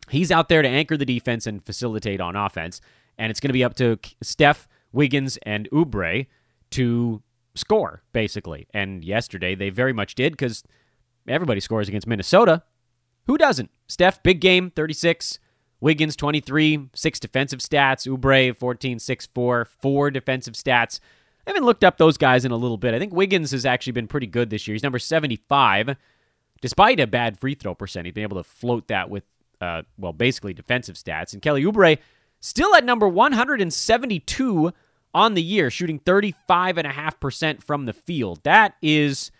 He's 0.10 0.32
out 0.32 0.50
there 0.50 0.62
to 0.62 0.68
anchor 0.68 0.98
the 0.98 1.06
defense 1.06 1.46
and 1.46 1.64
facilitate 1.64 2.22
on 2.22 2.36
offense, 2.36 2.82
and 3.18 3.30
it's 3.30 3.40
going 3.40 3.50
to 3.50 3.54
be 3.54 3.64
up 3.64 3.76
to 3.76 4.00
Steph, 4.22 4.68
Wiggins, 4.92 5.38
and 5.44 5.70
Oubre 5.72 6.28
to 6.72 7.22
score, 7.56 8.04
basically. 8.14 8.68
And 8.74 9.04
yesterday 9.04 9.56
they 9.56 9.70
very 9.70 9.94
much 9.94 10.16
did 10.16 10.34
because 10.34 10.64
everybody 11.28 11.60
scores 11.60 11.90
against 11.90 12.08
Minnesota. 12.08 12.64
Who 13.26 13.38
doesn't? 13.38 13.70
Steph, 13.88 14.24
big 14.24 14.40
game, 14.40 14.72
36. 14.72 15.40
Wiggins, 15.80 16.16
23, 16.16 16.90
six 16.94 17.20
defensive 17.20 17.60
stats. 17.60 18.08
Oubre, 18.08 18.56
14, 18.56 19.00
6, 19.00 19.26
4, 19.34 19.66
four 19.66 20.12
defensive 20.12 20.56
stats. 20.56 21.00
I 21.46 21.52
haven't 21.52 21.66
looked 21.66 21.84
up 21.84 21.98
those 21.98 22.18
guys 22.18 22.44
in 22.44 22.52
a 22.52 22.58
little 22.58 22.78
bit. 22.78 22.94
I 22.94 23.00
think 23.00 23.14
Wiggins 23.14 23.52
has 23.52 23.66
actually 23.66 23.94
been 23.94 24.08
pretty 24.08 24.28
good 24.28 24.50
this 24.50 24.68
year. 24.68 24.74
He's 24.74 24.84
number 24.84 25.00
75. 25.00 25.96
Despite 26.62 27.00
a 27.00 27.08
bad 27.08 27.40
free 27.40 27.56
throw 27.56 27.76
percent, 27.76 28.06
he's 28.06 28.14
been 28.14 28.24
able 28.24 28.38
to 28.38 28.44
float 28.44 28.88
that 28.88 29.10
with, 29.10 29.24
uh, 29.62 29.84
well, 29.98 30.14
basically 30.14 30.54
defensive 30.54 30.96
stats. 30.96 31.32
And 31.34 31.42
Kelly 31.42 31.64
Oubre, 31.64 32.00
still 32.40 32.76
at 32.76 32.84
number 32.84 33.08
172 33.08 34.74
on 35.14 35.34
the 35.36 35.42
year, 35.42 35.70
shooting 35.70 36.00
35.5% 36.00 37.64
from 37.64 37.86
the 37.86 37.94
field. 37.94 38.42
That 38.44 38.76
is, 38.82 39.32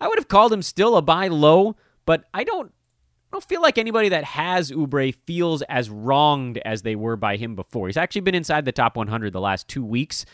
I 0.00 0.06
would 0.06 0.18
have 0.18 0.28
called 0.28 0.52
him 0.52 0.62
still 0.62 0.96
a 0.96 1.02
buy 1.02 1.28
low, 1.28 1.76
but 2.04 2.24
I 2.32 2.44
don't 2.44 2.72
I 3.30 3.36
don't 3.36 3.44
feel 3.44 3.62
like 3.62 3.78
anybody 3.78 4.08
that 4.08 4.24
has 4.24 4.72
Oubre 4.72 5.14
feels 5.14 5.62
as 5.62 5.88
wronged 5.88 6.58
as 6.58 6.82
they 6.82 6.96
were 6.96 7.16
by 7.16 7.36
him 7.36 7.54
before. 7.54 7.86
He's 7.86 7.96
actually 7.96 8.22
been 8.22 8.34
inside 8.34 8.64
the 8.64 8.72
top 8.72 8.96
100 8.96 9.32
the 9.32 9.40
last 9.40 9.68
two 9.68 9.84
weeks, 9.84 10.26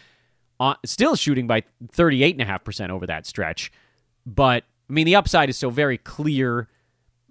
uh, 0.59 0.75
still 0.85 1.15
shooting 1.15 1.47
by 1.47 1.63
38.5% 1.89 2.89
over 2.89 3.07
that 3.07 3.27
stretch. 3.27 3.71
But, 4.25 4.65
I 4.89 4.93
mean, 4.93 5.05
the 5.05 5.17
upside 5.17 5.51
is 5.51 5.59
so 5.59 5.69
very 5.69 5.99
clear. 5.99 6.69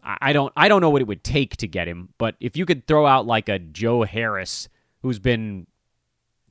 I 0.03 0.33
don't, 0.33 0.53
I 0.55 0.67
don't 0.67 0.81
know 0.81 0.91
what 0.91 1.01
it 1.01 1.07
would 1.07 1.23
take 1.23 1.57
to 1.57 1.67
get 1.67 1.87
him, 1.87 2.09
but 2.19 2.35
if 2.39 2.55
you 2.55 2.67
could 2.67 2.85
throw 2.85 3.07
out 3.07 3.25
like 3.25 3.49
a 3.49 3.57
Joe 3.57 4.03
Harris, 4.03 4.69
who's 5.01 5.17
been 5.17 5.65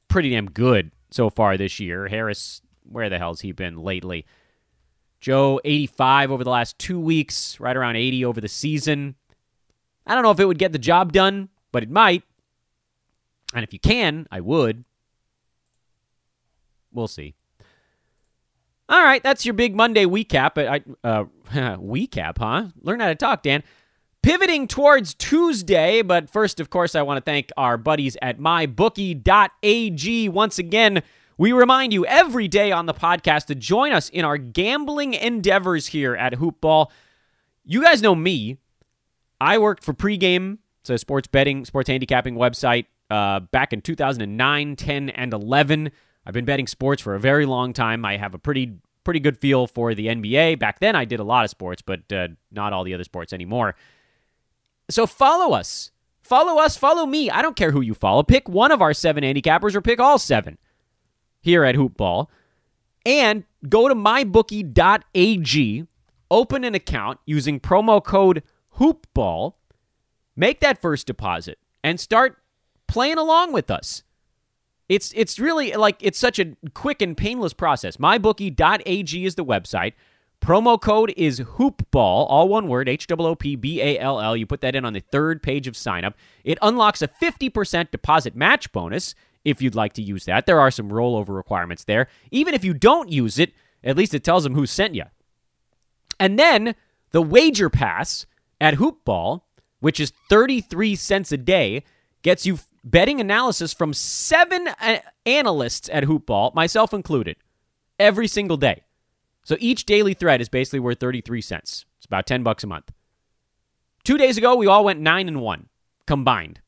pretty 0.08 0.30
damn 0.30 0.50
good 0.50 0.90
so 1.12 1.30
far 1.30 1.56
this 1.56 1.78
year. 1.78 2.08
Harris, 2.08 2.62
where 2.82 3.08
the 3.08 3.18
hell's 3.18 3.42
he 3.42 3.52
been 3.52 3.78
lately? 3.78 4.26
Joe, 5.24 5.58
85 5.64 6.32
over 6.32 6.44
the 6.44 6.50
last 6.50 6.78
two 6.78 7.00
weeks, 7.00 7.58
right 7.58 7.74
around 7.74 7.96
80 7.96 8.26
over 8.26 8.42
the 8.42 8.48
season. 8.48 9.14
I 10.06 10.12
don't 10.12 10.22
know 10.22 10.32
if 10.32 10.38
it 10.38 10.44
would 10.44 10.58
get 10.58 10.72
the 10.72 10.78
job 10.78 11.14
done, 11.14 11.48
but 11.72 11.82
it 11.82 11.88
might. 11.88 12.24
And 13.54 13.64
if 13.64 13.72
you 13.72 13.78
can, 13.78 14.26
I 14.30 14.40
would. 14.40 14.84
We'll 16.92 17.08
see. 17.08 17.34
All 18.86 19.02
right, 19.02 19.22
that's 19.22 19.46
your 19.46 19.54
big 19.54 19.74
Monday 19.74 20.04
recap. 20.04 20.58
Uh, 20.58 20.80
uh, 21.02 21.24
recap, 21.78 22.36
huh? 22.36 22.66
Learn 22.82 23.00
how 23.00 23.08
to 23.08 23.14
talk, 23.14 23.42
Dan. 23.42 23.62
Pivoting 24.20 24.68
towards 24.68 25.14
Tuesday, 25.14 26.02
but 26.02 26.28
first, 26.28 26.60
of 26.60 26.68
course, 26.68 26.94
I 26.94 27.00
want 27.00 27.16
to 27.16 27.22
thank 27.22 27.48
our 27.56 27.78
buddies 27.78 28.18
at 28.20 28.38
mybookie.ag 28.38 30.28
once 30.28 30.58
again 30.58 31.02
we 31.36 31.52
remind 31.52 31.92
you 31.92 32.06
every 32.06 32.48
day 32.48 32.72
on 32.72 32.86
the 32.86 32.94
podcast 32.94 33.46
to 33.46 33.54
join 33.54 33.92
us 33.92 34.08
in 34.08 34.24
our 34.24 34.38
gambling 34.38 35.14
endeavors 35.14 35.88
here 35.88 36.14
at 36.14 36.34
Hoopball. 36.34 36.90
You 37.64 37.82
guys 37.82 38.02
know 38.02 38.14
me. 38.14 38.58
I 39.40 39.58
worked 39.58 39.82
for 39.82 39.92
Pregame, 39.92 40.58
it's 40.80 40.90
a 40.90 40.98
sports 40.98 41.26
betting, 41.26 41.64
sports 41.64 41.88
handicapping 41.88 42.36
website, 42.36 42.86
uh, 43.10 43.40
back 43.40 43.72
in 43.72 43.80
2009, 43.80 44.76
10, 44.76 45.10
and 45.10 45.32
11. 45.32 45.90
I've 46.26 46.34
been 46.34 46.44
betting 46.44 46.66
sports 46.66 47.02
for 47.02 47.14
a 47.14 47.20
very 47.20 47.46
long 47.46 47.72
time. 47.72 48.04
I 48.04 48.16
have 48.16 48.34
a 48.34 48.38
pretty 48.38 48.74
pretty 49.02 49.20
good 49.20 49.36
feel 49.36 49.66
for 49.66 49.94
the 49.94 50.06
NBA. 50.06 50.58
Back 50.58 50.80
then, 50.80 50.96
I 50.96 51.04
did 51.04 51.20
a 51.20 51.24
lot 51.24 51.44
of 51.44 51.50
sports, 51.50 51.82
but 51.82 52.10
uh, 52.12 52.28
not 52.50 52.72
all 52.72 52.84
the 52.84 52.94
other 52.94 53.04
sports 53.04 53.32
anymore. 53.32 53.76
So 54.90 55.06
follow 55.06 55.54
us. 55.54 55.90
Follow 56.22 56.58
us. 56.58 56.76
Follow 56.76 57.04
me. 57.04 57.30
I 57.30 57.42
don't 57.42 57.56
care 57.56 57.70
who 57.70 57.82
you 57.82 57.92
follow. 57.92 58.22
Pick 58.22 58.48
one 58.48 58.72
of 58.72 58.80
our 58.80 58.94
seven 58.94 59.24
handicappers 59.24 59.74
or 59.74 59.82
pick 59.82 60.00
all 60.00 60.18
seven 60.18 60.58
here 61.44 61.62
at 61.62 61.74
Hoopball 61.74 62.28
and 63.04 63.44
go 63.68 63.86
to 63.86 63.94
mybookie.ag, 63.94 65.86
open 66.30 66.64
an 66.64 66.74
account 66.74 67.20
using 67.26 67.60
promo 67.60 68.02
code 68.02 68.42
HOOPBALL, 68.78 69.54
make 70.34 70.60
that 70.60 70.80
first 70.80 71.06
deposit, 71.06 71.58
and 71.82 72.00
start 72.00 72.38
playing 72.88 73.18
along 73.18 73.52
with 73.52 73.70
us. 73.70 74.02
It's 74.88 75.12
it's 75.14 75.38
really 75.38 75.72
like 75.72 75.96
it's 76.00 76.18
such 76.18 76.38
a 76.38 76.56
quick 76.72 77.02
and 77.02 77.16
painless 77.16 77.52
process. 77.52 77.98
Mybookie.ag 77.98 79.24
is 79.24 79.34
the 79.34 79.44
website. 79.44 79.92
Promo 80.40 80.78
code 80.80 81.12
is 81.16 81.40
hoopball, 81.40 82.26
all 82.28 82.48
one 82.48 82.68
word, 82.68 82.88
H 82.88 83.06
O 83.10 83.16
O 83.16 83.34
P 83.34 83.56
B 83.56 83.80
A 83.80 83.98
L 83.98 84.20
L. 84.20 84.36
You 84.36 84.46
put 84.46 84.60
that 84.62 84.74
in 84.74 84.84
on 84.84 84.92
the 84.92 85.00
third 85.00 85.42
page 85.42 85.66
of 85.66 85.76
sign 85.76 86.04
up. 86.04 86.14
It 86.42 86.58
unlocks 86.60 87.00
a 87.00 87.08
50% 87.08 87.90
deposit 87.90 88.34
match 88.34 88.72
bonus 88.72 89.14
if 89.44 89.60
you'd 89.60 89.74
like 89.74 89.92
to 89.94 90.02
use 90.02 90.24
that. 90.24 90.46
There 90.46 90.60
are 90.60 90.70
some 90.70 90.88
rollover 90.88 91.36
requirements 91.36 91.84
there. 91.84 92.08
Even 92.30 92.54
if 92.54 92.64
you 92.64 92.74
don't 92.74 93.10
use 93.10 93.38
it, 93.38 93.52
at 93.82 93.96
least 93.96 94.14
it 94.14 94.24
tells 94.24 94.44
them 94.44 94.54
who 94.54 94.66
sent 94.66 94.94
you. 94.94 95.04
And 96.18 96.38
then 96.38 96.74
the 97.10 97.22
wager 97.22 97.68
pass 97.68 98.26
at 98.60 98.74
Hoopball, 98.74 99.42
which 99.80 100.00
is 100.00 100.12
33 100.30 100.96
cents 100.96 101.32
a 101.32 101.36
day, 101.36 101.84
gets 102.22 102.46
you 102.46 102.58
betting 102.82 103.20
analysis 103.20 103.72
from 103.72 103.92
seven 103.92 104.68
uh, 104.80 104.98
analysts 105.26 105.88
at 105.92 106.04
Hoopball, 106.04 106.54
myself 106.54 106.94
included, 106.94 107.36
every 107.98 108.26
single 108.26 108.56
day. 108.56 108.82
So 109.44 109.56
each 109.60 109.84
daily 109.84 110.14
thread 110.14 110.40
is 110.40 110.48
basically 110.48 110.80
worth 110.80 111.00
33 111.00 111.40
cents. 111.42 111.84
It's 111.98 112.06
about 112.06 112.26
10 112.26 112.42
bucks 112.42 112.64
a 112.64 112.66
month. 112.66 112.92
2 114.04 114.18
days 114.18 114.36
ago 114.36 114.54
we 114.54 114.66
all 114.66 114.84
went 114.84 115.00
9 115.00 115.28
and 115.28 115.40
1 115.40 115.68
combined. 116.06 116.60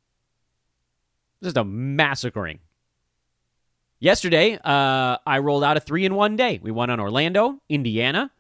Just 1.43 1.57
a 1.57 1.64
massacring. 1.64 2.61
Yesterday, 3.99 4.59
uh, 4.62 5.16
I 5.26 5.38
rolled 5.38 5.64
out 5.64 5.76
a 5.76 5.80
three 5.80 6.05
in 6.05 6.14
one 6.14 6.36
day. 6.36 6.61
We 6.62 6.70
won 6.70 6.90
on 6.90 7.01
Orlando, 7.01 7.61
Indiana, 7.68 8.30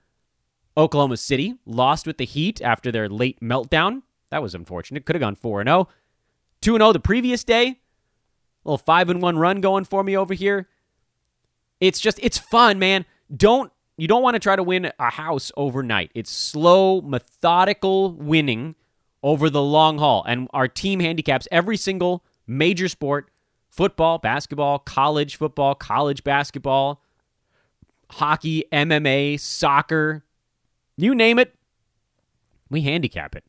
Oklahoma 0.76 1.16
City, 1.16 1.54
lost 1.64 2.06
with 2.06 2.18
the 2.18 2.26
Heat 2.26 2.60
after 2.60 2.92
their 2.92 3.08
late 3.08 3.40
meltdown. 3.40 4.02
That 4.30 4.42
was 4.42 4.54
unfortunate. 4.54 5.06
Could 5.06 5.16
have 5.16 5.20
gone 5.20 5.34
4 5.34 5.64
0. 5.64 5.88
2 6.60 6.76
0 6.76 6.92
the 6.92 7.00
previous 7.00 7.42
day. 7.42 7.68
A 7.68 8.68
little 8.68 8.78
5 8.78 9.08
and 9.08 9.22
1 9.22 9.38
run 9.38 9.60
going 9.60 9.84
for 9.84 10.04
me 10.04 10.16
over 10.16 10.34
here. 10.34 10.68
It's 11.80 12.00
just, 12.00 12.18
it's 12.22 12.38
fun, 12.38 12.78
man. 12.78 13.06
Don't, 13.34 13.72
you 13.96 14.08
don't 14.08 14.22
want 14.22 14.34
to 14.34 14.40
try 14.40 14.56
to 14.56 14.62
win 14.62 14.92
a 14.98 15.10
house 15.10 15.52
overnight. 15.56 16.10
It's 16.14 16.30
slow, 16.30 17.00
methodical 17.00 18.12
winning 18.12 18.74
over 19.22 19.48
the 19.48 19.62
long 19.62 19.98
haul. 19.98 20.22
And 20.26 20.48
our 20.52 20.68
team 20.68 21.00
handicaps 21.00 21.48
every 21.50 21.76
single 21.78 22.24
major 22.46 22.88
sport 22.88 23.30
football, 23.76 24.16
basketball, 24.18 24.78
college 24.78 25.36
football, 25.36 25.74
college 25.74 26.24
basketball, 26.24 27.02
hockey, 28.10 28.64
MMA, 28.72 29.38
soccer, 29.38 30.24
you 30.96 31.14
name 31.14 31.38
it, 31.38 31.54
we 32.70 32.80
handicap 32.80 33.36
it. 33.36 33.44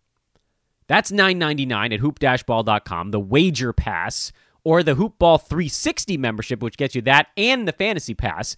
That's 0.87 1.11
$9.99 1.11 1.93
at 1.93 1.99
hoop-ball.com, 1.99 3.11
the 3.11 3.19
wager 3.19 3.71
pass, 3.71 4.31
or 4.63 4.83
the 4.83 4.95
Hoopball 4.95 5.41
360 5.41 6.17
membership, 6.17 6.61
which 6.61 6.77
gets 6.77 6.93
you 6.93 7.01
that 7.03 7.27
and 7.37 7.65
the 7.65 7.71
fantasy 7.71 8.13
pass. 8.13 8.57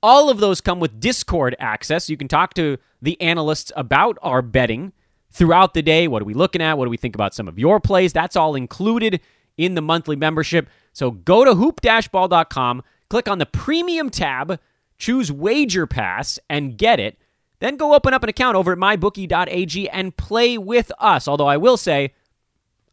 All 0.00 0.30
of 0.30 0.38
those 0.38 0.60
come 0.60 0.78
with 0.78 1.00
Discord 1.00 1.56
access. 1.58 2.08
You 2.08 2.16
can 2.16 2.28
talk 2.28 2.54
to 2.54 2.78
the 3.02 3.20
analysts 3.20 3.72
about 3.74 4.18
our 4.22 4.40
betting 4.40 4.92
throughout 5.30 5.74
the 5.74 5.82
day. 5.82 6.06
What 6.06 6.22
are 6.22 6.26
we 6.26 6.34
looking 6.34 6.62
at? 6.62 6.78
What 6.78 6.84
do 6.84 6.90
we 6.90 6.96
think 6.96 7.16
about 7.16 7.34
some 7.34 7.48
of 7.48 7.58
your 7.58 7.80
plays? 7.80 8.12
That's 8.12 8.36
all 8.36 8.54
included 8.54 9.20
in 9.58 9.74
the 9.74 9.82
monthly 9.82 10.16
membership. 10.16 10.70
So 10.94 11.10
go 11.10 11.44
to 11.44 11.54
hoop-ball.com, 11.54 12.82
click 13.10 13.28
on 13.28 13.38
the 13.38 13.46
premium 13.46 14.08
tab, 14.08 14.58
choose 14.96 15.30
wager 15.30 15.86
pass, 15.86 16.38
and 16.48 16.78
get 16.78 16.98
it. 16.98 17.18
Then 17.60 17.76
go 17.76 17.92
open 17.94 18.14
up 18.14 18.22
an 18.22 18.28
account 18.28 18.56
over 18.56 18.72
at 18.72 18.78
mybookie.ag 18.78 19.88
and 19.90 20.16
play 20.16 20.56
with 20.56 20.92
us. 20.98 21.26
Although 21.26 21.48
I 21.48 21.56
will 21.56 21.76
say, 21.76 22.14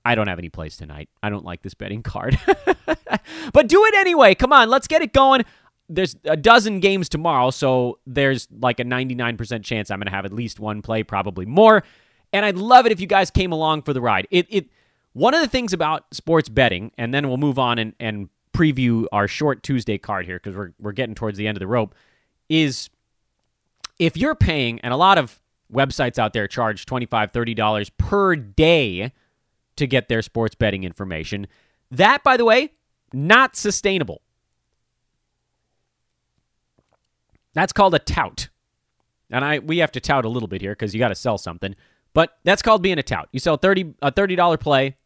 I 0.03 0.15
don't 0.15 0.27
have 0.27 0.39
any 0.39 0.49
plays 0.49 0.75
tonight. 0.75 1.09
I 1.21 1.29
don't 1.29 1.45
like 1.45 1.61
this 1.61 1.73
betting 1.73 2.03
card. 2.03 2.39
but 3.53 3.67
do 3.67 3.85
it 3.85 3.93
anyway. 3.95 4.35
Come 4.35 4.53
on, 4.53 4.69
let's 4.69 4.87
get 4.87 5.01
it 5.01 5.13
going. 5.13 5.45
there's 5.87 6.15
a 6.25 6.35
dozen 6.35 6.79
games 6.79 7.09
tomorrow, 7.09 7.51
so 7.51 7.99
there's 8.07 8.47
like 8.59 8.79
a 8.79 8.83
99% 8.83 9.63
chance 9.63 9.91
I'm 9.91 9.99
going 9.99 10.07
to 10.07 10.11
have 10.11 10.25
at 10.25 10.33
least 10.33 10.59
one 10.59 10.81
play, 10.81 11.03
probably 11.03 11.45
more. 11.45 11.83
And 12.33 12.45
I'd 12.45 12.57
love 12.57 12.85
it 12.85 12.91
if 12.91 12.99
you 12.99 13.07
guys 13.07 13.31
came 13.31 13.51
along 13.51 13.83
for 13.83 13.93
the 13.93 14.01
ride. 14.01 14.27
It 14.29 14.47
it 14.49 14.67
one 15.15 15.33
of 15.33 15.39
the 15.39 15.47
things 15.47 15.71
about 15.71 16.03
sports 16.11 16.49
betting, 16.49 16.91
and 16.97 17.13
then 17.13 17.29
we'll 17.29 17.37
move 17.37 17.57
on 17.57 17.79
and, 17.79 17.93
and 18.01 18.27
preview 18.53 19.05
our 19.13 19.29
short 19.29 19.63
Tuesday 19.63 19.97
card 19.97 20.25
here 20.25 20.37
because 20.37 20.57
we're 20.57 20.73
we're 20.77 20.91
getting 20.91 21.15
towards 21.15 21.37
the 21.37 21.47
end 21.47 21.55
of 21.55 21.61
the 21.61 21.67
rope, 21.67 21.95
is 22.49 22.89
if 23.97 24.17
you're 24.17 24.35
paying, 24.35 24.81
and 24.81 24.93
a 24.93 24.97
lot 24.97 25.17
of 25.17 25.39
websites 25.71 26.19
out 26.19 26.33
there 26.33 26.49
charge 26.49 26.85
$25, 26.85 27.31
$30 27.31 27.91
per 27.97 28.35
day 28.35 29.13
to 29.77 29.87
get 29.87 30.09
their 30.09 30.21
sports 30.21 30.53
betting 30.53 30.83
information. 30.83 31.47
That, 31.89 32.21
by 32.21 32.35
the 32.35 32.43
way, 32.43 32.73
not 33.13 33.55
sustainable. 33.55 34.21
That's 37.53 37.71
called 37.71 37.95
a 37.95 37.99
tout. 37.99 38.49
And 39.31 39.45
I 39.45 39.59
we 39.59 39.77
have 39.77 39.93
to 39.93 40.01
tout 40.01 40.25
a 40.25 40.29
little 40.29 40.49
bit 40.49 40.59
here 40.59 40.73
because 40.73 40.93
you 40.93 40.99
got 40.99 41.07
to 41.07 41.15
sell 41.15 41.37
something. 41.37 41.73
But 42.13 42.37
that's 42.43 42.61
called 42.61 42.81
being 42.81 42.99
a 42.99 43.03
tout. 43.03 43.29
You 43.31 43.39
sell 43.39 43.55
30 43.55 43.93
a 44.01 44.11
$30 44.11 44.59
play 44.59 44.97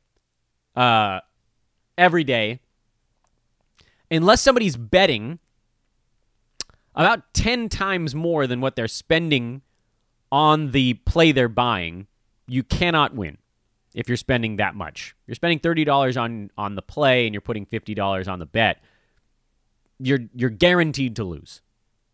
uh, 0.80 1.20
every 1.98 2.24
day. 2.24 2.62
Unless 4.10 4.42
somebody's 4.42 4.78
betting 4.78 5.40
about 6.96 7.34
10 7.34 7.70
times 7.70 8.16
more 8.16 8.48
than 8.48 8.62
what 8.62 8.76
they're 8.76 8.88
spending 8.88 9.62
on 10.32 10.72
the 10.72 10.94
play 11.06 11.32
they're 11.32 11.50
buying, 11.50 12.08
you 12.48 12.64
cannot 12.64 13.14
win 13.14 13.38
if 13.94 14.08
you're 14.08 14.18
spending 14.18 14.56
that 14.56 14.74
much. 14.74 15.16
You're 15.28 15.36
spending 15.36 15.60
$30 15.60 16.20
on 16.20 16.50
on 16.58 16.76
the 16.76 16.82
play 16.82 17.28
and 17.28 17.34
you're 17.34 17.42
putting 17.42 17.66
$50 17.66 18.28
on 18.28 18.40
the 18.40 18.46
bet. 18.46 18.82
You're 20.00 20.20
you're 20.34 20.50
guaranteed 20.50 21.18
to 21.18 21.24
lose 21.26 21.62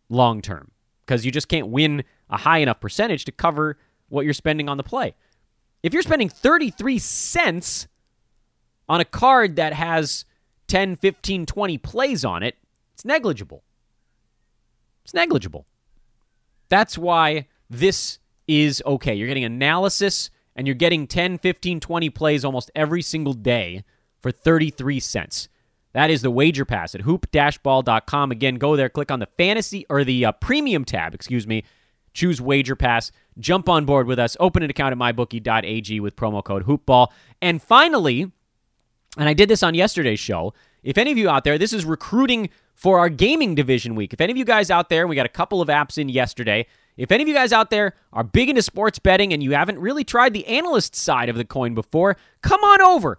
long 0.08 0.42
term 0.42 0.72
because 1.06 1.24
you 1.24 1.30
just 1.30 1.48
can't 1.48 1.68
win 1.68 2.02
a 2.28 2.36
high 2.36 2.58
enough 2.58 2.80
percentage 2.80 3.24
to 3.26 3.32
cover 3.32 3.78
what 4.08 4.24
you're 4.24 4.34
spending 4.34 4.68
on 4.68 4.76
the 4.76 4.82
play. 4.82 5.14
If 5.82 5.92
you're 5.92 6.02
spending 6.02 6.28
33 6.28 6.98
cents 6.98 7.86
on 8.88 9.00
a 9.00 9.04
card 9.04 9.56
that 9.56 9.72
has 9.72 10.24
10, 10.68 10.96
15, 10.96 11.46
20 11.46 11.78
plays 11.78 12.24
on 12.24 12.42
it, 12.42 12.56
it's 12.94 13.04
negligible. 13.04 13.62
It's 15.04 15.14
negligible. 15.14 15.66
That's 16.68 16.98
why 16.98 17.46
this 17.70 18.18
is 18.48 18.82
okay. 18.84 19.14
You're 19.14 19.28
getting 19.28 19.44
analysis 19.44 20.30
and 20.54 20.66
you're 20.66 20.74
getting 20.74 21.06
10, 21.06 21.38
15, 21.38 21.80
20 21.80 22.10
plays 22.10 22.44
almost 22.44 22.70
every 22.74 23.02
single 23.02 23.34
day 23.34 23.84
for 24.20 24.32
33 24.32 24.98
cents. 25.00 25.48
That 25.92 26.10
is 26.10 26.22
the 26.22 26.30
wager 26.30 26.64
pass 26.64 26.94
at 26.94 27.02
hoop-ball.com. 27.02 28.30
Again, 28.30 28.56
go 28.56 28.76
there, 28.76 28.88
click 28.88 29.10
on 29.10 29.20
the 29.20 29.28
fantasy 29.38 29.86
or 29.88 30.04
the 30.04 30.26
uh, 30.26 30.32
premium 30.32 30.84
tab, 30.84 31.14
excuse 31.14 31.46
me, 31.46 31.64
choose 32.12 32.40
wager 32.40 32.76
pass, 32.76 33.12
jump 33.38 33.68
on 33.68 33.84
board 33.84 34.06
with 34.06 34.18
us, 34.18 34.36
open 34.40 34.62
an 34.62 34.70
account 34.70 34.92
at 34.92 34.98
mybookie.ag 34.98 36.00
with 36.00 36.16
promo 36.16 36.42
code 36.42 36.66
hoopball. 36.66 37.08
And 37.40 37.62
finally, 37.62 38.32
and 39.16 39.28
I 39.28 39.34
did 39.34 39.48
this 39.48 39.62
on 39.62 39.74
yesterday's 39.74 40.20
show, 40.20 40.52
if 40.82 40.98
any 40.98 41.10
of 41.10 41.18
you 41.18 41.28
out 41.28 41.44
there, 41.44 41.58
this 41.58 41.72
is 41.72 41.84
recruiting 41.84 42.50
for 42.74 42.98
our 42.98 43.08
gaming 43.08 43.54
division 43.54 43.94
week. 43.94 44.12
If 44.12 44.20
any 44.20 44.30
of 44.30 44.36
you 44.36 44.44
guys 44.44 44.70
out 44.70 44.88
there, 44.88 45.06
we 45.06 45.16
got 45.16 45.26
a 45.26 45.30
couple 45.30 45.60
of 45.60 45.68
apps 45.68 45.98
in 45.98 46.08
yesterday. 46.08 46.66
If 46.96 47.10
any 47.10 47.22
of 47.22 47.28
you 47.28 47.34
guys 47.34 47.52
out 47.52 47.70
there 47.70 47.94
are 48.12 48.22
big 48.22 48.48
into 48.48 48.62
sports 48.62 48.98
betting 48.98 49.32
and 49.32 49.42
you 49.42 49.52
haven't 49.52 49.78
really 49.78 50.04
tried 50.04 50.32
the 50.32 50.46
analyst 50.46 50.94
side 50.94 51.28
of 51.28 51.36
the 51.36 51.44
coin 51.44 51.74
before, 51.74 52.16
come 52.42 52.62
on 52.62 52.80
over. 52.82 53.18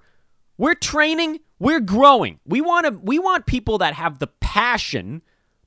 We're 0.58 0.76
training, 0.76 1.40
we're 1.60 1.80
growing. 1.80 2.40
We 2.46 2.62
want 2.62 2.86
to 2.86 2.92
we 2.92 3.20
want 3.20 3.46
people 3.46 3.78
that 3.80 3.94
have 3.94 4.20
the 4.20 4.28
passion 4.28 5.22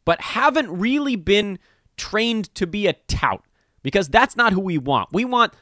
but 0.05 0.20
haven't 0.20 0.70
really 0.70 1.16
been 1.16 1.59
trained 1.97 2.53
to 2.55 2.66
be 2.66 2.87
a 2.87 2.95
tout 3.07 3.45
because 3.83 4.09
that's 4.09 4.37
not 4.37 4.53
who 4.53 4.61
we 4.61 4.78
want. 4.78 5.12
We 5.12 5.24
want 5.24 5.53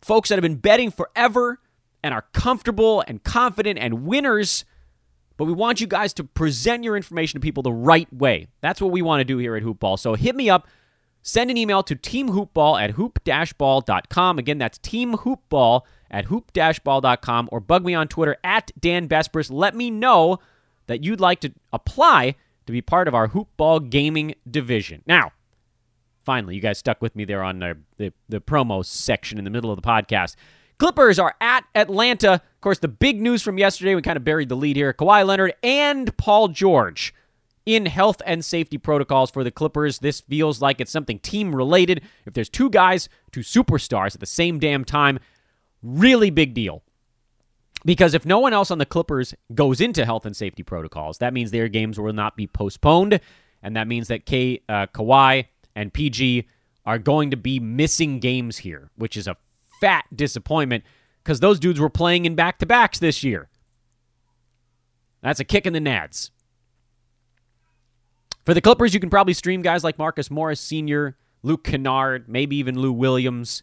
folks 0.00 0.28
that 0.28 0.36
have 0.36 0.42
been 0.42 0.56
betting 0.56 0.90
forever 0.90 1.58
and 2.04 2.14
are 2.14 2.26
comfortable 2.32 3.02
and 3.08 3.24
confident 3.24 3.80
and 3.80 4.06
winners 4.06 4.64
but 5.36 5.46
we 5.46 5.52
want 5.52 5.80
you 5.80 5.86
guys 5.86 6.12
to 6.14 6.24
present 6.24 6.84
your 6.84 6.96
information 6.96 7.40
to 7.40 7.44
people 7.44 7.62
the 7.62 7.72
right 7.72 8.12
way. 8.12 8.46
That's 8.60 8.80
what 8.80 8.92
we 8.92 9.02
want 9.02 9.20
to 9.20 9.24
do 9.24 9.38
here 9.38 9.56
at 9.56 9.62
Hoopball. 9.62 9.98
So 9.98 10.14
hit 10.14 10.36
me 10.36 10.48
up. 10.48 10.68
Send 11.22 11.50
an 11.50 11.56
email 11.56 11.82
to 11.84 11.96
teamhoopball 11.96 12.80
at 12.80 12.92
hoop-ball.com. 12.92 14.38
Again, 14.38 14.58
that's 14.58 14.78
teamhoopball 14.78 15.80
at 16.10 16.26
hoop-ball.com 16.26 17.48
or 17.50 17.60
bug 17.60 17.84
me 17.84 17.94
on 17.94 18.08
Twitter 18.08 18.36
at 18.44 18.70
Dan 18.78 19.08
Besbris. 19.08 19.50
Let 19.50 19.74
me 19.74 19.90
know 19.90 20.38
that 20.86 21.02
you'd 21.02 21.20
like 21.20 21.40
to 21.40 21.52
apply 21.72 22.36
to 22.66 22.72
be 22.72 22.82
part 22.82 23.08
of 23.08 23.14
our 23.14 23.28
Hoopball 23.28 23.88
gaming 23.88 24.34
division. 24.48 25.02
Now, 25.06 25.32
finally, 26.24 26.54
you 26.56 26.60
guys 26.60 26.78
stuck 26.78 27.00
with 27.00 27.16
me 27.16 27.24
there 27.24 27.42
on 27.42 27.58
the, 27.58 27.78
the, 27.96 28.12
the 28.28 28.40
promo 28.40 28.84
section 28.84 29.38
in 29.38 29.44
the 29.44 29.50
middle 29.50 29.70
of 29.70 29.76
the 29.76 29.82
podcast. 29.82 30.36
Clippers 30.78 31.18
are 31.18 31.34
at 31.40 31.64
Atlanta. 31.74 32.32
Of 32.34 32.60
course, 32.60 32.78
the 32.78 32.88
big 32.88 33.20
news 33.20 33.42
from 33.42 33.58
yesterday, 33.58 33.94
we 33.94 34.02
kind 34.02 34.16
of 34.16 34.24
buried 34.24 34.48
the 34.48 34.56
lead 34.56 34.76
here. 34.76 34.92
Kawhi 34.92 35.24
Leonard 35.26 35.54
and 35.62 36.16
Paul 36.16 36.48
George 36.48 37.14
in 37.66 37.86
health 37.86 38.20
and 38.26 38.44
safety 38.44 38.78
protocols 38.78 39.30
for 39.30 39.44
the 39.44 39.50
Clippers. 39.50 40.00
This 40.00 40.20
feels 40.20 40.60
like 40.60 40.80
it's 40.80 40.90
something 40.90 41.18
team 41.18 41.54
related. 41.54 42.02
If 42.26 42.34
there's 42.34 42.48
two 42.48 42.70
guys, 42.70 43.08
two 43.32 43.40
superstars 43.40 44.14
at 44.14 44.20
the 44.20 44.26
same 44.26 44.58
damn 44.58 44.84
time, 44.84 45.18
really 45.82 46.30
big 46.30 46.54
deal. 46.54 46.82
Because 47.84 48.14
if 48.14 48.24
no 48.24 48.38
one 48.38 48.52
else 48.52 48.70
on 48.70 48.78
the 48.78 48.86
Clippers 48.86 49.34
goes 49.54 49.80
into 49.80 50.04
health 50.04 50.24
and 50.26 50.36
safety 50.36 50.62
protocols, 50.62 51.18
that 51.18 51.34
means 51.34 51.50
their 51.50 51.68
games 51.68 52.00
will 52.00 52.12
not 52.12 52.36
be 52.36 52.46
postponed. 52.46 53.20
And 53.62 53.76
that 53.76 53.86
means 53.86 54.08
that 54.08 54.26
K, 54.26 54.62
uh, 54.68 54.86
Kawhi 54.86 55.46
and 55.76 55.92
PG 55.92 56.46
are 56.86 56.98
going 56.98 57.30
to 57.30 57.36
be 57.36 57.60
missing 57.60 58.20
games 58.20 58.58
here, 58.58 58.90
which 58.96 59.16
is 59.16 59.26
a 59.26 59.36
fat 59.84 60.06
disappointment 60.14 60.82
because 61.22 61.40
those 61.40 61.60
dudes 61.60 61.78
were 61.78 61.90
playing 61.90 62.24
in 62.24 62.34
back 62.34 62.58
to 62.58 62.64
backs 62.64 62.98
this 62.98 63.22
year. 63.22 63.50
That's 65.20 65.40
a 65.40 65.44
kick 65.44 65.66
in 65.66 65.74
the 65.74 65.78
nads. 65.78 66.30
For 68.46 68.54
the 68.54 68.62
Clippers, 68.62 68.94
you 68.94 69.00
can 69.00 69.10
probably 69.10 69.34
stream 69.34 69.60
guys 69.60 69.84
like 69.84 69.98
Marcus 69.98 70.30
Morris 70.30 70.60
Sr., 70.60 71.18
Luke 71.42 71.64
Kennard, 71.64 72.30
maybe 72.30 72.56
even 72.56 72.78
Lou 72.78 72.92
Williams. 72.92 73.62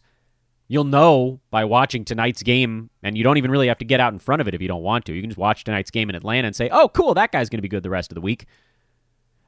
You'll 0.68 0.84
know 0.84 1.40
by 1.50 1.64
watching 1.64 2.04
tonight's 2.04 2.44
game, 2.44 2.90
and 3.02 3.18
you 3.18 3.24
don't 3.24 3.36
even 3.36 3.50
really 3.50 3.66
have 3.66 3.78
to 3.78 3.84
get 3.84 3.98
out 3.98 4.12
in 4.12 4.20
front 4.20 4.40
of 4.40 4.46
it 4.46 4.54
if 4.54 4.62
you 4.62 4.68
don't 4.68 4.82
want 4.82 5.04
to. 5.06 5.12
You 5.12 5.22
can 5.22 5.30
just 5.30 5.38
watch 5.38 5.64
tonight's 5.64 5.90
game 5.90 6.08
in 6.08 6.14
Atlanta 6.14 6.46
and 6.46 6.54
say, 6.54 6.68
oh, 6.70 6.88
cool, 6.88 7.14
that 7.14 7.32
guy's 7.32 7.48
going 7.48 7.58
to 7.58 7.62
be 7.62 7.68
good 7.68 7.82
the 7.82 7.90
rest 7.90 8.12
of 8.12 8.14
the 8.14 8.20
week. 8.20 8.46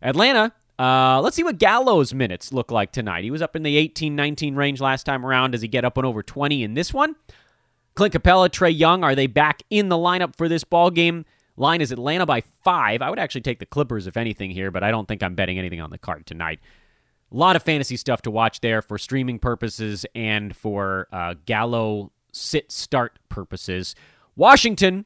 Atlanta 0.03 0.53
uh, 0.79 1.21
let's 1.23 1.37
see 1.37 1.45
what 1.45 1.59
Gallo's 1.59 2.13
minutes 2.13 2.53
look 2.53 2.71
like 2.71 2.93
tonight. 2.93 3.25
He 3.25 3.31
was 3.31 3.43
up 3.43 3.55
in 3.55 3.63
the 3.63 3.77
18 3.77 4.17
19 4.17 4.57
range 4.57 4.81
last 4.81 5.05
time 5.05 5.25
around. 5.25 5.53
Does 5.53 5.63
he 5.63 5.69
get 5.69 5.85
up 5.85 5.97
and 5.97 6.07
over 6.07 6.23
20 6.23 6.63
in 6.63 6.75
this 6.75 6.93
one? 6.93 7.17
Clint 7.95 8.13
Capela, 8.13 8.49
Trae 8.49 8.77
Young, 8.77 9.05
are 9.05 9.15
they 9.15 9.29
back 9.29 9.63
in 9.71 9.89
the 9.89 9.97
lineup 9.97 10.37
for 10.37 10.49
this 10.49 10.65
ball 10.65 10.91
game? 10.91 11.25
Line 11.57 11.81
is 11.81 11.93
Atlanta 11.93 12.27
by 12.27 12.43
five. 12.65 13.01
I 13.03 13.11
would 13.11 13.21
actually 13.21 13.43
take 13.43 13.61
the 13.61 13.67
Clippers 13.67 14.09
if 14.09 14.17
anything 14.17 14.51
here, 14.51 14.73
but 14.73 14.83
I 14.83 14.91
don't 14.91 15.07
think 15.07 15.23
I'm 15.23 15.37
betting 15.37 15.59
anything 15.59 15.81
on 15.81 15.91
the 15.91 15.99
card 15.99 16.27
tonight. 16.27 16.59
A 17.31 17.37
lot 17.37 17.55
of 17.55 17.63
fantasy 17.63 17.97
stuff 17.97 18.23
to 18.23 18.31
watch 18.33 18.61
there 18.61 18.83
for 18.83 18.99
streaming 18.99 19.39
purposes 19.39 20.05
and 20.17 20.57
for 20.57 21.07
uh, 21.13 21.35
Gallo 21.47 22.11
sit 22.33 22.73
start 22.73 23.21
purposes. 23.29 23.95
Washington 24.35 25.05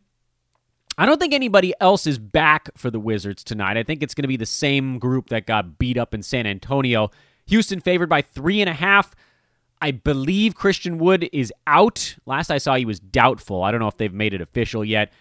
I 1.01 1.07
don't 1.07 1.20
think 1.20 1.32
anybody 1.32 1.72
else 1.80 2.09
is 2.09 2.18
back 2.18 2.70
for 2.76 2.90
the 2.90 2.99
Wizards 2.99 3.44
tonight. 3.44 3.76
I 3.76 3.84
think 3.84 4.03
it's 4.03 4.14
going 4.14 4.24
to 4.24 4.28
be 4.28 4.36
the 4.36 4.44
same 4.44 4.99
group 4.99 5.28
that 5.28 5.46
got 5.46 5.78
beat 5.78 5.96
up 5.96 6.12
in 6.12 6.24
San 6.24 6.44
Antonio. 6.44 7.12
Houston 7.46 7.80
favored 7.80 8.09
by 8.09 8.20
three 8.20 8.61
and 8.61 8.68
a 8.68 8.72
half. 8.72 9.14
I 9.80 9.92
believe 9.92 10.57
Christian 10.57 10.99
Wood 10.99 11.30
is 11.32 11.53
out. 11.68 12.16
Last 12.26 12.51
I 12.51 12.59
saw, 12.59 12.74
he 12.74 12.84
was 12.84 12.99
doubtful. 12.99 13.62
I 13.62 13.70
don't 13.70 13.78
know 13.78 13.86
if 13.86 13.96
they've 13.96 14.12
made 14.12 14.34
it 14.34 14.40
official 14.40 14.84
yet. 14.84 15.12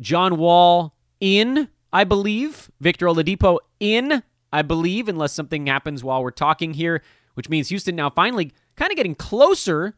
John 0.00 0.38
Wall 0.38 0.94
in, 1.20 1.68
I 1.92 2.04
believe. 2.04 2.70
Victor 2.80 3.04
Oladipo 3.04 3.58
in, 3.78 4.22
I 4.54 4.62
believe, 4.62 5.06
unless 5.06 5.34
something 5.34 5.66
happens 5.66 6.02
while 6.02 6.22
we're 6.22 6.30
talking 6.30 6.72
here, 6.72 7.02
which 7.34 7.50
means 7.50 7.68
Houston 7.68 7.94
now 7.94 8.08
finally 8.08 8.54
kind 8.74 8.90
of 8.90 8.96
getting 8.96 9.14
closer. 9.14 9.96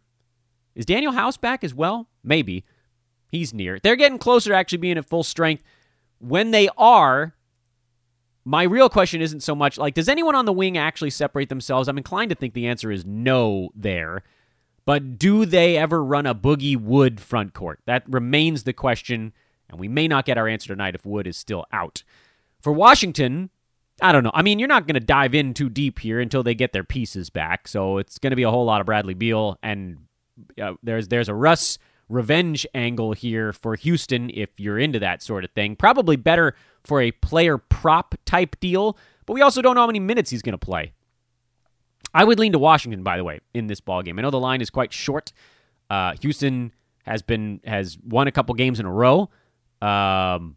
Is 0.74 0.84
Danuel 0.84 1.14
House 1.14 1.36
back 1.36 1.62
as 1.62 1.72
well? 1.72 2.08
Maybe. 2.24 2.64
He's 3.32 3.54
near. 3.54 3.78
They're 3.82 3.96
getting 3.96 4.18
closer 4.18 4.50
to 4.50 4.56
actually 4.56 4.78
being 4.78 4.98
at 4.98 5.08
full 5.08 5.22
strength. 5.22 5.64
When 6.18 6.50
they 6.50 6.68
are, 6.76 7.34
my 8.44 8.64
real 8.64 8.90
question 8.90 9.22
isn't 9.22 9.42
so 9.42 9.54
much 9.54 9.78
like, 9.78 9.94
does 9.94 10.08
anyone 10.08 10.34
on 10.34 10.44
the 10.44 10.52
wing 10.52 10.76
actually 10.76 11.10
separate 11.10 11.48
themselves? 11.48 11.88
I'm 11.88 11.96
inclined 11.96 12.28
to 12.28 12.34
think 12.34 12.52
the 12.52 12.66
answer 12.66 12.92
is 12.92 13.06
no 13.06 13.70
there. 13.74 14.22
But 14.84 15.18
do 15.18 15.46
they 15.46 15.78
ever 15.78 16.04
run 16.04 16.26
a 16.26 16.34
Boogie 16.34 16.76
Wood 16.76 17.20
front 17.20 17.54
court? 17.54 17.80
That 17.86 18.04
remains 18.06 18.64
the 18.64 18.72
question, 18.74 19.32
and 19.70 19.80
we 19.80 19.88
may 19.88 20.08
not 20.08 20.26
get 20.26 20.36
our 20.36 20.46
answer 20.46 20.68
tonight 20.68 20.94
if 20.94 21.06
Wood 21.06 21.26
is 21.26 21.36
still 21.38 21.64
out. 21.72 22.02
For 22.60 22.72
Washington, 22.72 23.48
I 24.02 24.12
don't 24.12 24.24
know. 24.24 24.32
I 24.34 24.42
mean, 24.42 24.58
you're 24.58 24.68
not 24.68 24.86
going 24.86 24.94
to 24.94 25.00
dive 25.00 25.34
in 25.34 25.54
too 25.54 25.70
deep 25.70 26.00
here 26.00 26.20
until 26.20 26.42
they 26.42 26.54
get 26.54 26.72
their 26.72 26.84
pieces 26.84 27.30
back. 27.30 27.66
So 27.68 27.96
it's 27.98 28.18
going 28.18 28.32
to 28.32 28.36
be 28.36 28.42
a 28.42 28.50
whole 28.50 28.64
lot 28.64 28.80
of 28.80 28.86
Bradley 28.86 29.14
Beal, 29.14 29.56
and 29.62 29.98
uh, 30.60 30.74
there's 30.82 31.08
there's 31.08 31.28
a 31.28 31.34
Russ 31.34 31.78
revenge 32.08 32.66
angle 32.74 33.12
here 33.12 33.52
for 33.52 33.74
Houston 33.74 34.30
if 34.30 34.58
you're 34.58 34.78
into 34.78 34.98
that 34.98 35.22
sort 35.22 35.44
of 35.44 35.50
thing. 35.52 35.76
Probably 35.76 36.16
better 36.16 36.54
for 36.84 37.00
a 37.00 37.10
player 37.10 37.58
prop 37.58 38.14
type 38.24 38.58
deal, 38.60 38.96
but 39.26 39.34
we 39.34 39.40
also 39.40 39.62
don't 39.62 39.74
know 39.74 39.82
how 39.82 39.86
many 39.86 40.00
minutes 40.00 40.30
he's 40.30 40.42
going 40.42 40.52
to 40.52 40.58
play. 40.58 40.92
I 42.14 42.24
would 42.24 42.38
lean 42.38 42.52
to 42.52 42.58
Washington, 42.58 43.02
by 43.02 43.16
the 43.16 43.24
way, 43.24 43.40
in 43.54 43.66
this 43.66 43.80
ball 43.80 44.02
game. 44.02 44.18
I 44.18 44.22
know 44.22 44.30
the 44.30 44.38
line 44.38 44.60
is 44.60 44.70
quite 44.70 44.92
short. 44.92 45.32
Uh, 45.88 46.14
Houston 46.20 46.72
has 47.04 47.22
been 47.22 47.60
has 47.64 47.98
won 48.06 48.28
a 48.28 48.32
couple 48.32 48.54
games 48.54 48.78
in 48.78 48.86
a 48.86 48.92
row, 48.92 49.30
um, 49.80 50.56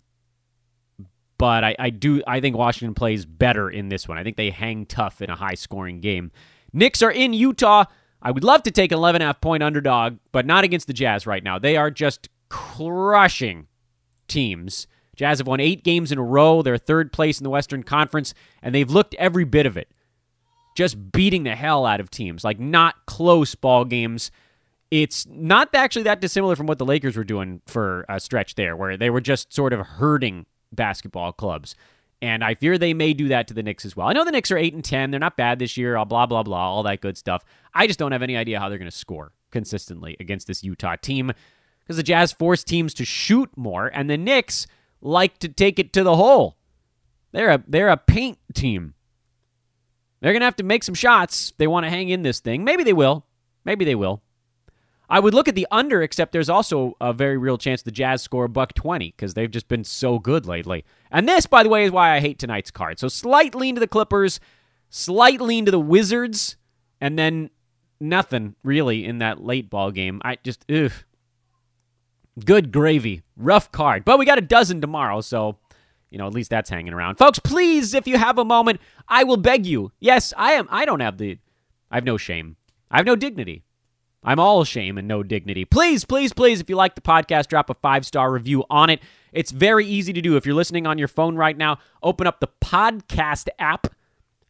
but 1.38 1.64
I, 1.64 1.76
I 1.80 1.90
do 1.90 2.22
I 2.28 2.40
think 2.42 2.58
Washington 2.58 2.94
plays 2.94 3.26
better 3.26 3.70
in 3.70 3.90
this 3.90 4.08
one. 4.08 4.18
I 4.18 4.24
think 4.24 4.38
they 4.38 4.50
hang 4.50 4.86
tough 4.86 5.22
in 5.22 5.30
a 5.30 5.36
high 5.36 5.56
scoring 5.56 6.02
game. 6.02 6.32
Knicks 6.74 7.02
are 7.02 7.12
in 7.12 7.34
Utah. 7.34 7.86
I 8.26 8.32
would 8.32 8.44
love 8.44 8.64
to 8.64 8.72
take 8.72 8.92
an 8.92 8.98
11 8.98 9.22
half 9.22 9.40
point 9.40 9.62
underdog, 9.62 10.18
but 10.32 10.48
not 10.48 10.64
against 10.64 10.88
the 10.88 10.94
Jazz 10.94 11.28
right 11.28 11.44
now. 11.44 11.60
They 11.60 11.78
are 11.78 11.92
just 11.92 12.28
crushing 12.50 13.68
teams. 14.28 14.88
Jazz 15.16 15.38
have 15.38 15.46
won 15.46 15.60
eight 15.60 15.84
games 15.84 16.12
in 16.12 16.18
a 16.18 16.24
row. 16.24 16.64
They're 16.64 16.80
third 16.80 17.14
place 17.14 17.40
in 17.40 17.44
the 17.44 17.52
Western 17.52 17.84
Conference, 17.84 18.34
and 18.64 18.74
they've 18.74 18.90
looked 18.90 19.14
every 19.20 19.44
bit 19.44 19.68
of 19.68 19.78
it. 19.78 19.92
Just 20.76 21.12
beating 21.12 21.44
the 21.44 21.56
hell 21.56 21.86
out 21.86 22.00
of 22.00 22.10
teams, 22.10 22.44
like 22.44 22.60
not 22.60 22.96
close 23.06 23.54
ball 23.54 23.86
games. 23.86 24.32
It's 24.90 25.28
not 25.28 25.74
actually 25.76 26.04
that 26.04 26.20
dissimilar 26.20 26.56
from 26.56 26.66
what 26.66 26.80
the 26.80 26.86
Lakers 26.86 27.16
were 27.16 27.24
doing 27.24 27.62
for 27.68 28.06
a 28.10 28.20
stretch 28.20 28.56
there, 28.56 28.76
where 28.76 28.98
they 28.98 29.12
were 29.12 29.22
just 29.22 29.54
sort 29.54 29.72
of 29.72 29.86
hurting 29.86 30.48
basketball 30.72 31.32
clubs. 31.32 31.76
And 32.26 32.44
I 32.44 32.56
fear 32.56 32.80
they 32.80 32.96
may 32.96 33.14
do 33.14 33.28
that 33.28 33.48
to 33.50 33.54
the 33.54 33.62
Knicks 33.62 33.86
as 33.86 33.96
well. 33.96 34.08
I 34.08 34.14
know 34.14 34.26
the 34.26 34.32
Knicks 34.32 34.50
are 34.50 34.58
8 34.58 34.74
and 34.74 34.84
10. 34.84 35.12
They're 35.12 35.20
not 35.20 35.38
bad 35.38 35.60
this 35.60 35.78
year, 35.78 36.04
blah, 36.06 36.26
blah, 36.26 36.42
blah, 36.42 36.72
all 36.72 36.82
that 36.82 37.00
good 37.00 37.20
stuff. 37.20 37.46
I 37.72 37.86
just 37.86 38.00
don't 38.00 38.14
have 38.14 38.24
any 38.24 38.36
idea 38.36 38.60
how 38.60 38.68
they're 38.68 38.80
going 38.80 38.90
to 38.90 38.98
score 38.98 39.32
consistently 39.52 40.18
against 40.20 40.48
this 40.48 40.64
Utah 40.64 40.96
team 40.96 41.32
because 41.82 41.98
the 41.98 42.04
Jazz 42.04 42.32
force 42.32 42.64
teams 42.64 42.96
to 42.96 43.06
shoot 43.06 43.52
more, 43.56 43.92
and 43.94 44.10
the 44.10 44.18
Knicks 44.18 44.66
like 45.02 45.38
to 45.38 45.48
take 45.48 45.78
it 45.78 45.94
to 45.94 46.02
the 46.02 46.16
hole. 46.16 46.58
They're 47.32 47.52
a, 47.52 47.64
they're 47.68 47.90
a 47.90 47.98
paint 47.98 48.40
team. 48.56 48.96
They're 50.20 50.34
going 50.34 50.42
to 50.42 50.46
have 50.46 50.56
to 50.56 50.64
make 50.64 50.84
some 50.84 50.96
shots. 50.96 51.54
They 51.60 51.68
want 51.68 51.86
to 51.86 51.92
hang 51.92 52.10
in 52.10 52.24
this 52.24 52.40
thing. 52.40 52.64
Maybe 52.64 52.84
they 52.84 52.94
will. 52.94 53.24
Maybe 53.66 53.86
they 53.86 53.94
will. 53.94 54.24
I 55.10 55.20
would 55.20 55.34
look 55.34 55.48
at 55.48 55.56
the 55.56 55.68
under, 55.72 56.02
except 56.02 56.32
there's 56.32 56.50
also 56.50 56.96
a 57.00 57.14
very 57.14 57.38
real 57.38 57.58
chance 57.58 57.82
the 57.82 57.92
Jazz 57.92 58.22
score 58.22 58.48
buck 58.48 58.74
20 58.74 59.14
because 59.16 59.34
they've 59.34 59.52
just 59.52 59.68
been 59.68 59.84
so 59.84 60.20
good 60.20 60.46
lately. 60.46 60.84
And 61.12 61.28
this, 61.28 61.46
by 61.46 61.64
the 61.64 61.70
way, 61.70 61.86
is 61.86 61.92
why 61.92 62.16
I 62.16 62.20
hate 62.20 62.40
tonight's 62.40 62.72
card. 62.72 63.00
So 63.00 63.08
slight 63.08 63.54
lean 63.56 63.76
to 63.76 63.80
the 63.80 63.88
Clippers, 63.88 64.40
slight 64.90 65.42
lean 65.42 65.66
to 65.66 65.72
the 65.72 65.80
Wizards, 65.80 66.58
and 67.00 67.20
then 67.20 67.50
nothing 68.00 68.56
really 68.64 69.06
in 69.06 69.20
that 69.20 69.44
late 69.44 69.70
ball 69.70 69.92
game. 69.92 70.22
I 70.24 70.38
just, 70.44 70.70
ugh. 70.72 70.92
Good 72.44 72.72
gravy. 72.72 73.22
Rough 73.38 73.72
card. 73.72 74.04
But 74.04 74.20
we 74.20 74.26
got 74.26 74.38
a 74.38 74.42
dozen 74.42 74.82
tomorrow, 74.82 75.22
so 75.22 75.58
you 76.16 76.18
know, 76.18 76.28
at 76.28 76.34
least 76.34 76.50
that's 76.50 76.70
hanging 76.70 76.94
around. 76.94 77.18
Folks, 77.18 77.40
please, 77.40 77.94
if 77.94 78.08
you 78.08 78.18
have 78.18 78.38
a 78.38 78.46
moment, 78.46 78.80
I 79.08 79.26
will 79.26 79.38
beg 79.38 79.66
you. 79.66 79.92
Yes, 80.00 80.34
I 80.38 80.54
am 80.54 80.66
I 80.72 80.86
don't 80.86 81.02
have 81.02 81.18
the 81.18 81.38
I 81.92 81.96
have 81.96 82.06
no 82.06 82.16
shame. 82.16 82.56
I 82.90 82.98
have 82.98 83.06
no 83.06 83.18
dignity. 83.18 83.64
I'm 84.26 84.40
all 84.40 84.64
shame 84.64 84.98
and 84.98 85.08
no 85.08 85.22
dignity. 85.22 85.66
Please, 85.66 86.04
please, 86.04 86.34
please, 86.34 86.60
if 86.60 86.68
you 86.68 86.76
like 86.76 86.96
the 86.96 87.02
podcast, 87.02 87.48
drop 87.48 87.70
a 87.70 87.76
five 87.76 88.08
star 88.08 88.32
review 88.32 88.64
on 88.72 88.90
it. 88.90 89.00
It's 89.32 89.52
very 89.52 89.86
easy 89.86 90.14
to 90.14 90.22
do. 90.22 90.36
If 90.36 90.48
you're 90.48 90.56
listening 90.56 90.88
on 90.88 90.98
your 90.98 91.08
phone 91.08 91.36
right 91.36 91.56
now, 91.56 91.78
open 92.02 92.26
up 92.26 92.40
the 92.40 92.50
podcast 92.60 93.50
app 93.60 93.88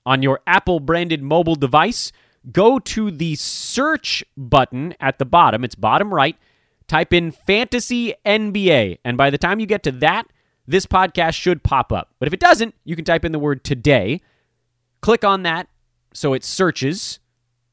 on 0.05 0.21
your 0.21 0.39
Apple 0.47 0.79
branded 0.79 1.21
mobile 1.21 1.55
device. 1.55 2.13
Go 2.51 2.79
to 2.79 3.11
the 3.11 3.35
search 3.35 4.23
button 4.37 4.95
at 5.01 5.19
the 5.19 5.25
bottom, 5.25 5.65
it's 5.65 5.75
bottom 5.75 6.13
right. 6.13 6.37
Type 6.87 7.11
in 7.11 7.31
Fantasy 7.31 8.13
NBA. 8.25 8.99
And 9.03 9.17
by 9.17 9.29
the 9.29 9.39
time 9.39 9.59
you 9.59 9.65
get 9.65 9.83
to 9.83 9.91
that, 9.91 10.27
this 10.67 10.85
podcast 10.85 11.33
should 11.33 11.63
pop 11.63 11.91
up. 11.91 12.11
But 12.19 12.27
if 12.27 12.33
it 12.33 12.39
doesn't, 12.39 12.75
you 12.85 12.95
can 12.95 13.03
type 13.03 13.25
in 13.25 13.31
the 13.31 13.39
word 13.39 13.63
today. 13.63 14.21
Click 15.01 15.23
on 15.23 15.43
that 15.43 15.67
so 16.13 16.33
it 16.33 16.43
searches. 16.43 17.19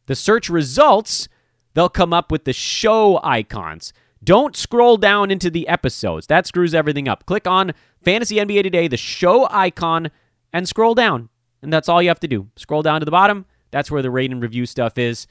The 0.06 0.14
search 0.14 0.48
results 0.48 1.28
they'll 1.74 1.88
come 1.88 2.12
up 2.12 2.30
with 2.30 2.44
the 2.44 2.52
show 2.52 3.20
icons. 3.22 3.92
Don't 4.24 4.56
scroll 4.56 4.96
down 4.96 5.30
into 5.30 5.50
the 5.50 5.66
episodes. 5.66 6.26
That 6.28 6.46
screws 6.46 6.74
everything 6.74 7.08
up. 7.08 7.26
Click 7.26 7.46
on 7.46 7.72
Fantasy 8.04 8.36
NBA 8.36 8.62
Today, 8.62 8.88
the 8.88 8.96
show 8.96 9.48
icon, 9.50 10.10
and 10.52 10.68
scroll 10.68 10.94
down. 10.94 11.28
And 11.60 11.72
that's 11.72 11.88
all 11.88 12.02
you 12.02 12.08
have 12.08 12.20
to 12.20 12.28
do. 12.28 12.48
Scroll 12.56 12.82
down 12.82 13.00
to 13.00 13.04
the 13.04 13.10
bottom. 13.10 13.46
That's 13.70 13.90
where 13.90 14.02
the 14.02 14.10
rate 14.10 14.30
and 14.30 14.42
review 14.42 14.66
stuff 14.66 14.98
is. 14.98 15.26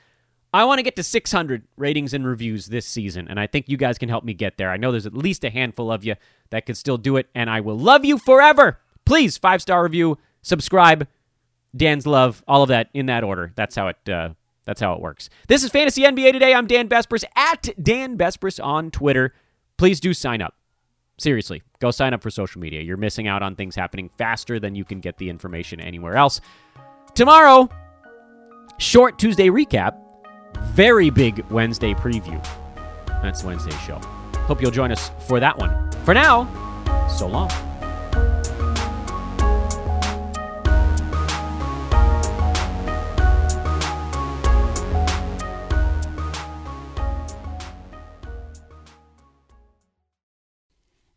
I 0.53 0.65
want 0.65 0.79
to 0.79 0.83
get 0.83 0.97
to 0.97 1.03
600 1.03 1.63
ratings 1.77 2.13
and 2.13 2.27
reviews 2.27 2.65
this 2.65 2.85
season, 2.85 3.29
and 3.29 3.39
I 3.39 3.47
think 3.47 3.69
you 3.69 3.77
guys 3.77 3.97
can 3.97 4.09
help 4.09 4.25
me 4.25 4.33
get 4.33 4.57
there. 4.57 4.69
I 4.69 4.75
know 4.75 4.91
there's 4.91 5.05
at 5.05 5.13
least 5.13 5.45
a 5.45 5.49
handful 5.49 5.89
of 5.89 6.03
you 6.03 6.15
that 6.49 6.65
could 6.65 6.75
still 6.75 6.97
do 6.97 7.15
it, 7.15 7.29
and 7.33 7.49
I 7.49 7.61
will 7.61 7.77
love 7.77 8.03
you 8.03 8.17
forever. 8.17 8.79
Please, 9.05 9.37
five 9.37 9.61
star 9.61 9.81
review, 9.83 10.17
subscribe, 10.41 11.07
Dan's 11.75 12.05
love, 12.05 12.43
all 12.49 12.63
of 12.63 12.67
that 12.69 12.89
in 12.93 13.05
that 13.05 13.23
order. 13.23 13.53
That's 13.55 13.75
how 13.75 13.87
it 13.87 14.09
uh, 14.09 14.31
that's 14.71 14.79
how 14.79 14.93
it 14.93 15.01
works. 15.01 15.29
This 15.49 15.65
is 15.65 15.69
Fantasy 15.69 16.03
NBA 16.03 16.31
Today. 16.31 16.53
I'm 16.53 16.65
Dan 16.65 16.87
Besbris 16.87 17.25
at 17.35 17.71
Dan 17.83 18.17
Besbris 18.17 18.63
on 18.63 18.89
Twitter. 18.89 19.33
Please 19.75 19.99
do 19.99 20.13
sign 20.13 20.41
up. 20.41 20.55
Seriously, 21.17 21.61
go 21.79 21.91
sign 21.91 22.13
up 22.13 22.23
for 22.23 22.29
social 22.29 22.61
media. 22.61 22.79
You're 22.79 22.95
missing 22.95 23.27
out 23.27 23.43
on 23.43 23.57
things 23.57 23.75
happening 23.75 24.09
faster 24.17 24.61
than 24.61 24.73
you 24.73 24.85
can 24.85 25.01
get 25.01 25.17
the 25.17 25.29
information 25.29 25.81
anywhere 25.81 26.15
else. 26.15 26.39
Tomorrow, 27.15 27.67
short 28.77 29.19
Tuesday 29.19 29.49
recap, 29.49 29.99
very 30.67 31.09
big 31.09 31.43
Wednesday 31.51 31.93
preview. 31.93 32.41
That's 33.21 33.43
Wednesday's 33.43 33.77
show. 33.81 33.99
Hope 34.47 34.61
you'll 34.61 34.71
join 34.71 34.93
us 34.93 35.11
for 35.27 35.41
that 35.41 35.57
one. 35.57 35.91
For 36.05 36.13
now, 36.13 36.47
so 37.09 37.27
long. 37.27 37.51